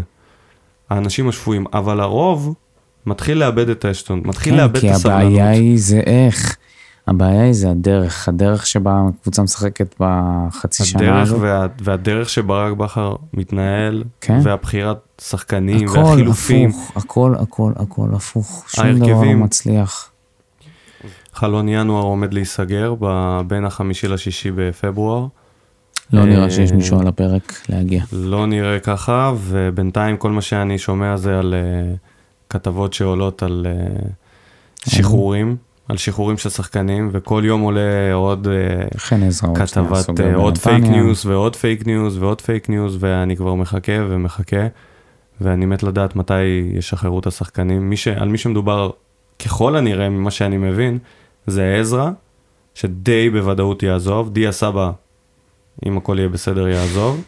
האנשים 0.90 1.30
השפויים, 1.30 1.66
אבל 1.74 2.00
הרוב 2.00 2.56
מתחיל 3.06 3.38
לאבד 3.38 3.70
את 3.70 3.86
האשטון, 3.86 4.22
מתחיל 4.26 4.54
כן, 4.54 4.60
לאבד 4.60 4.86
את 4.86 4.92
הסבלנות. 4.92 5.22
כן, 5.22 5.30
כי 5.30 5.42
הבעיה 5.42 5.50
היא 5.50 5.80
זה 5.80 6.00
איך. 6.00 6.58
הבעיה 7.08 7.44
היא 7.44 7.54
זה 7.54 7.70
הדרך, 7.70 8.28
הדרך 8.28 8.68
שבה 8.68 9.04
הקבוצה 9.10 9.42
משחקת 9.42 9.96
בחצי 10.00 10.86
שנה 10.86 11.22
הזאת. 11.22 11.40
וה, 11.42 11.68
והדרך 11.82 12.30
שברק 12.30 12.74
בכר 12.74 13.16
מתנהל, 13.34 14.04
כן? 14.22 14.40
והבחירת 14.44 14.98
שחקנים, 15.22 15.88
הכל 15.88 16.00
והחילופים. 16.00 16.70
הכל 16.70 16.86
הפוך, 16.96 16.98
הכל, 16.98 17.34
הכל, 17.40 17.72
הכל 17.76 18.16
הפוך, 18.16 18.66
שום 18.68 18.86
ההרכבים, 18.86 19.14
דבר 19.14 19.24
לא 19.24 19.34
מצליח. 19.34 20.12
חלון 21.38 21.70
ינואר 21.70 22.04
עומד 22.04 22.34
להיסגר 22.34 22.96
בין 23.48 23.66
החמישי 23.66 24.08
לשישי 24.08 24.52
בפברואר. 24.56 25.28
לא 26.14 26.26
נראה 26.26 26.50
שיש 26.50 26.72
מישהו 26.72 27.00
על 27.00 27.08
הפרק 27.08 27.54
להגיע. 27.70 28.04
לא 28.14 28.46
נראה 28.46 28.80
ככה, 28.80 29.34
ובינתיים 29.38 30.18
כל 30.18 30.32
מה 30.32 30.42
שאני 30.42 30.78
שומע 30.78 31.18
זה 31.18 31.40
על 31.40 31.54
uh, 31.54 31.98
כתבות 32.50 32.94
שעולות 32.94 33.44
על 33.44 33.68
uh, 33.70 34.90
שחרורים. 34.90 35.56
על 35.88 35.98
שחרורים 35.98 36.38
של 36.38 36.50
שחקנים, 36.50 37.10
וכל 37.12 37.42
יום 37.46 37.62
עולה 37.62 38.14
עוד 38.14 38.48
uh, 38.48 38.98
כתבת, 39.56 40.10
אה, 40.10 40.36
עוד 40.36 40.58
fake 40.58 40.84
news 40.84 41.26
ועוד 41.26 41.56
fake 41.56 41.88
news 41.88 42.18
ועוד 42.18 42.42
fake 42.42 42.70
news, 42.70 42.98
ואני 43.00 43.36
כבר 43.36 43.54
מחכה 43.54 43.94
ומחכה, 44.10 44.68
ואני 45.42 45.66
מת 45.66 45.84
לדעת 45.84 46.16
מתי 46.16 46.44
ישחררו 46.74 47.20
את 47.20 47.28
השחקנים. 47.28 47.90
מי 47.90 47.98
ש, 47.98 48.08
על 48.08 48.28
מי 48.28 48.38
שמדובר, 48.38 48.90
ככל 49.46 49.76
הנראה, 49.76 50.10
ממה 50.10 50.32
שאני 50.32 50.58
מבין, 50.58 51.00
זה 51.48 51.76
עזרא, 51.80 52.10
שדי 52.74 53.30
בוודאות 53.30 53.84
יעזוב, 53.84 54.34
דיה 54.34 54.52
סבא, 54.52 54.92
אם 55.86 55.98
הכל 55.98 56.16
יהיה 56.20 56.30
בסדר, 56.30 56.68
יעזוב. 56.68 57.24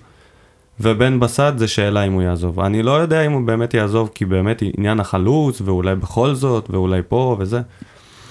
ובן 0.80 1.20
בסט 1.20 1.58
זה 1.58 1.68
שאלה 1.68 2.04
אם 2.04 2.14
הוא 2.14 2.22
יעזוב. 2.22 2.60
אני 2.60 2.84
לא 2.84 2.92
יודע 2.92 3.26
אם 3.26 3.32
הוא 3.32 3.48
באמת 3.48 3.74
יעזוב, 3.74 4.10
כי 4.16 4.26
באמת 4.26 4.64
עניין 4.78 5.00
החלוץ, 5.00 5.62
ואולי 5.62 5.96
בכל 5.96 6.36
זאת, 6.36 6.70
ואולי 6.70 7.02
פה 7.08 7.36
וזה. 7.40 7.62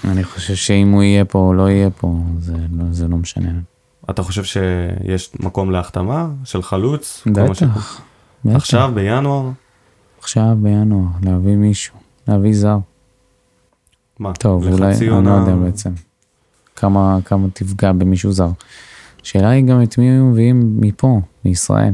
אני 0.05 0.23
חושב 0.23 0.55
שאם 0.55 0.91
הוא 0.91 1.03
יהיה 1.03 1.25
פה 1.25 1.39
או 1.39 1.53
לא 1.53 1.69
יהיה 1.69 1.89
פה, 1.89 2.15
זה 2.39 2.53
לא, 2.53 2.83
זה 2.91 3.07
לא 3.07 3.17
משנה. 3.17 3.49
אתה 4.09 4.23
חושב 4.23 4.43
שיש 4.43 5.31
מקום 5.39 5.71
להחתמה 5.71 6.27
של 6.43 6.61
חלוץ? 6.61 7.27
בטח, 7.27 8.01
בטח. 8.45 8.55
עכשיו, 8.55 8.91
בינואר? 8.93 9.49
עכשיו, 10.19 10.57
בינואר, 10.61 11.07
להביא 11.23 11.55
מישהו, 11.55 11.95
להביא 12.27 12.53
זר. 12.53 12.77
מה? 14.19 14.33
טוב, 14.33 14.67
אולי, 14.67 14.93
אני 14.95 15.25
לא 15.25 15.29
יודע 15.29 15.55
בעצם. 15.55 15.89
כמה, 16.75 17.17
כמה 17.25 17.47
תפגע 17.53 17.91
במישהו 17.91 18.31
זר. 18.31 18.49
השאלה 19.23 19.49
היא 19.49 19.65
גם 19.65 19.83
את 19.83 19.97
מי 19.97 20.09
היו 20.09 20.25
מביאים 20.25 20.77
מפה, 20.79 21.21
מישראל. 21.45 21.93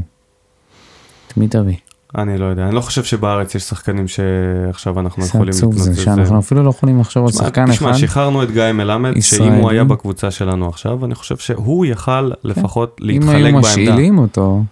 את 1.28 1.36
מי 1.36 1.48
תביא? 1.48 1.76
אני 2.18 2.38
לא 2.38 2.44
יודע, 2.44 2.66
אני 2.66 2.74
לא 2.74 2.80
חושב 2.80 3.04
שבארץ 3.04 3.54
יש 3.54 3.62
שחקנים 3.62 4.08
שעכשיו 4.08 5.00
אנחנו 5.00 5.24
יכולים 5.24 5.54
לקנות 5.56 5.72
את 5.72 5.78
זה. 5.78 5.92
זה 5.92 6.02
שאנחנו 6.02 6.38
אפילו 6.38 6.62
לא 6.62 6.70
יכולים 6.70 7.00
לחשוב 7.00 7.26
על 7.26 7.32
שחקן 7.32 7.62
אחד. 7.62 7.72
תשמע, 7.72 7.94
שחררנו 7.94 8.42
את 8.42 8.50
גיא 8.50 8.72
מלמד, 8.72 9.20
שאם 9.20 9.52
הוא 9.52 9.70
היה 9.70 9.84
בקבוצה 9.84 10.30
שלנו 10.30 10.68
עכשיו, 10.68 11.04
אני 11.04 11.14
חושב 11.14 11.36
שהוא 11.36 11.86
יכל 11.86 12.30
לפחות 12.44 12.94
כן. 12.96 13.06
להתחלק 13.06 13.32
בעמדה. 13.32 13.48
אם 13.48 13.54
היו 13.54 13.58
משאילים 13.58 14.18
אותו, 14.18 14.62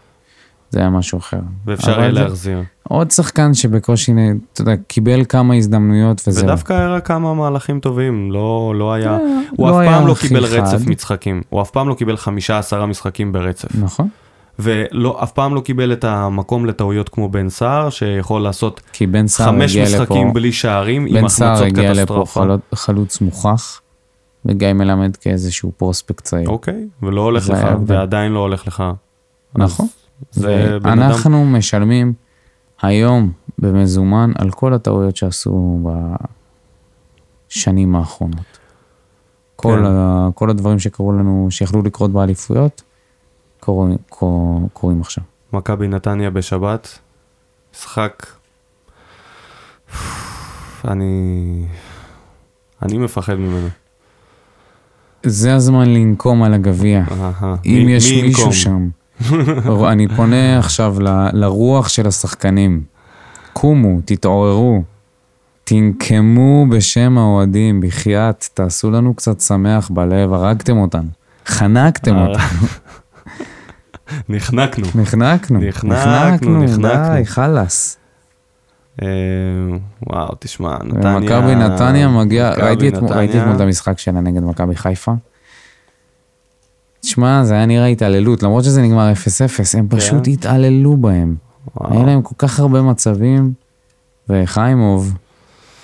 זה 0.74 0.80
היה 0.80 0.90
משהו 0.90 1.18
אחר. 1.18 1.40
ואפשר 1.66 2.00
היה 2.00 2.10
להחזיר. 2.10 2.62
עוד 2.82 3.10
שחקן 3.10 3.54
שבקושי, 3.54 4.12
אתה 4.52 4.60
יודע, 4.60 4.76
קיבל 4.86 5.24
כמה 5.28 5.54
הזדמנויות 5.54 6.22
וזהו. 6.26 6.44
ודווקא 6.44 6.72
היה 6.72 7.00
כמה 7.00 7.34
מהלכים 7.34 7.80
טובים, 7.80 8.32
לא, 8.32 8.74
לא 8.76 8.92
היה, 8.92 9.10
אה, 9.10 9.18
הוא 9.56 9.68
לא 9.68 9.82
אף 9.82 9.88
פעם 9.88 10.06
לא 10.06 10.14
קיבל 10.20 10.44
רצף 10.44 10.86
משחקים, 10.86 11.42
הוא 11.50 11.62
אף 11.62 11.70
פעם 11.70 11.88
לא 11.88 11.94
קיבל 11.94 12.16
חמישה 12.16 12.58
עשרה 12.58 12.86
משחקים 12.86 13.32
ברצף. 13.32 13.68
נכון. 13.80 14.08
ואף 14.58 15.32
פעם 15.32 15.54
לא 15.54 15.60
קיבל 15.60 15.92
את 15.92 16.04
המקום 16.04 16.66
לטעויות 16.66 17.08
כמו 17.08 17.28
בן 17.28 17.48
סער, 17.48 17.90
שיכול 17.90 18.42
לעשות 18.42 18.80
חמש 19.36 19.76
משחקים 19.76 20.26
לפה, 20.26 20.34
בלי 20.34 20.52
שערים 20.52 21.06
עם 21.06 21.24
החמצות 21.24 21.38
קטסטרופה. 21.38 21.70
בן 21.70 21.76
סער 21.76 21.90
הגיע 21.90 21.92
לפה 21.92 22.24
חלוץ, 22.26 22.60
חלוץ 22.74 23.20
מוכח, 23.20 23.80
וגיא 24.44 24.72
מלמד 24.72 25.16
כאיזשהו 25.16 25.72
פרוספקט 25.76 26.24
צעיר. 26.24 26.48
אוקיי, 26.48 26.86
ולא 27.02 27.20
הולך 27.20 27.48
לך, 27.48 27.66
ועדיין 27.86 28.32
לא 28.32 28.38
הולך 28.38 28.66
לך. 28.66 28.84
נכון. 29.54 29.86
ואנחנו 30.36 31.42
אדם... 31.42 31.52
משלמים 31.54 32.12
היום 32.82 33.32
במזומן 33.58 34.32
על 34.38 34.50
כל 34.50 34.74
הטעויות 34.74 35.16
שעשו 35.16 35.80
בשנים 37.50 37.96
האחרונות. 37.96 38.58
כל, 39.56 39.78
כן. 39.78 39.84
ה, 39.84 40.28
כל 40.34 40.50
הדברים 40.50 40.78
שקרו 40.78 41.12
לנו, 41.12 41.46
שיכלו 41.50 41.82
לקרות 41.82 42.10
באליפויות, 42.10 42.82
קורים, 43.60 43.96
קור, 44.08 44.68
קורים 44.72 45.00
עכשיו. 45.00 45.24
מכבי 45.52 45.88
נתניה 45.88 46.30
בשבת, 46.30 46.98
משחק, 47.74 48.26
אני, 50.88 51.66
אני 52.82 52.98
מפחד 52.98 53.34
ממנו. 53.34 53.68
זה 55.22 55.54
הזמן 55.54 55.94
לנקום 55.94 56.42
על 56.42 56.54
הגביע. 56.54 57.04
אם 57.64 57.82
מי, 57.86 57.92
יש 57.92 58.12
מי 58.12 58.22
מישהו 58.22 58.42
ינקום? 58.42 58.52
שם. 58.52 58.88
אני 59.92 60.08
פונה 60.08 60.58
עכשיו 60.58 60.96
ל, 61.00 61.28
לרוח 61.32 61.88
של 61.88 62.06
השחקנים. 62.06 62.82
קומו, 63.52 63.98
תתעוררו, 64.04 64.82
תנקמו 65.64 66.66
בשם 66.70 67.18
האוהדים, 67.18 67.80
בחייאת, 67.80 68.48
תעשו 68.54 68.90
לנו 68.90 69.14
קצת 69.14 69.40
שמח 69.40 69.90
בלב, 69.90 70.32
הרגתם 70.32 70.76
אותנו, 70.76 71.08
חנקתם 71.46 72.16
אה. 72.16 72.26
אותנו. 72.26 72.68
נחנקנו. 74.28 74.86
נחנקנו. 74.94 75.60
נחנקנו, 75.60 76.64
נחנקנו. 76.64 77.14
די, 77.14 77.26
חלאס. 77.26 77.96
אה, 79.02 79.08
וואו, 80.06 80.34
תשמע, 80.38 80.76
נתניה... 80.84 81.18
מכבי 81.18 81.54
נתניה 81.54 82.08
מגיע, 82.08 82.50
ראיתי 82.50 82.88
אתמול 82.88 83.56
את 83.56 83.60
המשחק 83.60 83.98
שלה 83.98 84.20
נגד 84.20 84.42
מכבי 84.42 84.76
חיפה. 84.76 85.12
תשמע, 87.04 87.44
זה 87.44 87.54
היה 87.54 87.66
נראה 87.66 87.86
התעללות, 87.86 88.42
למרות 88.42 88.64
שזה 88.64 88.82
נגמר 88.82 89.12
0-0, 89.12 89.78
הם 89.78 89.88
כן. 89.88 89.96
פשוט 89.96 90.28
התעללו 90.28 90.96
בהם. 90.96 91.34
היה 91.80 92.04
להם 92.04 92.22
כל 92.22 92.34
כך 92.38 92.60
הרבה 92.60 92.82
מצבים, 92.82 93.52
וחיימוב, 94.28 95.14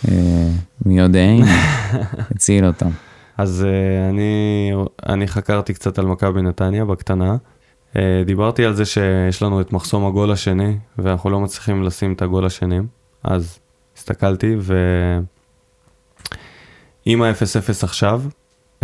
אה, 0.08 0.48
מי 0.86 0.98
יודעין, 0.98 1.44
הציל 2.30 2.66
אותם. 2.66 2.90
אז 3.38 3.66
אה, 3.68 4.08
אני, 4.08 4.72
אני 5.08 5.26
חקרתי 5.28 5.74
קצת 5.74 5.98
על 5.98 6.06
מכבי 6.06 6.42
נתניה 6.42 6.84
בקטנה. 6.84 7.36
אה, 7.96 8.22
דיברתי 8.26 8.64
על 8.64 8.74
זה 8.74 8.84
שיש 8.84 9.42
לנו 9.42 9.60
את 9.60 9.72
מחסום 9.72 10.06
הגול 10.06 10.32
השני, 10.32 10.76
ואנחנו 10.98 11.30
לא 11.30 11.40
מצליחים 11.40 11.82
לשים 11.82 12.12
את 12.12 12.22
הגול 12.22 12.46
השני. 12.46 12.78
אז 13.22 13.58
הסתכלתי, 13.96 14.56
ועם 17.06 17.22
ה-0-0 17.22 17.70
עכשיו, 17.82 18.22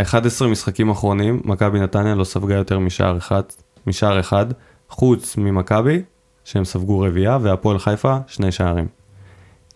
11 0.01 0.47
משחקים 0.47 0.89
אחרונים, 0.89 1.41
מכבי 1.45 1.79
נתניה 1.79 2.15
לא 2.15 2.23
ספגה 2.23 2.55
יותר 2.55 2.79
משער 2.79 3.17
אחד, 3.17 3.43
משער 3.87 4.19
אחד, 4.19 4.45
חוץ 4.89 5.37
ממכבי, 5.37 6.01
שהם 6.43 6.65
ספגו 6.65 6.99
רביעייה, 6.99 7.37
והפועל 7.41 7.79
חיפה, 7.79 8.17
שני 8.27 8.51
שערים. 8.51 8.87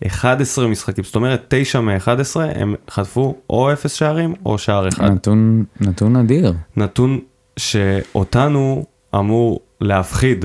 11 0.06 0.66
משחקים, 0.66 1.04
זאת 1.04 1.16
אומרת 1.16 1.44
9 1.48 1.80
מ-11 1.80 2.40
הם 2.54 2.74
חטפו 2.90 3.36
או 3.50 3.72
0 3.72 3.94
שערים 3.94 4.34
או 4.46 4.58
שער 4.58 4.88
אחד. 4.88 5.10
נתון, 5.10 5.64
נתון 5.80 6.16
אדיר. 6.16 6.54
נתון 6.76 7.20
שאותנו 7.56 8.84
אמור 9.14 9.60
להפחיד, 9.80 10.44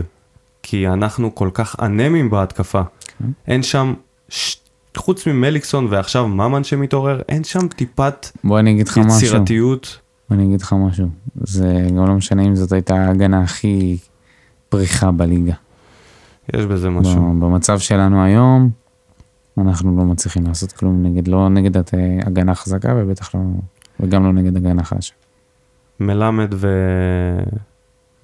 כי 0.63 0.87
אנחנו 0.87 1.35
כל 1.35 1.49
כך 1.53 1.75
אנמים 1.81 2.29
בהתקפה. 2.29 2.81
כן. 3.19 3.25
אין 3.47 3.63
שם 3.63 3.93
ש... 4.29 4.57
חוץ 4.97 5.27
ממליקסון 5.27 5.87
ועכשיו 5.89 6.27
ממן 6.27 6.63
שמתעורר, 6.63 7.21
אין 7.29 7.43
שם 7.43 7.67
טיפת 7.67 8.27
בוא 8.43 8.59
אני 8.59 8.71
אגיד 8.71 8.87
לך 8.87 8.97
יצירתיות. 8.97 9.99
בוא 10.29 10.37
אני 10.37 10.45
אגיד 10.45 10.61
לך 10.61 10.73
משהו, 10.73 11.07
זה 11.35 11.87
גם 11.97 12.07
לא 12.07 12.13
משנה 12.13 12.43
אם 12.43 12.55
זאת 12.55 12.71
הייתה 12.71 12.95
ההגנה 12.95 13.41
הכי 13.41 13.97
פריחה 14.69 15.11
בליגה. 15.11 15.53
יש 16.53 16.65
בזה 16.65 16.89
משהו. 16.89 17.21
במצב 17.21 17.79
שלנו 17.79 18.23
היום, 18.23 18.69
אנחנו 19.57 19.97
לא 19.97 20.03
מצליחים 20.03 20.47
לעשות 20.47 20.71
כלום 20.71 21.03
נגד, 21.03 21.27
לא 21.27 21.49
נגד 21.49 21.81
הגנה 22.25 22.55
חזקה 22.55 22.93
ובטח 22.97 23.35
לא, 23.35 23.41
וגם 23.99 24.23
לא 24.23 24.33
נגד 24.33 24.57
הגנה 24.57 24.83
חדשה. 24.83 25.13
מלמד 25.99 26.53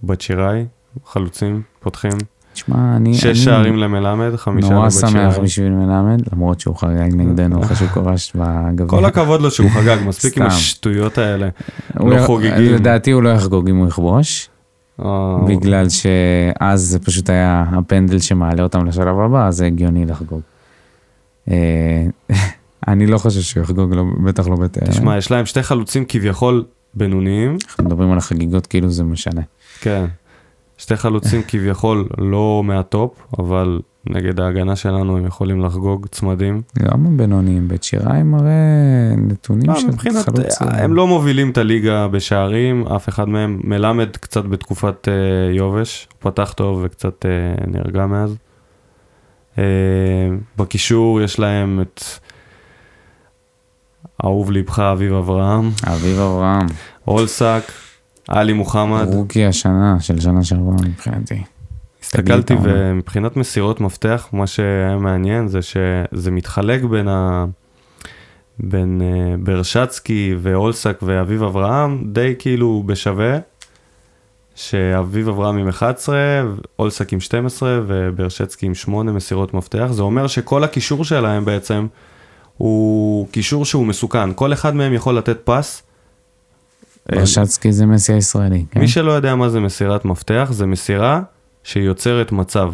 ובת 0.04 0.22
שיראי, 0.22 0.66
חלוצים, 1.06 1.62
פותחים. 1.80 2.18
תשמע, 2.54 2.96
אני... 2.96 3.14
שש 3.14 3.26
אני 3.26 3.36
שערים 3.36 3.78
למלמד, 3.78 4.36
חמישה 4.36 4.70
נורא 4.70 4.90
שמח 4.90 5.38
בשביל 5.38 5.70
מלמד, 5.70 6.22
למרות 6.34 6.60
שהוא 6.60 6.76
חגג 6.76 7.10
נגדנו 7.16 7.60
אחרי 7.64 7.76
שהוא 7.76 7.88
כובש 7.88 8.34
בגביע. 8.36 8.88
כל 8.88 9.06
הכבוד 9.06 9.42
לו 9.42 9.52
שהוא 9.52 9.70
חגג, 9.70 9.98
מספיק 10.08 10.38
עם 10.38 10.44
השטויות 10.46 11.18
האלה. 11.18 11.50
לא 11.96 12.26
חוגגים. 12.26 12.74
לדעתי 12.76 13.12
הוא 13.12 13.24
לא 13.24 13.30
יחגוג 13.30 13.70
אם 13.70 13.78
הוא 13.78 13.88
יכבוש. 13.88 14.50
בגלל 15.48 15.90
שאז 15.90 16.82
זה 16.82 17.00
פשוט 17.00 17.30
היה 17.30 17.66
הפנדל 17.72 18.20
שמעלה 18.20 18.64
אותם 18.64 18.86
לשלב 18.86 19.20
הבא, 19.20 19.48
אז 19.48 19.56
זה 19.56 19.66
הגיוני 19.66 20.06
לחגוג. 20.06 20.42
אה, 21.52 22.06
אני 22.88 23.08
לא 23.08 23.18
חושב 23.18 23.42
שהוא 23.42 23.64
יחגוג, 23.64 23.94
לא, 23.94 24.04
בטח 24.24 24.48
לא 24.48 24.56
בטח. 24.56 24.88
תשמע, 24.90 25.18
יש 25.18 25.32
להם 25.32 25.46
שתי 25.46 25.64
חלוצים 25.64 26.06
כביכול 26.08 26.64
בינוניים. 26.94 27.58
אנחנו 27.68 27.84
מדברים 27.84 28.12
על 28.12 28.18
החגיגות 28.18 28.68
כאילו 28.68 28.90
זה 28.90 29.04
משנה. 29.04 29.42
כן. 29.82 30.06
שתי 30.78 30.96
חלוצים 30.96 31.42
כביכול 31.48 32.08
לא 32.18 32.62
מהטופ, 32.66 33.28
אבל 33.40 33.80
נגד 34.06 34.40
ההגנה 34.40 34.76
שלנו 34.76 35.18
הם 35.18 35.26
יכולים 35.26 35.62
לחגוג 35.62 36.08
צמדים. 36.08 36.62
גם 36.80 37.06
הבינוניים, 37.06 37.68
בית 37.68 37.84
שיראי 37.84 38.24
מראה 38.24 39.16
נתונים 39.18 39.70
לא, 39.70 39.76
של 39.76 39.98
חלוץ. 39.98 40.62
הם 40.62 40.94
לא 40.94 41.08
מובילים 41.08 41.50
את 41.50 41.58
הליגה 41.58 42.08
בשערים, 42.08 42.88
אף 42.88 43.10
אחד 43.10 43.30
מהם 43.30 43.60
מלמד 43.64 44.18
קצת 44.18 44.46
בתקופת 44.46 45.08
uh, 45.08 45.56
יובש, 45.56 46.08
הוא 46.12 46.32
פתח 46.32 46.54
טוב 46.56 46.80
וקצת 46.84 47.26
uh, 47.26 47.68
נרגע 47.68 48.06
מאז. 48.06 48.36
Uh, 49.56 49.60
בקישור 50.58 51.22
יש 51.22 51.40
להם 51.40 51.82
את 51.82 52.04
אהוב 54.24 54.52
ליבך 54.52 54.80
אביב 54.80 55.14
אברהם. 55.14 55.70
אביב 55.88 56.20
אברהם. 56.20 56.66
אולסק. 57.08 57.64
עלי 58.28 58.54
מוחמד. 58.54 59.08
רוקי 59.14 59.46
השנה 59.46 59.98
של 60.00 60.20
שנה 60.20 60.44
שעברה 60.44 60.76
מבחינתי. 60.86 61.44
הסתכלתי 62.02 62.54
ומבחינת 62.64 63.38
מסירות 63.38 63.82
מפתח, 63.82 64.30
מה 64.34 64.48
שהיה 64.48 64.98
מעניין 64.98 65.48
זה 65.48 65.60
שזה 65.62 66.32
מתחלק 66.32 66.84
בין, 66.84 67.08
ה... 67.08 67.46
בין 68.60 69.02
uh, 69.02 69.46
ברשצקי 69.46 70.36
ואולסק 70.40 71.00
ואביב 71.04 71.44
אברהם, 71.44 72.04
די 72.12 72.36
כאילו 72.40 72.84
בשווה, 72.86 73.38
שאביב 74.56 75.30
אברהם 75.30 75.58
עם 75.58 75.68
11, 75.68 76.18
אולסק 76.80 77.14
עם 77.14 77.20
12 77.20 77.80
וברשצקי 77.88 78.66
עם 78.66 78.76
8 78.76 79.12
מסירות 79.12 79.54
מפתח. 79.54 79.88
זה 79.92 80.02
אומר 80.02 80.28
שכל 80.28 80.64
הקישור 80.64 81.06
שלהם 81.06 81.46
בעצם 81.46 81.88
הוא 82.58 83.28
קישור 83.32 83.66
שהוא 83.66 83.86
מסוכן. 83.86 84.34
כל 84.34 84.54
אחד 84.54 84.76
מהם 84.76 84.94
יכול 84.94 85.18
לתת 85.18 85.38
פס. 85.44 85.84
ברשצקי 87.12 87.72
זה 87.72 87.86
מסי 87.86 88.14
הישראלי, 88.14 88.66
כן? 88.72 88.80
מי 88.80 88.88
שלא 88.88 89.12
יודע 89.12 89.36
מה 89.36 89.50
זה 89.50 89.60
מסירת 89.60 90.06
מפתח, 90.06 90.48
זה 90.52 90.66
מסירה 90.66 91.22
שיוצרת 91.64 92.32
מצב. 92.32 92.74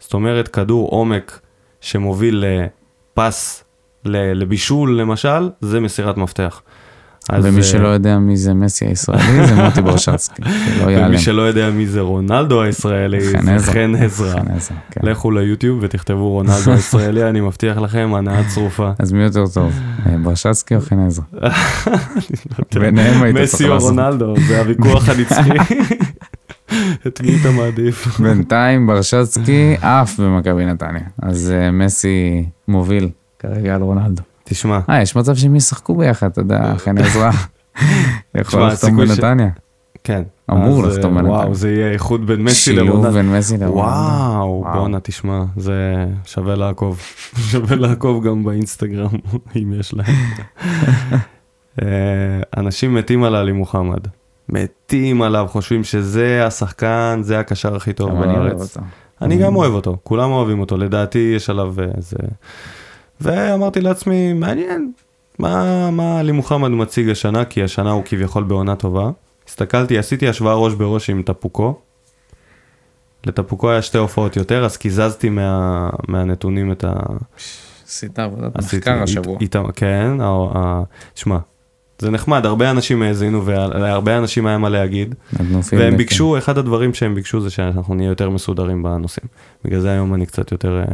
זאת 0.00 0.14
אומרת, 0.14 0.48
כדור 0.48 0.88
עומק 0.88 1.40
שמוביל 1.80 2.44
לפס, 2.44 3.64
לבישול 4.04 5.00
למשל, 5.00 5.50
זה 5.60 5.80
מסירת 5.80 6.16
מפתח. 6.16 6.62
ומי 7.42 7.60
uh, 7.60 7.62
שלא 7.62 7.88
יודע 7.88 8.18
מי 8.18 8.36
זה 8.36 8.54
מסי 8.54 8.84
הישראלי, 8.84 9.46
זה 9.46 9.54
מוטי 9.54 9.82
ברשצקי, 9.82 10.42
שלא 10.78 10.90
ייעלם. 10.90 11.08
ומי 11.08 11.18
שלא 11.18 11.42
יודע 11.42 11.70
מי 11.70 11.86
זה 11.86 12.00
רונלדו 12.00 12.62
הישראלי, 12.62 13.20
זה 13.20 13.72
חן 13.72 13.94
עזרא. 13.94 14.40
כן. 14.90 15.00
לכו 15.02 15.30
ליוטיוב 15.30 15.78
ותכתבו 15.82 16.30
רונלדו 16.30 16.72
הישראלי, 16.76 17.28
אני 17.28 17.40
מבטיח 17.40 17.78
לכם, 17.78 18.10
הנאה 18.14 18.48
צרופה. 18.48 18.90
אז 18.98 19.12
מי 19.12 19.22
יותר 19.22 19.46
טוב, 19.46 19.72
אה, 20.06 20.16
ברשצקי 20.22 20.76
או 20.76 20.80
חן 20.80 21.06
עזרא? 21.06 21.24
ביניהם 22.80 23.22
היית. 23.22 23.36
מסי 23.36 23.68
או 23.68 23.78
רונלדו, 23.78 24.34
זה 24.48 24.60
הוויכוח 24.60 25.08
הנצחי. 25.08 25.50
את 27.06 27.20
מי 27.20 27.36
אתה 27.40 27.50
מעדיף? 27.50 28.20
בינתיים 28.20 28.86
ברשצקי 28.86 29.76
עף 29.82 30.20
במכבי 30.20 30.64
נתניה, 30.64 31.02
אז 31.22 31.52
uh, 31.52 31.72
מסי 31.72 32.44
מוביל 32.68 33.08
כרגע 33.38 33.74
על 33.74 33.82
רונלדו. 33.82 34.22
תשמע. 34.52 34.80
אה, 34.90 35.02
יש 35.02 35.16
מצב 35.16 35.34
שהם 35.34 35.56
ישחקו 35.56 35.94
ביחד, 35.94 36.30
אתה 36.30 36.40
יודע, 36.40 36.74
חן 36.78 36.98
עזרא. 36.98 37.30
יכול 38.34 38.66
לחתום 38.66 38.96
בנתניה. 38.96 39.48
כן. 40.04 40.22
אמור 40.50 40.82
לחתום 40.82 41.14
בנתניה. 41.14 41.32
וואו, 41.32 41.54
זה 41.54 41.70
יהיה 41.70 41.92
איחוד 41.92 42.26
בין 42.26 42.44
מסי 42.44 42.72
לרונלדו. 42.72 43.00
שילוב 43.00 43.14
בין 43.14 43.32
מסי 43.32 43.56
לרונלדו. 43.56 43.78
וואו, 43.78 44.64
בואנה, 44.74 45.00
תשמע, 45.00 45.42
זה 45.56 46.06
שווה 46.24 46.54
לעקוב. 46.54 47.00
שווה 47.50 47.76
לעקוב 47.76 48.24
גם 48.24 48.44
באינסטגרם, 48.44 49.08
אם 49.56 49.72
יש 49.80 49.94
להם. 49.94 50.14
אה, 51.82 52.40
אנשים 52.56 52.94
מתים 52.94 53.24
על 53.24 53.34
עלי 53.34 53.52
מוחמד. 53.52 54.06
מתים 54.48 55.22
עליו, 55.22 55.46
חושבים 55.48 55.84
שזה 55.84 56.46
השחקן, 56.46 57.20
זה 57.22 57.38
הקשר 57.38 57.76
הכי 57.76 57.92
טוב 57.92 58.10
בארץ. 58.10 58.76
אני 59.22 59.36
גם 59.36 59.56
אוהב 59.56 59.72
אותו, 59.72 59.96
כולם 60.02 60.30
אוהבים 60.30 60.60
אותו, 60.60 60.76
לדעתי 60.76 61.32
יש 61.36 61.50
עליו 61.50 61.74
איזה... 61.96 62.16
ואמרתי 63.22 63.80
לעצמי, 63.80 64.32
מעניין, 64.32 64.92
מה, 65.38 65.90
מה 65.90 66.18
עלי 66.18 66.32
מוחמד 66.32 66.68
מציג 66.68 67.08
השנה, 67.08 67.44
כי 67.44 67.62
השנה 67.62 67.90
הוא 67.90 68.02
כביכול 68.04 68.44
בעונה 68.44 68.76
טובה. 68.76 69.10
הסתכלתי, 69.48 69.98
עשיתי 69.98 70.28
השוואה 70.28 70.54
ראש 70.54 70.74
בראש 70.74 71.10
עם 71.10 71.22
טפוקו. 71.22 71.74
לטפוקו 73.26 73.70
היה 73.70 73.82
שתי 73.82 73.98
הופעות 73.98 74.36
יותר, 74.36 74.64
אז 74.64 74.76
קיזזתי 74.76 75.28
מה, 75.28 75.90
מהנתונים 76.08 76.72
את 76.72 76.84
ה... 76.84 76.92
עשית 77.86 78.18
עבודת 78.18 78.58
מחקר 78.58 79.02
השבוע. 79.02 79.38
כן, 79.74 80.10
שמע, 81.14 81.38
זה 81.98 82.10
נחמד, 82.10 82.46
הרבה 82.46 82.70
אנשים 82.70 83.02
האזינו 83.02 83.46
והרבה 83.46 84.18
אנשים 84.18 84.46
היה 84.46 84.58
מה 84.58 84.68
להגיד. 84.68 85.14
והם 85.72 85.96
ביקשו, 85.96 86.38
אחד 86.38 86.58
הדברים 86.58 86.94
שהם 86.94 87.14
ביקשו 87.14 87.40
זה 87.40 87.50
שאנחנו 87.50 87.94
נהיה 87.94 88.08
יותר 88.08 88.30
מסודרים 88.30 88.82
בנושאים. 88.82 89.26
בגלל 89.64 89.80
זה 89.80 89.90
היום 89.90 90.14
אני 90.14 90.26
קצת 90.26 90.52
יותר... 90.52 90.84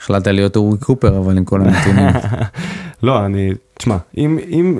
החלטת 0.00 0.26
להיות 0.26 0.56
אורי 0.56 0.78
קופר, 0.78 1.18
אבל 1.18 1.36
עם 1.36 1.44
כל 1.44 1.60
הנתונים. 1.60 2.08
לא, 3.02 3.26
אני, 3.26 3.52
תשמע, 3.74 3.96
אם, 4.16 4.38
אם 4.48 4.78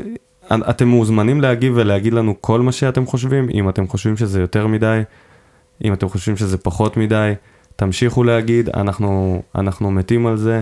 אתם 0.55 0.89
מוזמנים 0.89 1.41
להגיב 1.41 1.73
ולהגיד 1.77 2.12
לנו 2.12 2.35
כל 2.41 2.61
מה 2.61 2.73
שאתם 2.73 3.07
חושבים, 3.07 3.49
אם 3.55 3.68
אתם 3.68 3.89
חושבים 3.89 4.16
שזה 4.16 4.41
יותר 4.41 4.66
מדי, 4.66 5.01
אם 5.85 5.93
אתם 5.93 6.09
חושבים 6.09 6.37
שזה 6.37 6.59
פחות 6.59 6.97
מדי, 6.97 7.33
תמשיכו 7.77 8.25
להגיד, 8.25 8.68
אנחנו, 8.68 9.43
אנחנו 9.55 9.91
מתים 9.91 10.27
על 10.27 10.37
זה, 10.37 10.61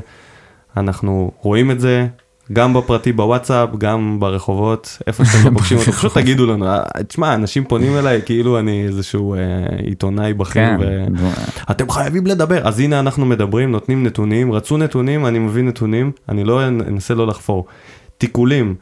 אנחנו 0.76 1.30
רואים 1.40 1.70
את 1.70 1.80
זה, 1.80 2.06
גם 2.52 2.74
בפרטי 2.74 3.12
בוואטסאפ, 3.12 3.68
גם 3.78 4.20
ברחובות, 4.20 4.98
איפה 5.06 5.24
שאתם 5.24 5.44
לא 5.44 5.50
פוגשים 5.58 5.78
אותו, 5.78 5.92
פשוט 5.92 6.14
תגידו 6.14 6.46
לנו, 6.46 6.66
אה, 6.66 6.82
תשמע, 7.08 7.34
אנשים 7.34 7.64
פונים 7.64 7.96
אליי 7.96 8.22
כאילו 8.26 8.58
אני 8.58 8.86
איזשהו 8.86 9.34
אה, 9.34 9.38
עיתונאי 9.84 10.34
בכיר, 10.34 10.62
כן. 10.78 11.12
ו... 11.18 11.28
אתם 11.70 11.90
חייבים 11.90 12.26
לדבר, 12.26 12.68
אז 12.68 12.80
הנה 12.80 13.00
אנחנו 13.00 13.26
מדברים, 13.26 13.70
נותנים 13.70 14.02
נתונים, 14.02 14.52
רצו 14.52 14.76
נתונים, 14.76 15.26
אני 15.26 15.38
מביא 15.38 15.62
נתונים, 15.62 16.12
אני 16.28 16.44
לא 16.44 16.68
אנסה 16.68 17.14
לא 17.14 17.26
לחפור. 17.26 17.66
תיקולים, 18.18 18.74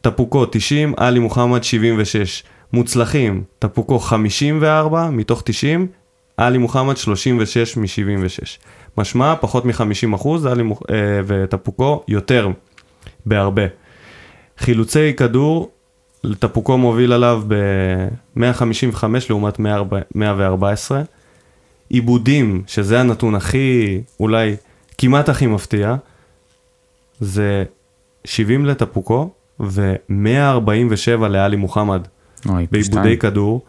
תפוקו 0.00 0.46
90, 0.46 0.94
עלי 0.96 1.18
מוחמד 1.18 1.62
76, 1.62 2.42
מוצלחים, 2.72 3.42
תפוקו 3.58 3.98
54 3.98 5.10
מתוך 5.10 5.42
90, 5.44 5.86
עלי 6.36 6.58
מוחמד 6.58 6.96
36 6.96 7.76
מ-76. 7.76 8.58
משמע 8.98 9.34
פחות 9.40 9.64
מ-50 9.64 10.14
אחוז, 10.14 10.46
אה, 10.46 10.52
ותפוקו 11.26 12.02
יותר 12.08 12.48
בהרבה. 13.26 13.62
חילוצי 14.58 15.12
כדור, 15.16 15.70
תפוקו 16.38 16.78
מוביל 16.78 17.12
עליו 17.12 17.42
ב-155 17.48 19.04
לעומת 19.30 19.58
114. 20.14 21.02
עיבודים, 21.88 22.62
שזה 22.66 23.00
הנתון 23.00 23.34
הכי, 23.34 24.00
אולי 24.20 24.56
כמעט 24.98 25.28
הכי 25.28 25.46
מפתיע, 25.46 25.94
זה 27.20 27.64
70 28.24 28.66
לתפוקו 28.66 29.30
ו-147 29.60 31.26
לאלי 31.28 31.56
מוחמד 31.56 32.00
בעיבודי 32.70 33.18
כדור. 33.18 33.62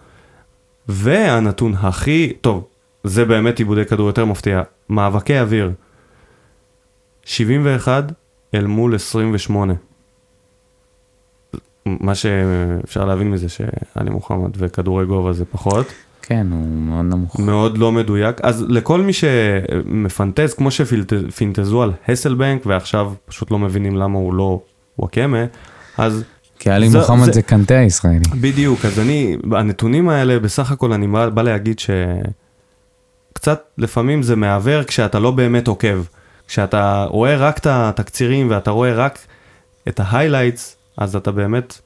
והנתון 0.87 1.73
הכי, 1.73 2.33
טוב, 2.41 2.67
זה 3.05 3.25
באמת 3.25 3.59
עיבודי 3.59 3.85
כדור 3.85 4.07
יותר 4.07 4.25
מפתיע, 4.25 4.61
מאבקי 4.89 5.39
אוויר, 5.39 5.71
71 7.25 8.11
אל 8.55 8.67
מול 8.67 8.95
28. 8.95 9.73
מה 11.85 12.15
שאפשר 12.15 13.05
להבין 13.05 13.31
מזה 13.31 13.49
שאלי 13.49 14.09
מוחמד 14.09 14.51
וכדורי 14.57 15.05
גובה 15.05 15.33
זה 15.33 15.45
פחות. 15.45 15.87
כן, 16.21 16.47
הוא 16.51 16.65
מאוד 16.67 17.05
נמוך. 17.05 17.39
מאוד 17.39 17.77
לא 17.77 17.91
מדויק. 17.91 18.41
אז 18.43 18.65
לכל 18.69 19.01
מי 19.01 19.13
שמפנטז, 19.13 20.53
כמו 20.53 20.71
שפינטזו 20.71 21.83
על 21.83 21.91
הסלבנק, 22.07 22.65
ועכשיו 22.65 23.13
פשוט 23.25 23.51
לא 23.51 23.59
מבינים 23.59 23.95
למה 23.95 24.19
הוא 24.19 24.33
לא 24.33 24.61
וואקמה, 24.99 25.45
אז... 25.97 26.23
כי 26.59 26.69
עלי 26.69 26.89
מוחמד 26.89 27.25
זה, 27.25 27.31
זה 27.31 27.41
קנטה 27.41 27.77
הישראלי. 27.77 28.19
בדיוק, 28.41 28.85
אז 28.85 28.99
אני, 28.99 29.37
הנתונים 29.51 30.09
האלה, 30.09 30.39
בסך 30.39 30.71
הכל 30.71 30.93
אני 30.93 31.07
בא, 31.07 31.29
בא 31.29 31.41
להגיד 31.41 31.79
ש... 31.79 31.89
קצת 33.35 33.63
לפעמים 33.77 34.23
זה 34.23 34.35
מעוור 34.35 34.83
כשאתה 34.83 35.19
לא 35.19 35.31
באמת 35.31 35.67
עוקב. 35.67 36.03
כשאתה 36.47 37.05
רואה 37.09 37.37
רק 37.37 37.57
את 37.57 37.67
התקצירים 37.69 38.49
ואתה 38.49 38.71
רואה 38.71 38.93
רק 38.93 39.19
את 39.87 39.99
ההיילייטס, 39.99 40.77
אז 40.97 41.15
אתה 41.15 41.31
באמת 41.31 41.79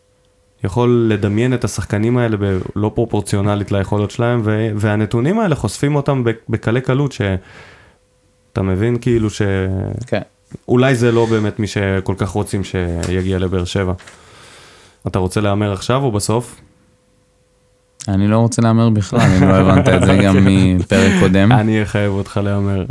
יכול 0.64 1.08
לדמיין 1.10 1.54
את 1.54 1.64
השחקנים 1.64 2.18
האלה 2.18 2.38
לא 2.76 2.92
פרופורציונלית 2.96 3.72
ליכולות 3.72 4.12
שלהם, 4.12 4.42
והנתונים 4.76 5.40
האלה 5.40 5.56
חושפים 5.56 5.96
אותם 5.96 6.24
בקלי 6.50 6.82
קלות, 6.82 7.12
שאתה 7.12 8.62
מבין 8.62 8.98
כאילו 9.02 9.30
ש... 9.30 9.42
כן. 10.08 10.22
אולי 10.68 10.96
זה 10.96 11.12
לא 11.12 11.26
באמת 11.26 11.60
מי 11.60 11.68
שכל 11.68 12.14
כך 12.18 12.30
רוצים 12.30 12.64
שיגיע 12.64 13.40
לבאר 13.40 13.66
שבע. 13.66 13.94
אתה 15.08 15.20
רוצה 15.20 15.42
להמר 15.42 15.74
עכשיו 15.74 16.04
או 16.04 16.12
בסוף? 16.12 16.62
אני 18.14 18.28
לא 18.28 18.38
רוצה 18.38 18.62
להמר 18.62 18.90
בכלל, 18.90 19.20
אם 19.20 19.50
לא 19.50 19.54
הבנת 19.54 19.90
את 19.90 20.06
זה 20.06 20.18
גם 20.24 20.38
מפרק 20.46 21.12
קודם. 21.20 21.52
אני 21.52 21.84
אחייב 21.84 22.12
אותך 22.12 22.40
להמר. 22.44 22.86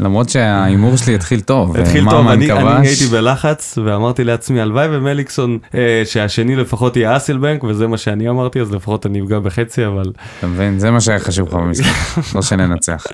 למרות 0.00 0.28
שההימור 0.28 0.96
שלי 0.96 1.14
התחיל 1.14 1.40
טוב. 1.40 1.76
התחיל 1.76 2.10
טוב, 2.10 2.28
אני 2.28 2.52
הייתי 2.88 3.06
בלחץ 3.06 3.78
ואמרתי 3.84 4.24
לעצמי, 4.24 4.60
הלוואי 4.60 4.86
ומליקסון, 4.90 5.58
אה, 5.74 6.02
שהשני 6.04 6.56
לפחות 6.56 6.96
יהיה 6.96 7.16
אסלבנק, 7.16 7.64
וזה 7.64 7.86
מה 7.86 7.96
שאני 7.96 8.28
אמרתי, 8.28 8.60
אז 8.60 8.72
לפחות 8.72 9.06
אני 9.06 9.20
אפגע 9.20 9.38
בחצי, 9.38 9.86
אבל... 9.86 10.12
אתה 10.38 10.46
מבין, 10.46 10.78
זה 10.78 10.90
מה 10.90 11.00
שהיה 11.00 11.18
חשוב 11.18 11.48
לך 11.48 11.54
במשחק, 11.54 12.34
לא 12.34 12.42
שננצח. 12.42 13.06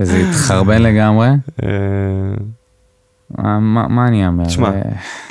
וזה 0.00 0.16
התחרבן 0.28 0.82
לגמרי. 0.82 1.28
אה, 1.62 1.68
מה 3.60 4.08
אני 4.08 4.26
אאמר? 4.26 4.44
תשמע, 4.44 4.70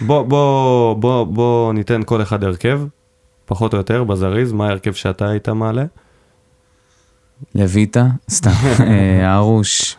בוא 0.01 1.73
ניתן 1.73 2.01
כל 2.05 2.21
אחד 2.21 2.43
הרכב. 2.43 2.81
פחות 3.47 3.73
או 3.73 3.77
יותר, 3.77 4.03
בזריז, 4.03 4.51
מה 4.51 4.67
ההרכב 4.67 4.93
שאתה 4.93 5.29
היית 5.29 5.49
מעלה? 5.49 5.85
לויטה, 7.55 8.07
סתם, 8.29 8.49
אה, 8.79 9.35
ארוש, 9.35 9.97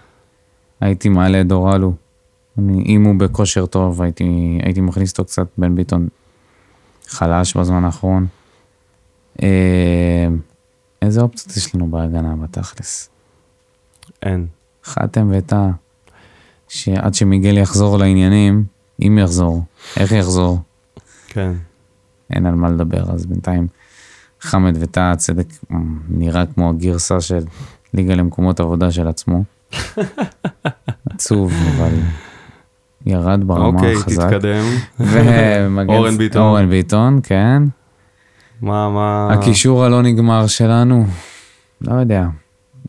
הייתי 0.80 1.08
מעלה 1.08 1.42
דורלו. 1.42 1.92
אם 2.86 3.04
הוא 3.04 3.14
בכושר 3.18 3.66
טוב, 3.66 4.02
הייתי, 4.02 4.58
הייתי 4.62 4.80
מכניס 4.80 5.12
אותו 5.12 5.24
קצת, 5.24 5.46
בן 5.58 5.74
ביטון 5.74 6.08
חלש 7.06 7.56
בזמן 7.56 7.84
האחרון. 7.84 8.26
אה, 9.42 10.28
איזה 11.02 11.20
אופציות 11.20 11.56
יש 11.56 11.74
לנו 11.74 11.90
בהגנה 11.90 12.36
בתכלס? 12.36 13.10
אין. 14.22 14.46
חתם 14.84 15.30
וטאה, 15.32 15.70
שעד 16.68 17.14
שמיגל 17.14 17.58
יחזור 17.58 17.98
לעניינים, 17.98 18.64
אם 19.02 19.18
יחזור, 19.22 19.62
איך 19.96 20.12
יחזור? 20.12 20.58
כן. 21.28 21.52
אין 22.30 22.46
על 22.46 22.54
מה 22.54 22.70
לדבר, 22.70 23.02
אז 23.12 23.26
בינתיים 23.26 23.66
חמד 24.40 24.76
וטאה 24.80 25.16
צדק 25.16 25.46
נראה 26.08 26.46
כמו 26.46 26.70
הגרסה 26.70 27.20
של 27.20 27.44
ליגה 27.94 28.14
למקומות 28.14 28.60
עבודה 28.60 28.90
של 28.90 29.08
עצמו. 29.08 29.44
עצוב, 31.10 31.52
אבל 31.76 31.94
ירד 33.06 33.44
ברמה 33.44 33.66
אוקיי, 33.66 33.96
חזק. 33.96 34.22
אוקיי, 34.22 34.38
תתקדם. 34.38 34.64
ומגן... 35.00 35.94
אורן 35.94 36.18
ביטון. 36.18 36.42
אורן 36.42 36.70
ביטון, 36.70 37.20
כן. 37.22 37.62
מה, 38.62 38.90
מה... 38.90 39.28
הקישור 39.32 39.84
הלא 39.84 40.02
נגמר 40.02 40.46
שלנו, 40.46 41.06
לא 41.80 41.94
יודע. 41.94 42.26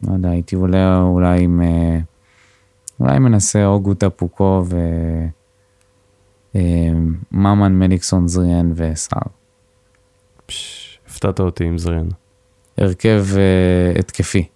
לא 0.07 0.13
יודע, 0.13 0.29
הייתי 0.29 0.55
אולי, 0.55 0.95
אולי 1.01 1.43
עם... 1.43 1.61
אה, 1.61 1.99
אולי 2.99 3.19
מנסה 3.19 3.65
אוגו 3.65 3.93
טפוקו 3.93 4.63
ו... 4.65 4.77
אה, 6.55 6.61
ממן, 7.31 7.79
מליקסון, 7.79 8.27
זריאן 8.27 8.71
וסער. 8.75 9.21
הפתעת 11.07 11.39
אותי 11.39 11.63
עם 11.63 11.77
זריאן. 11.77 12.07
הרכב 12.77 13.25
uh, 13.33 13.99
התקפי. 13.99 14.47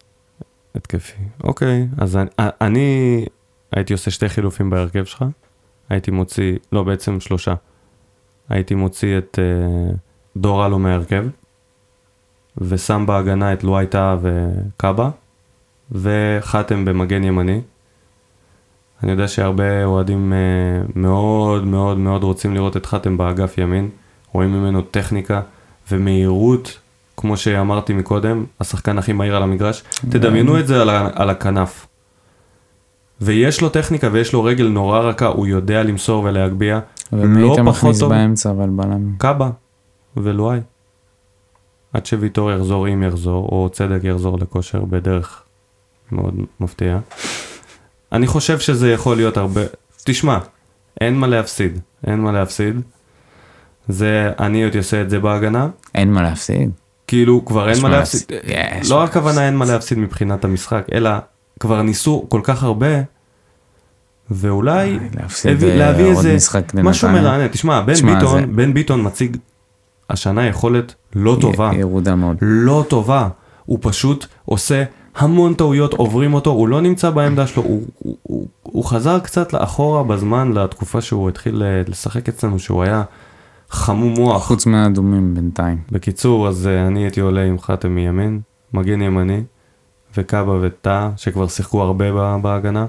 התקפי, 0.75 1.23
אוקיי. 1.43 1.87
אז 1.97 2.17
אני, 2.17 2.29
אה, 2.39 2.49
אני 2.61 3.25
הייתי 3.71 3.93
עושה 3.93 4.11
שתי 4.11 4.29
חילופים 4.29 4.69
בהרכב 4.69 5.05
שלך. 5.05 5.25
הייתי 5.89 6.11
מוציא, 6.11 6.57
לא, 6.71 6.83
בעצם 6.83 7.19
שלושה. 7.19 7.53
הייתי 8.49 8.75
מוציא 8.75 9.17
את 9.17 9.39
uh, 9.41 9.95
דור 10.37 10.65
אלו 10.65 10.79
מהרכב. 10.79 11.25
ושם 12.57 13.05
בהגנה 13.07 13.53
את 13.53 13.63
לואי 13.63 13.87
טאה 13.87 14.17
וקאבה, 14.21 15.09
וחתם 15.91 16.85
במגן 16.85 17.23
ימני. 17.23 17.61
אני 19.04 19.12
יודע 19.12 19.28
שהרבה 19.28 19.86
אוהדים 19.86 20.34
אה, 20.34 20.38
מאוד 20.95 21.66
מאוד 21.66 21.97
מאוד 21.97 22.24
רוצים 22.24 22.54
לראות 22.54 22.78
את 22.78 22.86
חתם 22.86 23.18
באגף 23.18 23.58
ימין, 23.58 23.89
רואים 24.32 24.51
ממנו 24.51 24.82
טכניקה 24.82 25.41
ומהירות, 25.91 26.80
כמו 27.18 27.38
שאמרתי 27.38 27.93
מקודם, 27.93 28.45
השחקן 28.60 28.97
הכי 28.97 29.14
מהיר 29.14 29.36
על 29.36 29.43
המגרש. 29.43 29.84
תדמיינו 30.10 30.60
את 30.60 30.68
זה 30.68 30.82
על, 30.82 30.89
על 31.14 31.30
הכנף. 31.30 31.88
ויש 33.22 33.62
לו 33.62 33.70
טכניקה 33.70 34.10
ויש 34.12 34.34
לו 34.34 34.43
רגל 34.43 34.68
נורא 34.68 34.99
רכה, 34.99 35.26
הוא 35.26 35.47
יודע 35.47 35.84
למסור 35.84 36.24
ולהגביה. 36.24 36.80
אבל 37.14 37.28
מי 37.28 37.43
היית 37.43 37.60
מכניס 37.60 38.01
באמצע 38.01 38.51
אבל 38.51 38.70
בלם? 38.70 39.16
קאבה 39.18 39.49
ולואי. 40.18 40.60
עד 41.93 42.06
שוויטור 42.06 42.51
יחזור 42.51 42.89
אם 42.89 43.04
יחזור, 43.04 43.49
או 43.51 43.70
צדק 43.72 44.04
יחזור 44.04 44.38
לכושר 44.41 44.86
בדרך 44.86 45.43
מאוד 46.12 46.36
מפתיעה. 46.60 46.99
אני 48.14 48.28
חושב 48.28 48.59
שזה 48.59 48.91
יכול 48.91 49.16
להיות 49.16 49.38
הרבה... 49.38 49.61
תשמע, 50.03 50.38
אין 51.01 51.16
מה 51.16 51.28
להפסיד, 51.28 51.80
אין 52.07 52.20
מה 52.20 52.32
להפסיד. 52.32 52.82
זה, 53.88 54.32
אני 54.39 54.64
עוד 54.64 54.76
אעשה 54.76 55.01
את 55.01 55.09
זה 55.09 55.20
בהגנה. 55.20 55.68
אין 55.95 56.14
מה 56.14 56.22
להפסיד. 56.22 56.72
כאילו, 57.07 57.45
כבר 57.45 57.70
אין 57.70 57.82
מה 57.82 57.89
להפסיד. 57.89 58.32
לא 58.89 59.03
הכוונה 59.03 59.45
אין 59.45 59.57
מה 59.57 59.66
להפסיד 59.66 59.97
מבחינת 59.97 60.45
המשחק, 60.45 60.88
אלא 60.93 61.09
כבר 61.59 61.82
ניסו 61.82 62.26
כל 62.30 62.41
כך 62.43 62.64
הרבה, 62.64 63.01
ואולי 64.32 64.99
להביא 65.64 66.05
איזה 66.05 66.38
משהו 66.84 67.09
מרענן. 67.09 67.47
תשמע, 67.47 67.82
בן 67.82 67.93
ביטון, 67.93 68.55
בן 68.55 68.74
ביטון 68.74 69.05
מציג 69.05 69.38
השנה 70.09 70.47
יכולת 70.47 70.95
לא 71.16 71.38
טובה. 71.41 71.72
ירודה 71.74 72.16
מאוד. 72.16 72.38
לא 72.41 72.86
טובה. 72.88 73.28
הוא 73.66 73.80
פשוט 73.82 74.26
עושה 74.45 74.84
המון 75.16 75.53
טעויות, 75.53 75.93
עוברים 75.93 76.34
אותו, 76.34 76.49
הוא 76.49 76.68
לא 76.68 76.82
נמצא 76.82 77.09
בעמדה 77.09 77.47
שלו, 77.47 77.64
הוא, 77.64 77.84
הוא, 77.99 78.18
הוא, 78.24 78.47
הוא 78.64 78.86
חזר 78.86 79.20
קצת 79.20 79.53
לאחורה 79.53 80.03
בזמן, 80.03 80.51
לתקופה 80.51 81.01
שהוא 81.01 81.30
התחיל 81.30 81.64
לשחק 81.88 82.30
אצלנו, 82.30 82.59
שהוא 82.59 82.84
היה 82.84 83.03
חמום 83.70 84.14
מוח. 84.14 84.43
חוץ 84.47 84.66
מהאדומים 84.66 85.36
בינתיים. 85.36 85.78
בקיצור, 85.91 86.47
אז 86.47 86.68
אני 86.68 86.99
הייתי 86.99 87.20
עולה 87.20 87.43
עם 87.43 87.59
חתם 87.59 87.95
מימין, 87.95 88.41
מגן 88.74 89.01
ימני, 89.01 89.43
וקאבה 90.18 90.57
וטאה, 90.61 91.09
שכבר 91.18 91.47
שיחקו 91.47 91.82
הרבה 91.82 92.38
בהגנה. 92.41 92.86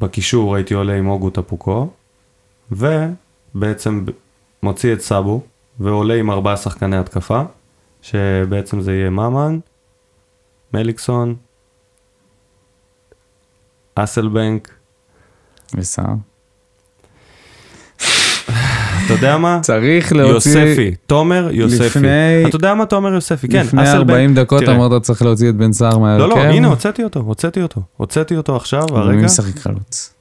בקישור 0.00 0.56
הייתי 0.56 0.74
עולה 0.74 0.94
עם 0.94 1.08
אוגו 1.08 1.30
טפוקו, 1.30 1.88
ובעצם 2.72 4.04
מוציא 4.62 4.92
את 4.92 5.00
סאבו, 5.00 5.40
ועולה 5.80 6.14
עם 6.14 6.30
ארבעה 6.30 6.56
שחקני 6.56 6.96
התקפה, 6.96 7.42
שבעצם 8.02 8.80
זה 8.80 8.92
יהיה 8.92 9.10
ממן, 9.10 9.58
מליקסון, 10.74 11.34
אסלבנק. 13.94 14.70
וסער. 15.74 16.14
אתה 17.96 19.12
יודע 19.12 19.36
מה? 19.36 19.58
צריך 19.62 20.12
להוציא... 20.12 20.60
יוספי, 20.60 20.94
תומר 21.06 21.48
יוספי. 21.52 21.84
לפני... 21.84 22.08
אתה 22.48 22.56
יודע 22.56 22.74
מה 22.74 22.86
תומר 22.86 23.12
יוספי, 23.12 23.48
כן, 23.48 23.60
לפני 23.60 23.92
40 23.92 24.34
דקות 24.34 24.62
אמרת 24.68 25.02
צריך 25.02 25.22
להוציא 25.22 25.48
את 25.48 25.54
בן 25.56 25.72
סער 25.72 25.98
מהרכב. 25.98 26.22
לא, 26.22 26.28
לא, 26.28 26.42
הנה, 26.42 26.68
הוצאתי 26.68 27.04
אותו, 27.04 27.20
הוצאתי 27.20 27.62
אותו. 27.62 27.80
הוצאתי 27.96 28.36
אותו 28.36 28.56
עכשיו, 28.56 28.82
הרגע. 28.90 29.14
ומי 29.14 29.24
משחק 29.24 29.58
חלוץ? 29.58 30.14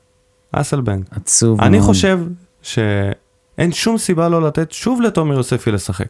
אסלבנק. 0.51 1.06
עצוב 1.12 1.58
מאוד. 1.58 1.68
אני 1.68 1.82
חושב 1.82 2.20
שאין 2.62 3.72
שום 3.72 3.97
סיבה 3.97 4.30
לא 4.30 4.41
לתת 4.41 4.72
שוב 4.72 5.01
לתומר 5.01 5.36
יוספי 5.36 5.72
לשחק. 5.72 6.08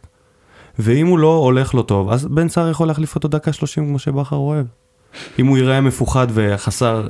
ואם 0.79 1.07
הוא 1.07 1.19
לא 1.19 1.35
הולך 1.35 1.73
לו 1.73 1.83
טוב, 1.83 2.09
אז 2.09 2.25
בן 2.25 2.49
סער 2.49 2.69
יכול 2.69 2.87
להחליף 2.87 3.15
אותו 3.15 3.27
דקה 3.27 3.53
30 3.53 3.87
כמו 3.87 3.99
שבכר 3.99 4.35
אוהב. 4.35 4.65
אם 5.39 5.47
הוא 5.47 5.57
ייראה 5.57 5.81
מפוחד 5.81 6.27
וחסר, 6.33 7.07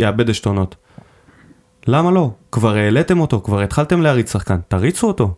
יאבד 0.00 0.30
עשתונות. 0.30 0.76
למה 1.86 2.10
לא? 2.10 2.30
כבר 2.52 2.76
העליתם 2.76 3.20
אותו, 3.20 3.40
כבר 3.40 3.60
התחלתם 3.60 4.02
להריץ 4.02 4.32
שחקן, 4.32 4.58
תריצו 4.68 5.06
אותו. 5.06 5.34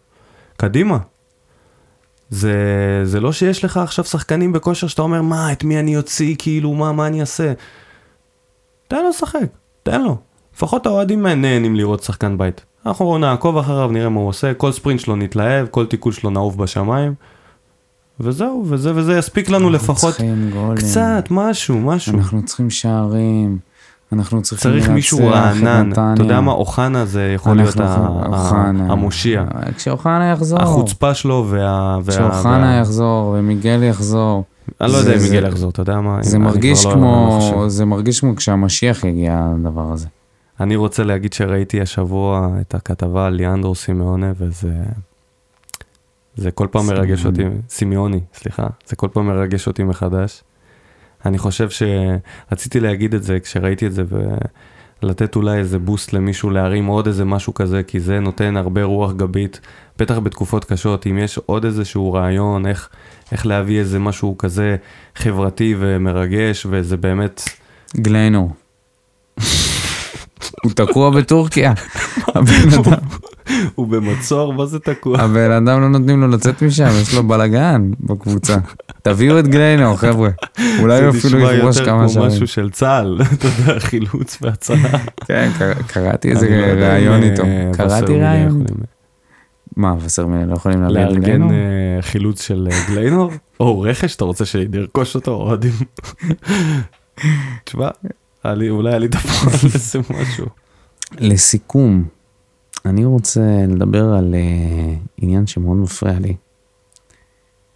קדימה. 0.56 0.98
זה, 2.30 2.54
זה 3.04 3.20
לא 3.20 3.32
שיש 3.32 3.64
לך 3.64 3.76
עכשיו 3.76 4.04
שחקנים 4.04 4.52
בכושר 4.52 4.86
שאתה 4.86 5.02
אומר, 5.02 5.22
מה, 5.22 5.52
את 5.52 5.64
מי 5.64 5.78
אני 5.78 5.96
אוציא, 5.96 6.34
כאילו, 6.38 6.74
מה, 6.74 6.92
מה 6.92 7.06
אני 7.06 7.20
אעשה? 7.20 7.52
תן 8.88 9.02
לו 9.02 9.08
לשחק, 9.08 9.38
תן 9.82 10.02
לו. 10.02 10.16
לפחות 10.56 10.86
האוהדים 10.86 11.26
נהנים 11.26 11.76
לראות 11.76 12.02
שחקן 12.02 12.38
בית. 12.38 12.64
אנחנו 12.86 13.18
נעקוב 13.18 13.56
אחריו, 13.56 13.90
נראה 13.92 14.08
מה 14.08 14.20
הוא 14.20 14.28
עושה, 14.28 14.54
כל 14.54 14.72
ספרינט 14.72 15.00
שלו 15.00 15.16
נתלהב, 15.16 15.66
כל 15.66 15.86
תיקול 15.86 16.12
שלו 16.12 16.30
נעוף 16.30 16.56
בשמיים. 16.56 17.14
וזהו, 18.20 18.64
וזה 18.68 18.92
וזה 18.94 19.18
יספיק 19.18 19.50
לנו 19.50 19.70
לפחות 19.70 20.14
קצת, 20.76 21.24
משהו, 21.30 21.80
משהו. 21.80 22.14
אנחנו 22.18 22.42
צריכים 22.44 22.70
שערים. 22.70 23.58
אנחנו 24.12 24.42
צריכים 24.42 24.72
צריך 24.72 24.88
מישהו 24.88 25.26
רענן, 25.26 25.92
אתה 25.92 26.14
יודע 26.18 26.40
מה, 26.40 26.52
אוחנה 26.52 27.06
זה 27.06 27.32
יכול 27.34 27.56
להיות 27.56 27.76
המושיע. 28.88 29.44
כשאוחנה 29.76 30.30
יחזור. 30.32 30.62
החוצפה 30.62 31.14
שלו 31.14 31.46
וה... 31.48 31.98
כשאוחנה 32.08 32.78
יחזור 32.80 33.36
ומיגל 33.38 33.82
יחזור. 33.82 34.44
אני 34.80 34.92
לא 34.92 34.96
יודע 34.96 35.14
אם 35.16 35.22
מיגל 35.22 35.46
יחזור, 35.46 35.70
אתה 35.70 35.82
יודע 35.82 36.00
מה? 36.00 36.18
זה 36.22 36.38
מרגיש 36.38 36.86
לא- 36.86 36.92
כמו, 36.92 37.38
לא 37.52 37.68
זה 37.68 37.84
מרגיש 37.84 38.20
כמו 38.20 38.36
כשהמשיח 38.36 39.04
יגיע 39.04 39.46
לדבר 39.60 39.92
הזה. 39.92 40.06
אני 40.60 40.76
רוצה 40.76 41.04
להגיד 41.04 41.32
שראיתי 41.32 41.80
השבוע 41.80 42.48
את 42.60 42.74
הכתבה 42.74 43.26
על 43.26 43.34
ליאנדרו 43.34 43.74
סימאונה, 43.74 44.32
וזה... 44.38 44.72
זה 46.36 46.50
כל 46.50 46.66
פעם 46.70 46.86
מרגש 46.86 47.26
אותי, 47.26 47.42
סימיוני, 47.68 48.20
סליחה, 48.34 48.66
זה 48.86 48.96
כל 48.96 49.08
פעם 49.12 49.26
מרגש 49.26 49.66
אותי 49.66 49.82
מחדש. 49.82 50.42
אני 51.26 51.38
חושב 51.38 51.68
שרציתי 51.70 52.80
להגיד 52.80 53.14
את 53.14 53.22
זה 53.22 53.40
כשראיתי 53.40 53.86
את 53.86 53.92
זה 53.92 54.04
ולתת 55.02 55.36
אולי 55.36 55.58
איזה 55.58 55.78
בוסט 55.78 56.12
למישהו 56.12 56.50
להרים 56.50 56.86
עוד 56.86 57.06
איזה 57.06 57.24
משהו 57.24 57.54
כזה, 57.54 57.82
כי 57.82 58.00
זה 58.00 58.20
נותן 58.20 58.56
הרבה 58.56 58.84
רוח 58.84 59.12
גבית, 59.12 59.60
בטח 59.98 60.18
בתקופות 60.18 60.64
קשות, 60.64 61.06
אם 61.06 61.18
יש 61.18 61.38
עוד 61.46 61.64
איזשהו 61.64 62.12
רעיון, 62.12 62.66
איך, 62.66 62.88
איך 63.32 63.46
להביא 63.46 63.78
איזה 63.78 63.98
משהו 63.98 64.38
כזה 64.38 64.76
חברתי 65.14 65.74
ומרגש, 65.78 66.66
וזה 66.70 66.96
באמת... 66.96 67.42
גליינו. 67.96 68.50
הוא 70.62 70.72
תקוע 70.76 71.10
בטורקיה. 71.10 71.72
הבן 72.28 72.78
אדם. 72.80 72.98
הוא 73.74 73.88
במצור, 73.88 74.52
מה 74.52 74.66
זה 74.66 74.78
תקוע? 74.78 75.20
הבן 75.20 75.50
אדם 75.50 75.80
לא 75.80 75.88
נותנים 75.88 76.20
לו 76.20 76.28
לצאת 76.28 76.62
משם, 76.62 76.88
יש 77.02 77.14
לו 77.14 77.22
בלאגן 77.22 77.90
בקבוצה. 78.00 78.56
תביאו 79.02 79.38
את 79.38 79.48
גליינו, 79.48 79.96
חבר'ה. 79.96 80.30
אולי 80.80 81.04
הוא 81.04 81.10
אפילו 81.10 81.40
יכבוש 81.40 81.80
כמה 81.80 82.08
שערים. 82.08 82.08
זה 82.08 82.20
נשמע 82.20 82.20
יותר 82.20 82.20
כמו 82.20 82.26
משהו 82.26 82.46
של 82.46 82.70
צה"ל, 82.70 83.18
אתה 83.34 83.46
יודע, 83.46 83.80
חילוץ 83.80 84.38
והצלה. 84.42 84.98
כן, 85.26 85.50
קראתי 85.86 86.30
איזה 86.30 86.48
לא 86.48 86.84
ראיון 86.84 87.22
איתו. 87.22 87.42
אה, 87.42 87.70
קראתי 87.72 88.20
ראיון. 88.20 88.64
מה, 89.76 89.94
וסרמילה 90.00 90.46
לא 90.46 90.54
יכולים 90.54 90.82
להביא 90.82 91.16
את 91.16 91.22
גליינור? 91.22 91.48
לארגן 91.48 91.54
אה, 91.96 92.02
חילוץ 92.02 92.42
של 92.42 92.68
אה, 92.72 92.78
גליינור? 92.88 93.30
או 93.60 93.80
רכש, 93.80 94.16
אתה 94.16 94.24
רוצה 94.24 94.44
שנרכוש 94.44 95.14
אותו, 95.14 95.30
אוהדים? 95.30 95.72
תשמע, 97.64 97.88
אולי 98.70 98.94
עלית 98.94 99.14
פה 99.14 99.50
על 99.50 99.70
איזה 99.74 99.98
משהו. 100.10 100.46
לסיכום, 101.18 102.04
אני 102.86 103.04
רוצה 103.04 103.66
לדבר 103.68 104.04
על 104.04 104.34
uh, 104.34 104.98
עניין 105.16 105.46
שמאוד 105.46 105.76
מפריע 105.76 106.18
לי, 106.18 106.36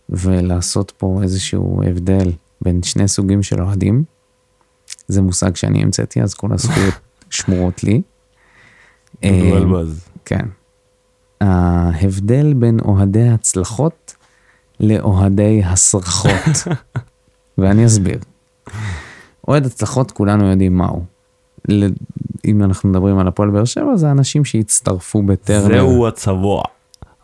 ולעשות 0.09 0.91
פה 0.91 1.21
איזשהו 1.23 1.83
הבדל 1.87 2.33
בין 2.63 2.83
שני 2.83 3.09
סוגים 3.09 3.43
של 3.43 3.63
אוהדים. 3.63 4.05
זה 5.09 5.23
מושג 5.23 5.57
שאני 5.57 5.83
המצאתי, 5.83 6.23
אז 6.23 6.35
כל 6.35 6.53
הזכויות 6.53 6.95
שמורות 7.31 7.85
לי. 7.85 8.03
מבלבז. 9.25 10.05
אה, 10.07 10.21
כן. 10.25 10.47
ההבדל 11.41 12.55
בין 12.55 12.81
אוהדי 12.81 13.29
הצלחות 13.29 14.15
לאוהדי 14.81 15.63
הסרחות. 15.65 16.75
ואני 17.59 17.87
אסביר. 17.87 18.19
אוהד 19.49 19.67
הצלחות 19.67 20.11
כולנו 20.11 20.51
יודעים 20.51 20.79
מהו. 20.79 21.14
אם 22.45 22.63
אנחנו 22.63 22.89
מדברים 22.89 23.19
על 23.19 23.29
הפועל 23.29 23.51
באר 23.51 23.65
שבע, 23.65 23.97
זה 23.97 24.11
אנשים 24.11 24.45
שהצטרפו 24.45 25.23
בטרנר. 25.23 25.75
זהו 25.75 26.07
הצבוע. 26.07 26.63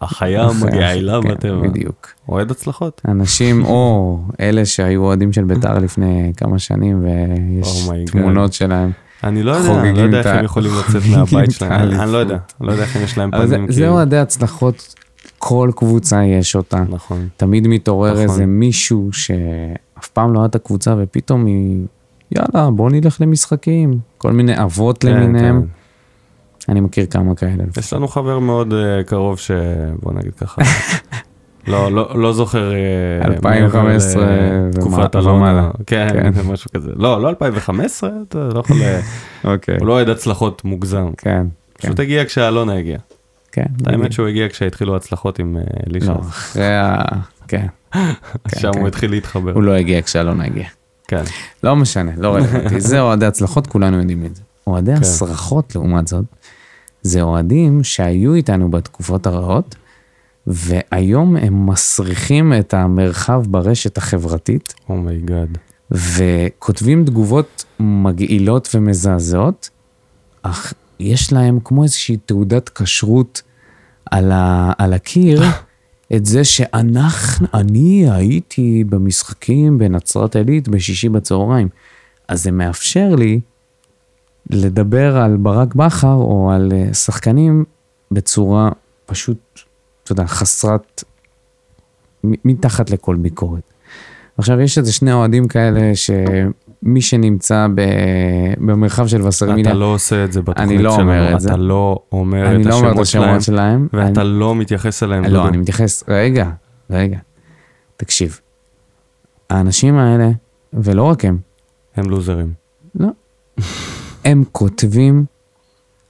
החיה 0.01 0.43
המגעילה 0.49 1.21
כן, 1.23 1.29
בטבע. 1.31 1.69
בדיוק. 1.69 2.09
אוהד 2.29 2.51
הצלחות. 2.51 3.01
אנשים, 3.09 3.65
או 3.65 4.19
אלה 4.41 4.65
שהיו 4.65 5.03
אוהדים 5.03 5.33
של 5.33 5.45
בית"ר 5.45 5.79
לפני 5.85 6.33
כמה 6.37 6.59
שנים, 6.59 7.05
ויש 7.05 7.89
oh 7.89 8.11
תמונות 8.11 8.53
שלהם. 8.53 8.91
אני 9.25 9.43
לא 9.43 9.53
יודע, 9.53 9.81
אני 9.81 9.93
לא 9.93 10.01
יודע 10.01 10.19
איך 10.19 10.27
הם 10.27 10.45
יכולים 10.45 10.71
לצאת 10.79 11.03
מהבית 11.11 11.51
שלהם, 11.51 11.73
אני 11.73 12.13
לא 12.13 12.19
יודע, 12.19 12.37
לא 12.61 12.73
יודע 12.73 12.85
איך 12.85 12.97
יש 12.97 13.19
להם 13.19 13.31
פנים. 13.31 13.47
זה 13.47 13.59
כאילו. 13.69 13.89
אוהדי 13.89 14.19
הצלחות, 14.19 14.95
כל 15.39 15.71
קבוצה 15.77 16.25
יש 16.25 16.57
אותה. 16.57 16.85
נכון. 16.89 17.29
תמיד 17.37 17.69
מתעורר 17.69 18.13
נכון. 18.13 18.23
איזה 18.23 18.47
מישהו 18.47 19.09
שאף 19.13 20.09
פעם 20.13 20.33
לא 20.33 20.39
היה 20.39 20.47
את 20.47 20.55
הקבוצה, 20.55 20.95
ופתאום 20.99 21.47
היא 21.47 21.87
יאללה, 22.31 22.71
בוא 22.71 22.91
נלך 22.91 23.21
למשחקים. 23.21 23.99
כל 24.19 24.33
מיני 24.33 24.63
אבות 24.63 24.99
כן, 24.99 25.09
למיניהם. 25.09 25.63
כן. 25.63 26.73
אני 26.73 26.81
מכיר 26.81 27.07
כמה 27.07 27.35
כאלה. 27.35 27.65
יש 27.79 27.93
לנו 27.93 28.09
חבר 28.09 28.39
מאוד 28.39 28.73
uh, 28.73 29.05
קרוב 29.07 29.39
שבוא 29.39 30.13
נגיד 30.13 30.35
ככה, 30.35 30.63
לא, 31.67 31.93
לא, 31.93 32.21
לא 32.21 32.33
זוכר... 32.33 32.73
2015 33.25 34.27
תקופת 34.73 35.17
אלונה. 35.17 35.71
כן, 35.87 36.09
כן, 36.13 36.33
משהו 36.53 36.71
כזה. 36.77 36.91
לא, 36.97 37.23
לא 37.23 37.29
2015, 37.29 38.11
אתה 38.29 38.39
לא 38.55 38.61
יכול... 38.61 38.77
אוקיי. 39.45 39.77
הוא 39.79 39.87
לא 39.87 39.93
אוהד 39.93 40.09
הצלחות 40.09 40.65
מוגזם. 40.65 41.11
כן. 41.19 41.47
פשוט 41.73 41.97
כן. 41.97 42.03
הגיע 42.03 42.25
כשאלונה 42.25 42.75
הגיע. 42.75 42.99
כן. 43.53 43.67
האמת 43.87 44.13
שהוא 44.13 44.27
הגיע 44.29 44.49
כשהתחילו 44.49 44.97
הצלחות 44.97 45.39
עם 45.39 45.57
לישה. 45.87 46.13
לא, 46.13 46.21
אחרי 46.21 46.75
ה... 46.77 47.03
כן. 47.49 47.67
שם 48.61 48.71
הוא 48.79 48.89
התחיל 48.89 49.11
להתחבר. 49.11 49.53
הוא 49.53 49.63
לא 49.63 49.73
הגיע 49.73 50.03
כשאלונה 50.03 50.45
הגיע. 50.45 50.67
כן. 51.11 51.23
לא 51.65 51.77
משנה, 51.77 52.11
לא 52.17 52.35
רלוונטי. 52.35 52.81
זה 52.91 53.01
אוהדי 53.01 53.27
הצלחות, 53.27 53.67
כולנו 53.67 53.99
יודעים 53.99 54.25
את 54.25 54.37
זה. 54.37 54.43
אוהדי 54.67 54.97
כן. 54.97 55.01
הסרחות, 55.01 55.75
לעומת 55.75 56.09
זאת, 56.09 56.25
זה 57.03 57.23
אוהדים 57.23 57.85
שהיו 57.85 58.35
איתנו 58.35 58.71
בתקופות 58.71 59.27
הרעות, 59.27 59.75
והיום 60.47 61.37
הם 61.37 61.67
מסריחים 61.67 62.53
את 62.59 62.75
המרחב 62.75 63.43
ברשת 63.49 63.99
החברתית. 63.99 64.75
Oh 64.89 65.04
my 65.04 65.19
God. 65.19 65.49
Oh 65.57 65.71
וכותבים 65.91 67.05
תגובות 67.05 67.65
מגעילות 67.81 68.69
ומזעזעות, 68.75 69.71
אך 70.43 70.75
יש 71.01 71.33
להם 71.33 71.59
כמו 71.65 71.83
איזושהי 71.83 72.17
תעודת 72.17 72.69
כשרות 72.69 73.43
על, 74.11 74.33
ה, 74.33 74.73
על 74.79 74.93
הקיר, 74.93 75.43
את 76.17 76.27
זה 76.27 76.45
שאנחנו, 76.45 77.47
אני 77.55 78.11
הייתי 78.11 78.85
במשחקים 78.85 79.79
בנצרת 79.79 80.37
עילית 80.37 80.69
בשישי 80.69 81.09
בצהריים. 81.09 81.69
אז 82.29 82.43
זה 82.43 82.51
מאפשר 82.51 83.15
לי 83.15 83.41
לדבר 84.51 85.17
על 85.17 85.37
ברק 85.37 85.75
בכר 85.75 86.13
או 86.15 86.51
על 86.53 86.73
אה, 86.73 86.95
שחקנים 86.95 87.65
בצורה 88.11 88.71
פשוט, 89.07 89.39
אתה 90.05 90.13
יודע, 90.13 90.27
חסרת, 90.27 91.05
מתחת 92.25 92.91
לכל 92.91 93.17
ביקורת. 93.17 93.63
עכשיו, 94.39 94.61
יש 94.61 94.79
איזה 94.79 94.93
שני 94.93 95.13
אוהדים 95.13 95.49
כאלה 95.49 95.93
שמי 96.85 97.01
שנמצא 97.01 97.67
ב... 97.75 97.81
במרחב 98.59 99.07
של 99.07 99.27
וסרמיליה... 99.27 99.71
אתה 99.71 99.79
לא 99.79 99.85
עושה 99.85 100.25
את 100.25 100.33
זה 100.33 100.43
בתוכנית 100.43 100.69
שלנו. 100.69 100.83
לא 100.83 100.95
אומר 100.95 101.35
את 101.35 101.41
זה. 101.41 101.49
אתה 101.49 101.57
לא 101.57 101.99
אומר 102.13 102.61
את 102.61 102.67
לא 102.67 102.75
השמות, 102.75 102.95
את 102.95 102.99
השמות 102.99 103.43
שלהם. 103.43 103.89
ואתה 103.93 104.21
אני... 104.21 104.31
לא 104.31 104.55
מתייחס 104.55 105.03
אליהם. 105.03 105.25
לא, 105.25 105.49
אני 105.49 105.57
מתייחס... 105.57 106.05
רגע, 106.09 106.51
רגע. 106.91 107.19
תקשיב. 107.97 108.41
האנשים 109.51 109.97
האלה, 109.97 110.31
ולא 110.73 111.03
רק 111.03 111.25
הם... 111.25 111.39
הם 111.97 112.11
לוזרים. 112.11 112.53
לא. 112.95 113.09
הם 114.25 114.45
כותבים, 114.53 115.25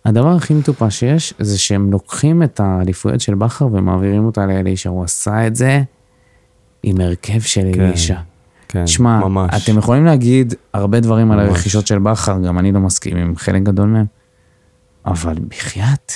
הדבר 0.05 0.37
הכי 0.37 0.55
מטופש 0.55 1.01
שיש, 1.01 1.35
זה 1.39 1.59
שהם 1.59 1.93
לוקחים 1.93 2.43
את 2.43 2.61
האליפויות 2.61 3.21
של 3.21 3.35
בכר 3.35 3.67
ומעבירים 3.73 4.25
אותה 4.25 4.47
לאלישע. 4.47 4.91
הוא 4.91 5.05
עשה 5.05 5.47
את 5.47 5.57
זה 5.57 5.83
עם 6.83 7.01
הרכב 7.01 7.41
של 7.41 7.71
כן, 7.73 7.81
אלישע. 7.81 8.17
כן, 8.71 8.87
שמה, 8.87 9.21
ממש. 9.29 9.51
אתם 9.63 9.79
יכולים 9.79 10.05
להגיד 10.05 10.55
הרבה 10.73 11.01
דברים 11.01 11.29
ממש. 11.29 11.39
על 11.39 11.47
הרכישות 11.47 11.87
של 11.87 11.99
בכר, 11.99 12.39
גם 12.47 12.59
אני 12.59 12.73
לא 12.73 12.81
מסכים 12.81 13.17
עם 13.17 13.37
חלק 13.37 13.63
גדול 13.63 13.89
מהם, 13.89 14.07
אבל 15.07 15.35
בחייאת, 15.49 16.13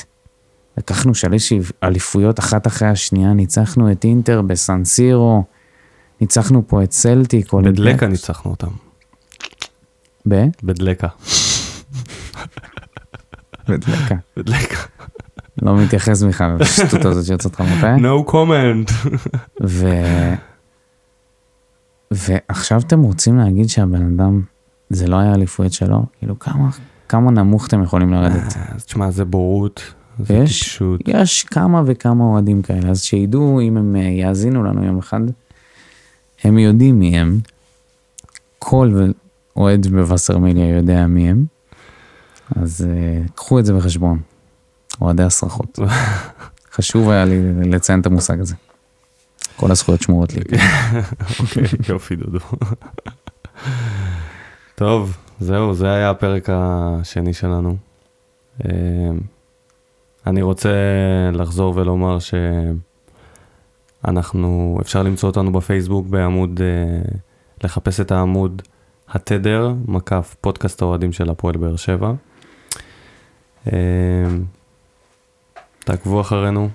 לקחנו 0.79 1.15
שלוש 1.15 1.53
אליפויות 1.83 2.39
אחת 2.39 2.67
אחרי 2.67 2.89
השנייה, 2.89 3.33
ניצחנו 3.33 3.93
את 3.93 4.05
אינטר 4.05 4.43
בסנסירו, 4.43 5.45
ניצחנו 6.21 6.63
פה 6.67 6.83
את 6.83 6.93
סלטיק. 6.93 7.53
בדלקה 7.53 8.07
ניצחנו 8.07 8.51
אותם. 8.51 8.69
ב? 10.29 10.45
בדלקה. 10.63 11.09
בדלקה. 13.69 14.15
בדלקה. 14.37 14.77
לא 15.63 15.77
מתייחס 15.77 16.23
בכלל 16.23 16.57
לשטות 16.61 17.05
הזאת 17.05 17.25
שיוצאת 17.25 17.55
לך 17.55 17.61
מתי. 17.61 17.87
No 17.87 18.31
comment. 18.31 19.09
ו... 19.63 19.89
ועכשיו 22.11 22.81
אתם 22.81 23.03
רוצים 23.03 23.39
להגיד 23.39 23.69
שהבן 23.69 24.15
אדם, 24.15 24.43
זה 24.91 25.07
לא 25.07 25.17
היה 25.17 25.35
אליפויות 25.35 25.73
שלו? 25.73 26.03
כאילו 26.19 26.39
כמה, 26.39 26.71
כמה 27.09 27.31
נמוך 27.31 27.67
אתם 27.67 27.83
יכולים 27.83 28.13
לרדת? 28.13 28.57
אה, 28.57 28.79
תשמע, 28.87 29.11
זה 29.11 29.25
בורות, 29.25 29.95
זה 30.19 30.35
יש, 30.35 30.63
טיפשות. 30.63 31.01
יש 31.07 31.45
כמה 31.45 31.83
וכמה 31.87 32.25
אוהדים 32.25 32.63
כאלה, 32.63 32.91
אז 32.91 33.03
שידעו 33.03 33.61
אם 33.61 33.77
הם 33.77 33.97
אה, 33.97 34.03
יאזינו 34.03 34.65
לנו 34.65 34.85
יום 34.85 34.99
אחד, 34.99 35.21
הם 36.45 36.59
יודעים 36.59 36.99
מי 36.99 37.19
הם. 37.19 37.39
כל 38.59 39.11
אוהד 39.57 39.87
בווסרמיליה 39.87 40.77
יודע 40.77 41.07
מי 41.07 41.31
הם. 41.31 41.45
אז 42.57 42.87
uh, 42.87 43.33
קחו 43.35 43.59
את 43.59 43.67
זה 43.67 43.75
בחשבון, 43.75 44.19
אוהדי 45.01 45.23
הסרחות. 45.23 45.79
חשוב 46.75 47.11
היה 47.11 47.25
לי 47.25 47.71
לציין 47.71 48.01
את 48.01 48.07
המושג 48.07 48.41
הזה. 48.41 48.55
כל 49.57 49.71
הזכויות 49.71 50.03
שמורות 50.03 50.33
לי. 50.33 50.41
אוקיי, 51.41 51.65
יופי 51.89 52.17
דודו. 52.17 52.39
טוב, 54.75 55.17
זהו, 55.41 55.75
זה 55.75 55.93
היה 55.93 56.11
הפרק 56.11 56.49
השני 56.53 57.33
שלנו. 57.33 57.77
אה, 58.65 58.71
אני 60.27 60.43
רוצה 60.43 60.71
לחזור 61.33 61.73
ולומר 61.77 62.19
שאנחנו, 64.05 64.79
אפשר 64.81 65.03
למצוא 65.03 65.29
אותנו 65.29 65.53
בפייסבוק 65.53 66.07
בעמוד, 66.07 66.61
אה, 66.63 67.03
לחפש 67.65 68.01
את 68.01 68.13
העמוד 68.13 68.63
התדר, 69.09 69.73
מקף 69.89 70.37
פודקאסט 70.41 70.83
האוהדים 70.83 71.13
של 71.13 71.31
הפועל 71.31 71.57
באר 71.57 71.77
שבע. 71.77 72.13
אמ, 73.67 73.73
תעקבו 75.79 76.21
אחרינו. 76.21 76.69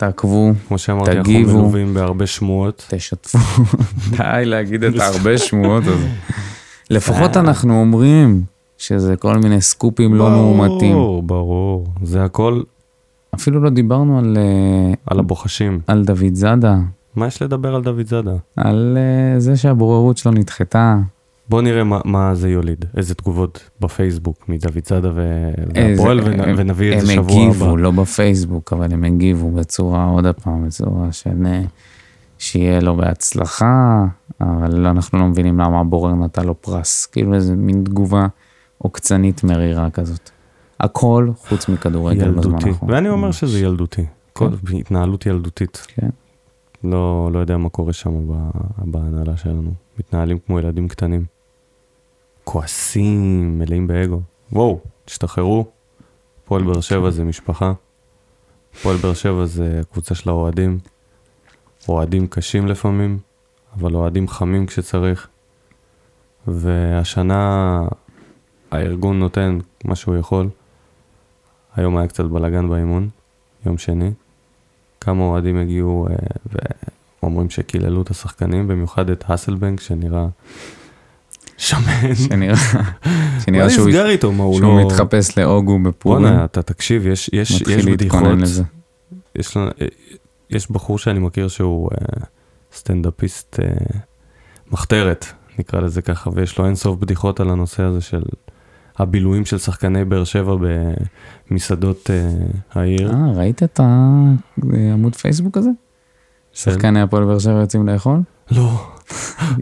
תעקבו, 0.00 0.52
כמו 0.68 0.78
שאמרתי, 0.78 1.10
אנחנו 1.10 1.32
מלווים 1.32 1.94
בהרבה 1.94 2.26
שמועות. 2.26 2.86
תשתפו, 2.90 3.38
די 4.16 4.44
להגיד 4.44 4.84
את 4.84 4.94
הרבה 4.98 5.38
שמועות 5.38 5.82
הזה. 5.86 6.08
לפחות 6.90 7.36
אנחנו 7.36 7.80
אומרים 7.80 8.42
שזה 8.78 9.16
כל 9.16 9.36
מיני 9.36 9.60
סקופים 9.60 10.14
לא 10.14 10.30
מאומתים. 10.30 10.92
ברור, 10.92 11.22
ברור, 11.22 11.86
זה 12.02 12.24
הכל. 12.24 12.62
אפילו 13.34 13.60
לא 13.60 13.70
דיברנו 13.70 14.18
על... 14.18 14.36
אה, 14.36 14.94
על 15.06 15.18
הבוחשים. 15.18 15.80
על 15.86 16.04
דוד 16.04 16.34
זאדה. 16.34 16.76
מה 17.16 17.26
יש 17.26 17.42
לדבר 17.42 17.74
על 17.74 17.82
דוד 17.82 18.06
זאדה? 18.06 18.34
על 18.56 18.98
אה, 19.00 19.40
זה 19.40 19.56
שהבוררות 19.56 20.18
שלו 20.18 20.32
נדחתה. 20.32 20.98
בוא 21.50 21.62
נראה 21.62 21.84
מה, 21.84 22.00
מה 22.04 22.34
זה 22.34 22.48
יוליד, 22.48 22.84
איזה 22.96 23.14
תגובות 23.14 23.70
בפייסבוק 23.80 24.48
מדוד 24.48 24.78
צדה 24.82 25.10
והפועל 25.14 26.20
ונביא 26.56 26.94
את 26.94 27.00
זה 27.00 27.12
שבוע 27.12 27.24
הבא. 27.24 27.42
הם 27.42 27.50
הגיבו, 27.50 27.76
לא 27.76 27.90
בפייסבוק, 27.90 28.72
אבל 28.72 28.92
הם 28.92 29.04
הגיבו 29.04 29.50
בצורה, 29.50 30.04
עוד 30.04 30.26
פעם, 30.26 30.66
בצורה 30.66 31.12
של 31.12 31.30
שיהיה 32.38 32.80
לו 32.80 32.96
בהצלחה, 32.96 34.04
אבל 34.40 34.86
אנחנו 34.86 35.18
לא 35.18 35.26
מבינים 35.26 35.60
למה 35.60 35.80
הבורר 35.80 36.14
נתן 36.14 36.44
לו 36.44 36.60
פרס, 36.60 37.06
כאילו 37.06 37.34
איזה 37.34 37.56
מין 37.56 37.84
תגובה 37.84 38.26
עוקצנית 38.78 39.44
מרירה 39.44 39.90
כזאת. 39.90 40.30
הכל 40.80 41.28
חוץ 41.48 41.68
מכדורגל 41.68 42.30
בזמן 42.30 42.54
האחרון. 42.54 42.90
ואני 42.90 43.08
אומר 43.08 43.30
שזה 43.30 43.60
ילדותי, 43.60 44.02
כן. 44.04 44.10
כל 44.32 44.48
התנהלות 44.78 45.26
ילדותית. 45.26 45.86
כן. 45.94 46.08
לא, 46.84 47.30
לא 47.32 47.38
יודע 47.38 47.56
מה 47.56 47.68
קורה 47.68 47.92
שם 47.92 48.10
בהנהלה 48.78 49.36
שלנו, 49.36 49.72
מתנהלים 49.98 50.38
כמו 50.46 50.58
ילדים 50.58 50.88
קטנים. 50.88 51.39
כועסים, 52.44 53.58
מלאים 53.58 53.86
באגו. 53.86 54.20
וואו, 54.52 54.80
תשתחררו. 55.04 55.66
פועל 56.44 56.62
באר 56.62 56.80
שבע 56.80 57.10
זה 57.10 57.24
משפחה. 57.24 57.72
פועל 58.82 58.96
באר 58.96 59.14
שבע 59.14 59.46
זה 59.46 59.80
קבוצה 59.92 60.14
של 60.14 60.30
האוהדים. 60.30 60.78
אוהדים 61.88 62.26
קשים 62.26 62.66
לפעמים, 62.66 63.18
אבל 63.76 63.94
אוהדים 63.94 64.28
חמים 64.28 64.66
כשצריך. 64.66 65.28
והשנה 66.46 67.82
הארגון 68.70 69.18
נותן 69.18 69.58
מה 69.84 69.96
שהוא 69.96 70.16
יכול. 70.16 70.48
היום 71.76 71.96
היה 71.96 72.08
קצת 72.08 72.24
בלאגן 72.24 72.68
באימון, 72.68 73.08
יום 73.66 73.78
שני. 73.78 74.10
כמה 75.00 75.22
אוהדים 75.22 75.56
הגיעו 75.56 76.08
אה, 76.10 76.14
ואומרים 77.22 77.50
שקיללו 77.50 78.02
את 78.02 78.10
השחקנים, 78.10 78.68
במיוחד 78.68 79.10
את 79.10 79.24
האסלבנק, 79.26 79.80
שנראה 79.80 80.26
שמן. 81.60 82.14
שנראה, 82.14 82.54
שנראה 83.44 83.70
שהוא, 83.70 83.88
נסגר 83.88 84.08
איתו, 84.08 84.32
מה 84.32 84.44
הוא 84.44 84.58
שהוא 84.58 84.80
לא... 84.80 84.86
מתחפש 84.86 85.38
לאוגו 85.38 85.78
בפורים. 85.78 86.22
בואנה, 86.22 86.44
אתה 86.44 86.62
תקשיב, 86.62 87.06
יש, 87.06 87.30
יש, 87.32 87.60
יש 87.60 87.86
בדיחות. 87.86 88.22
יש, 89.36 89.56
יש 90.50 90.70
בחור 90.70 90.98
שאני 90.98 91.18
מכיר 91.18 91.48
שהוא 91.48 91.90
uh, 91.90 92.24
סטנדאפיסט 92.72 93.60
uh, 93.60 93.96
מחתרת, 94.70 95.26
נקרא 95.58 95.80
לזה 95.80 96.02
ככה, 96.02 96.30
ויש 96.34 96.58
לו 96.58 96.66
אינסוף 96.66 96.98
בדיחות 96.98 97.40
על 97.40 97.50
הנושא 97.50 97.82
הזה 97.82 98.00
של 98.00 98.22
הבילויים 98.98 99.44
של 99.44 99.58
שחקני 99.58 100.04
באר 100.04 100.24
שבע 100.24 100.54
במסעדות 101.50 102.10
uh, 102.10 102.78
העיר. 102.78 103.12
אה, 103.12 103.32
ראית 103.34 103.62
את 103.62 103.80
העמוד 103.80 105.16
פייסבוק 105.16 105.56
הזה? 105.56 105.70
שחקני 106.52 107.00
הפועל 107.00 107.24
באר 107.24 107.38
שבע 107.38 107.60
יוצאים 107.60 107.88
לאכול? 107.88 108.20
לא. 108.50 108.92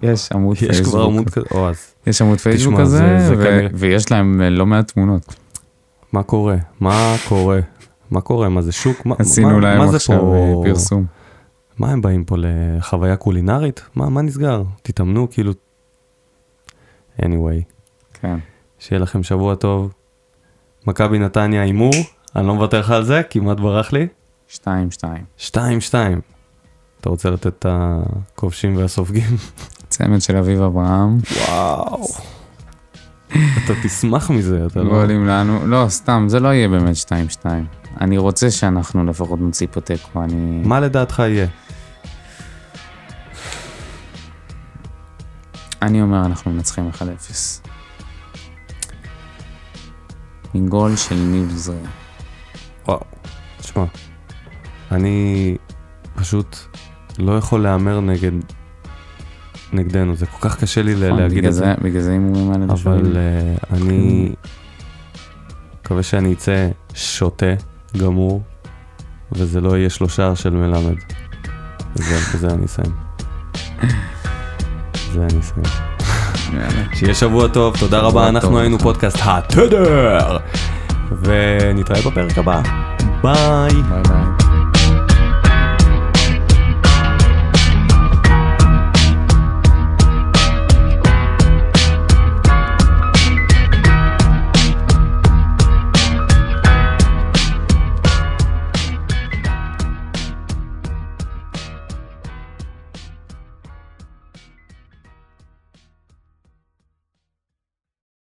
יש 0.02 0.32
עמוד 0.32 0.56
פייסבוק. 0.56 0.86
יש 0.86 0.92
כבר 0.92 1.02
עמוד 1.02 1.30
כזה, 1.30 1.46
או 1.50 1.68
אז. 1.68 1.94
יש 2.06 2.22
עמוד 2.22 2.38
פייסבוק 2.40 2.80
כזה, 2.80 3.28
ויש 3.74 4.12
להם 4.12 4.40
לא 4.40 4.66
מעט 4.66 4.90
תמונות. 4.92 5.34
מה 6.12 6.22
קורה? 6.22 6.56
מה 6.80 7.16
קורה? 7.28 7.60
מה 8.10 8.20
קורה? 8.20 8.48
מה 8.48 8.62
זה 8.62 8.72
שוק? 8.72 9.06
עשינו 9.18 9.60
להם 9.60 9.80
עכשיו 9.80 10.34
אה, 10.34 10.52
פרסום. 10.64 11.06
מה 11.78 11.90
הם 11.90 12.02
באים 12.02 12.24
פה 12.24 12.36
לחוויה 12.38 13.16
קולינרית? 13.16 13.82
מה, 13.94 14.08
מה 14.08 14.22
נסגר? 14.22 14.62
תתאמנו 14.82 15.30
כאילו... 15.30 15.52
anyway. 17.22 17.62
כן. 18.12 18.38
שיהיה 18.78 19.00
לכם 19.00 19.22
שבוע 19.22 19.54
טוב. 19.54 19.92
מכבי 20.86 21.18
נתניה 21.18 21.62
הימור, 21.62 21.92
אני 22.36 22.46
לא 22.46 22.54
מוותר 22.54 22.80
לך 22.80 22.90
על 22.90 23.04
זה, 23.04 23.22
כמעט 23.30 23.60
ברח 23.60 23.92
לי. 23.92 24.06
2-2. 24.54 24.58
2-2. 25.38 25.54
אתה 27.00 27.08
רוצה 27.08 27.30
לתת 27.30 27.46
את 27.46 27.66
הכובשים 27.68 28.76
והסופגים? 28.76 29.36
צמד 29.88 30.20
של 30.20 30.36
אביב 30.36 30.62
אברהם. 30.62 31.18
וואו. 31.48 32.04
אתה 33.28 33.72
תשמח 33.82 34.30
מזה, 34.30 34.66
אתה 34.66 34.82
לא... 34.82 34.90
גולים 34.90 35.26
לנו, 35.26 35.66
לא, 35.66 35.84
סתם, 35.88 36.24
זה 36.28 36.40
לא 36.40 36.48
יהיה 36.48 36.68
באמת 36.68 36.96
2-2. 37.42 37.46
אני 38.00 38.18
רוצה 38.18 38.50
שאנחנו 38.50 39.04
לפחות 39.04 39.40
נוציא 39.40 39.66
פה 39.70 39.80
תיקו, 39.80 40.22
אני... 40.22 40.62
מה 40.64 40.80
לדעתך 40.80 41.18
יהיה? 41.18 41.46
אני 45.82 46.02
אומר, 46.02 46.26
אנחנו 46.26 46.50
מנצחים 46.50 46.90
1-0. 46.94 47.02
עם 50.54 50.68
גול 50.68 50.96
של 50.96 51.14
ניב 51.14 51.50
זריה. 51.50 51.88
וואו, 52.86 53.00
תשמע, 53.60 53.84
אני 54.92 55.56
פשוט 56.14 56.56
לא 57.18 57.38
יכול 57.38 57.62
להמר 57.62 58.00
נגד... 58.00 58.32
נגדנו, 59.72 60.16
זה 60.16 60.26
כל 60.26 60.48
כך 60.48 60.60
קשה 60.60 60.82
לי 60.82 60.94
נכון, 60.94 61.18
להגיד 61.18 61.44
את 61.44 61.54
זה, 61.54 61.74
בגלל 61.82 62.00
זה 62.02 62.10
הימורים 62.10 62.52
האלה. 62.52 62.64
אבל 62.72 63.16
uh, 63.16 63.74
אני 63.74 64.32
מקווה 65.80 66.02
שאני 66.02 66.32
אצא 66.32 66.68
שוטה 66.94 67.54
גמור, 67.96 68.42
וזה 69.32 69.60
לא 69.60 69.76
יהיה 69.78 69.90
שלושה 69.90 70.36
של 70.36 70.50
מלמד. 70.50 70.96
זה, 71.94 72.16
בזה 72.34 72.48
אני 72.48 72.64
אסיים. 72.66 72.92
זה 75.12 75.26
אני 75.30 75.40
אסיים. 75.40 75.88
שיהיה 76.94 77.14
שבוע 77.14 77.48
טוב, 77.48 77.76
תודה 77.76 78.00
רבה, 78.00 78.28
אנחנו 78.28 78.58
היינו. 78.58 78.78
פודקאסט 78.78 79.18
התדר, 79.22 80.36
ונתראה 81.22 82.00
בפרק 82.10 82.38
הבא. 82.38 82.62
Bye. 83.22 83.82
Bye 83.88 84.02
bye. 84.08 84.47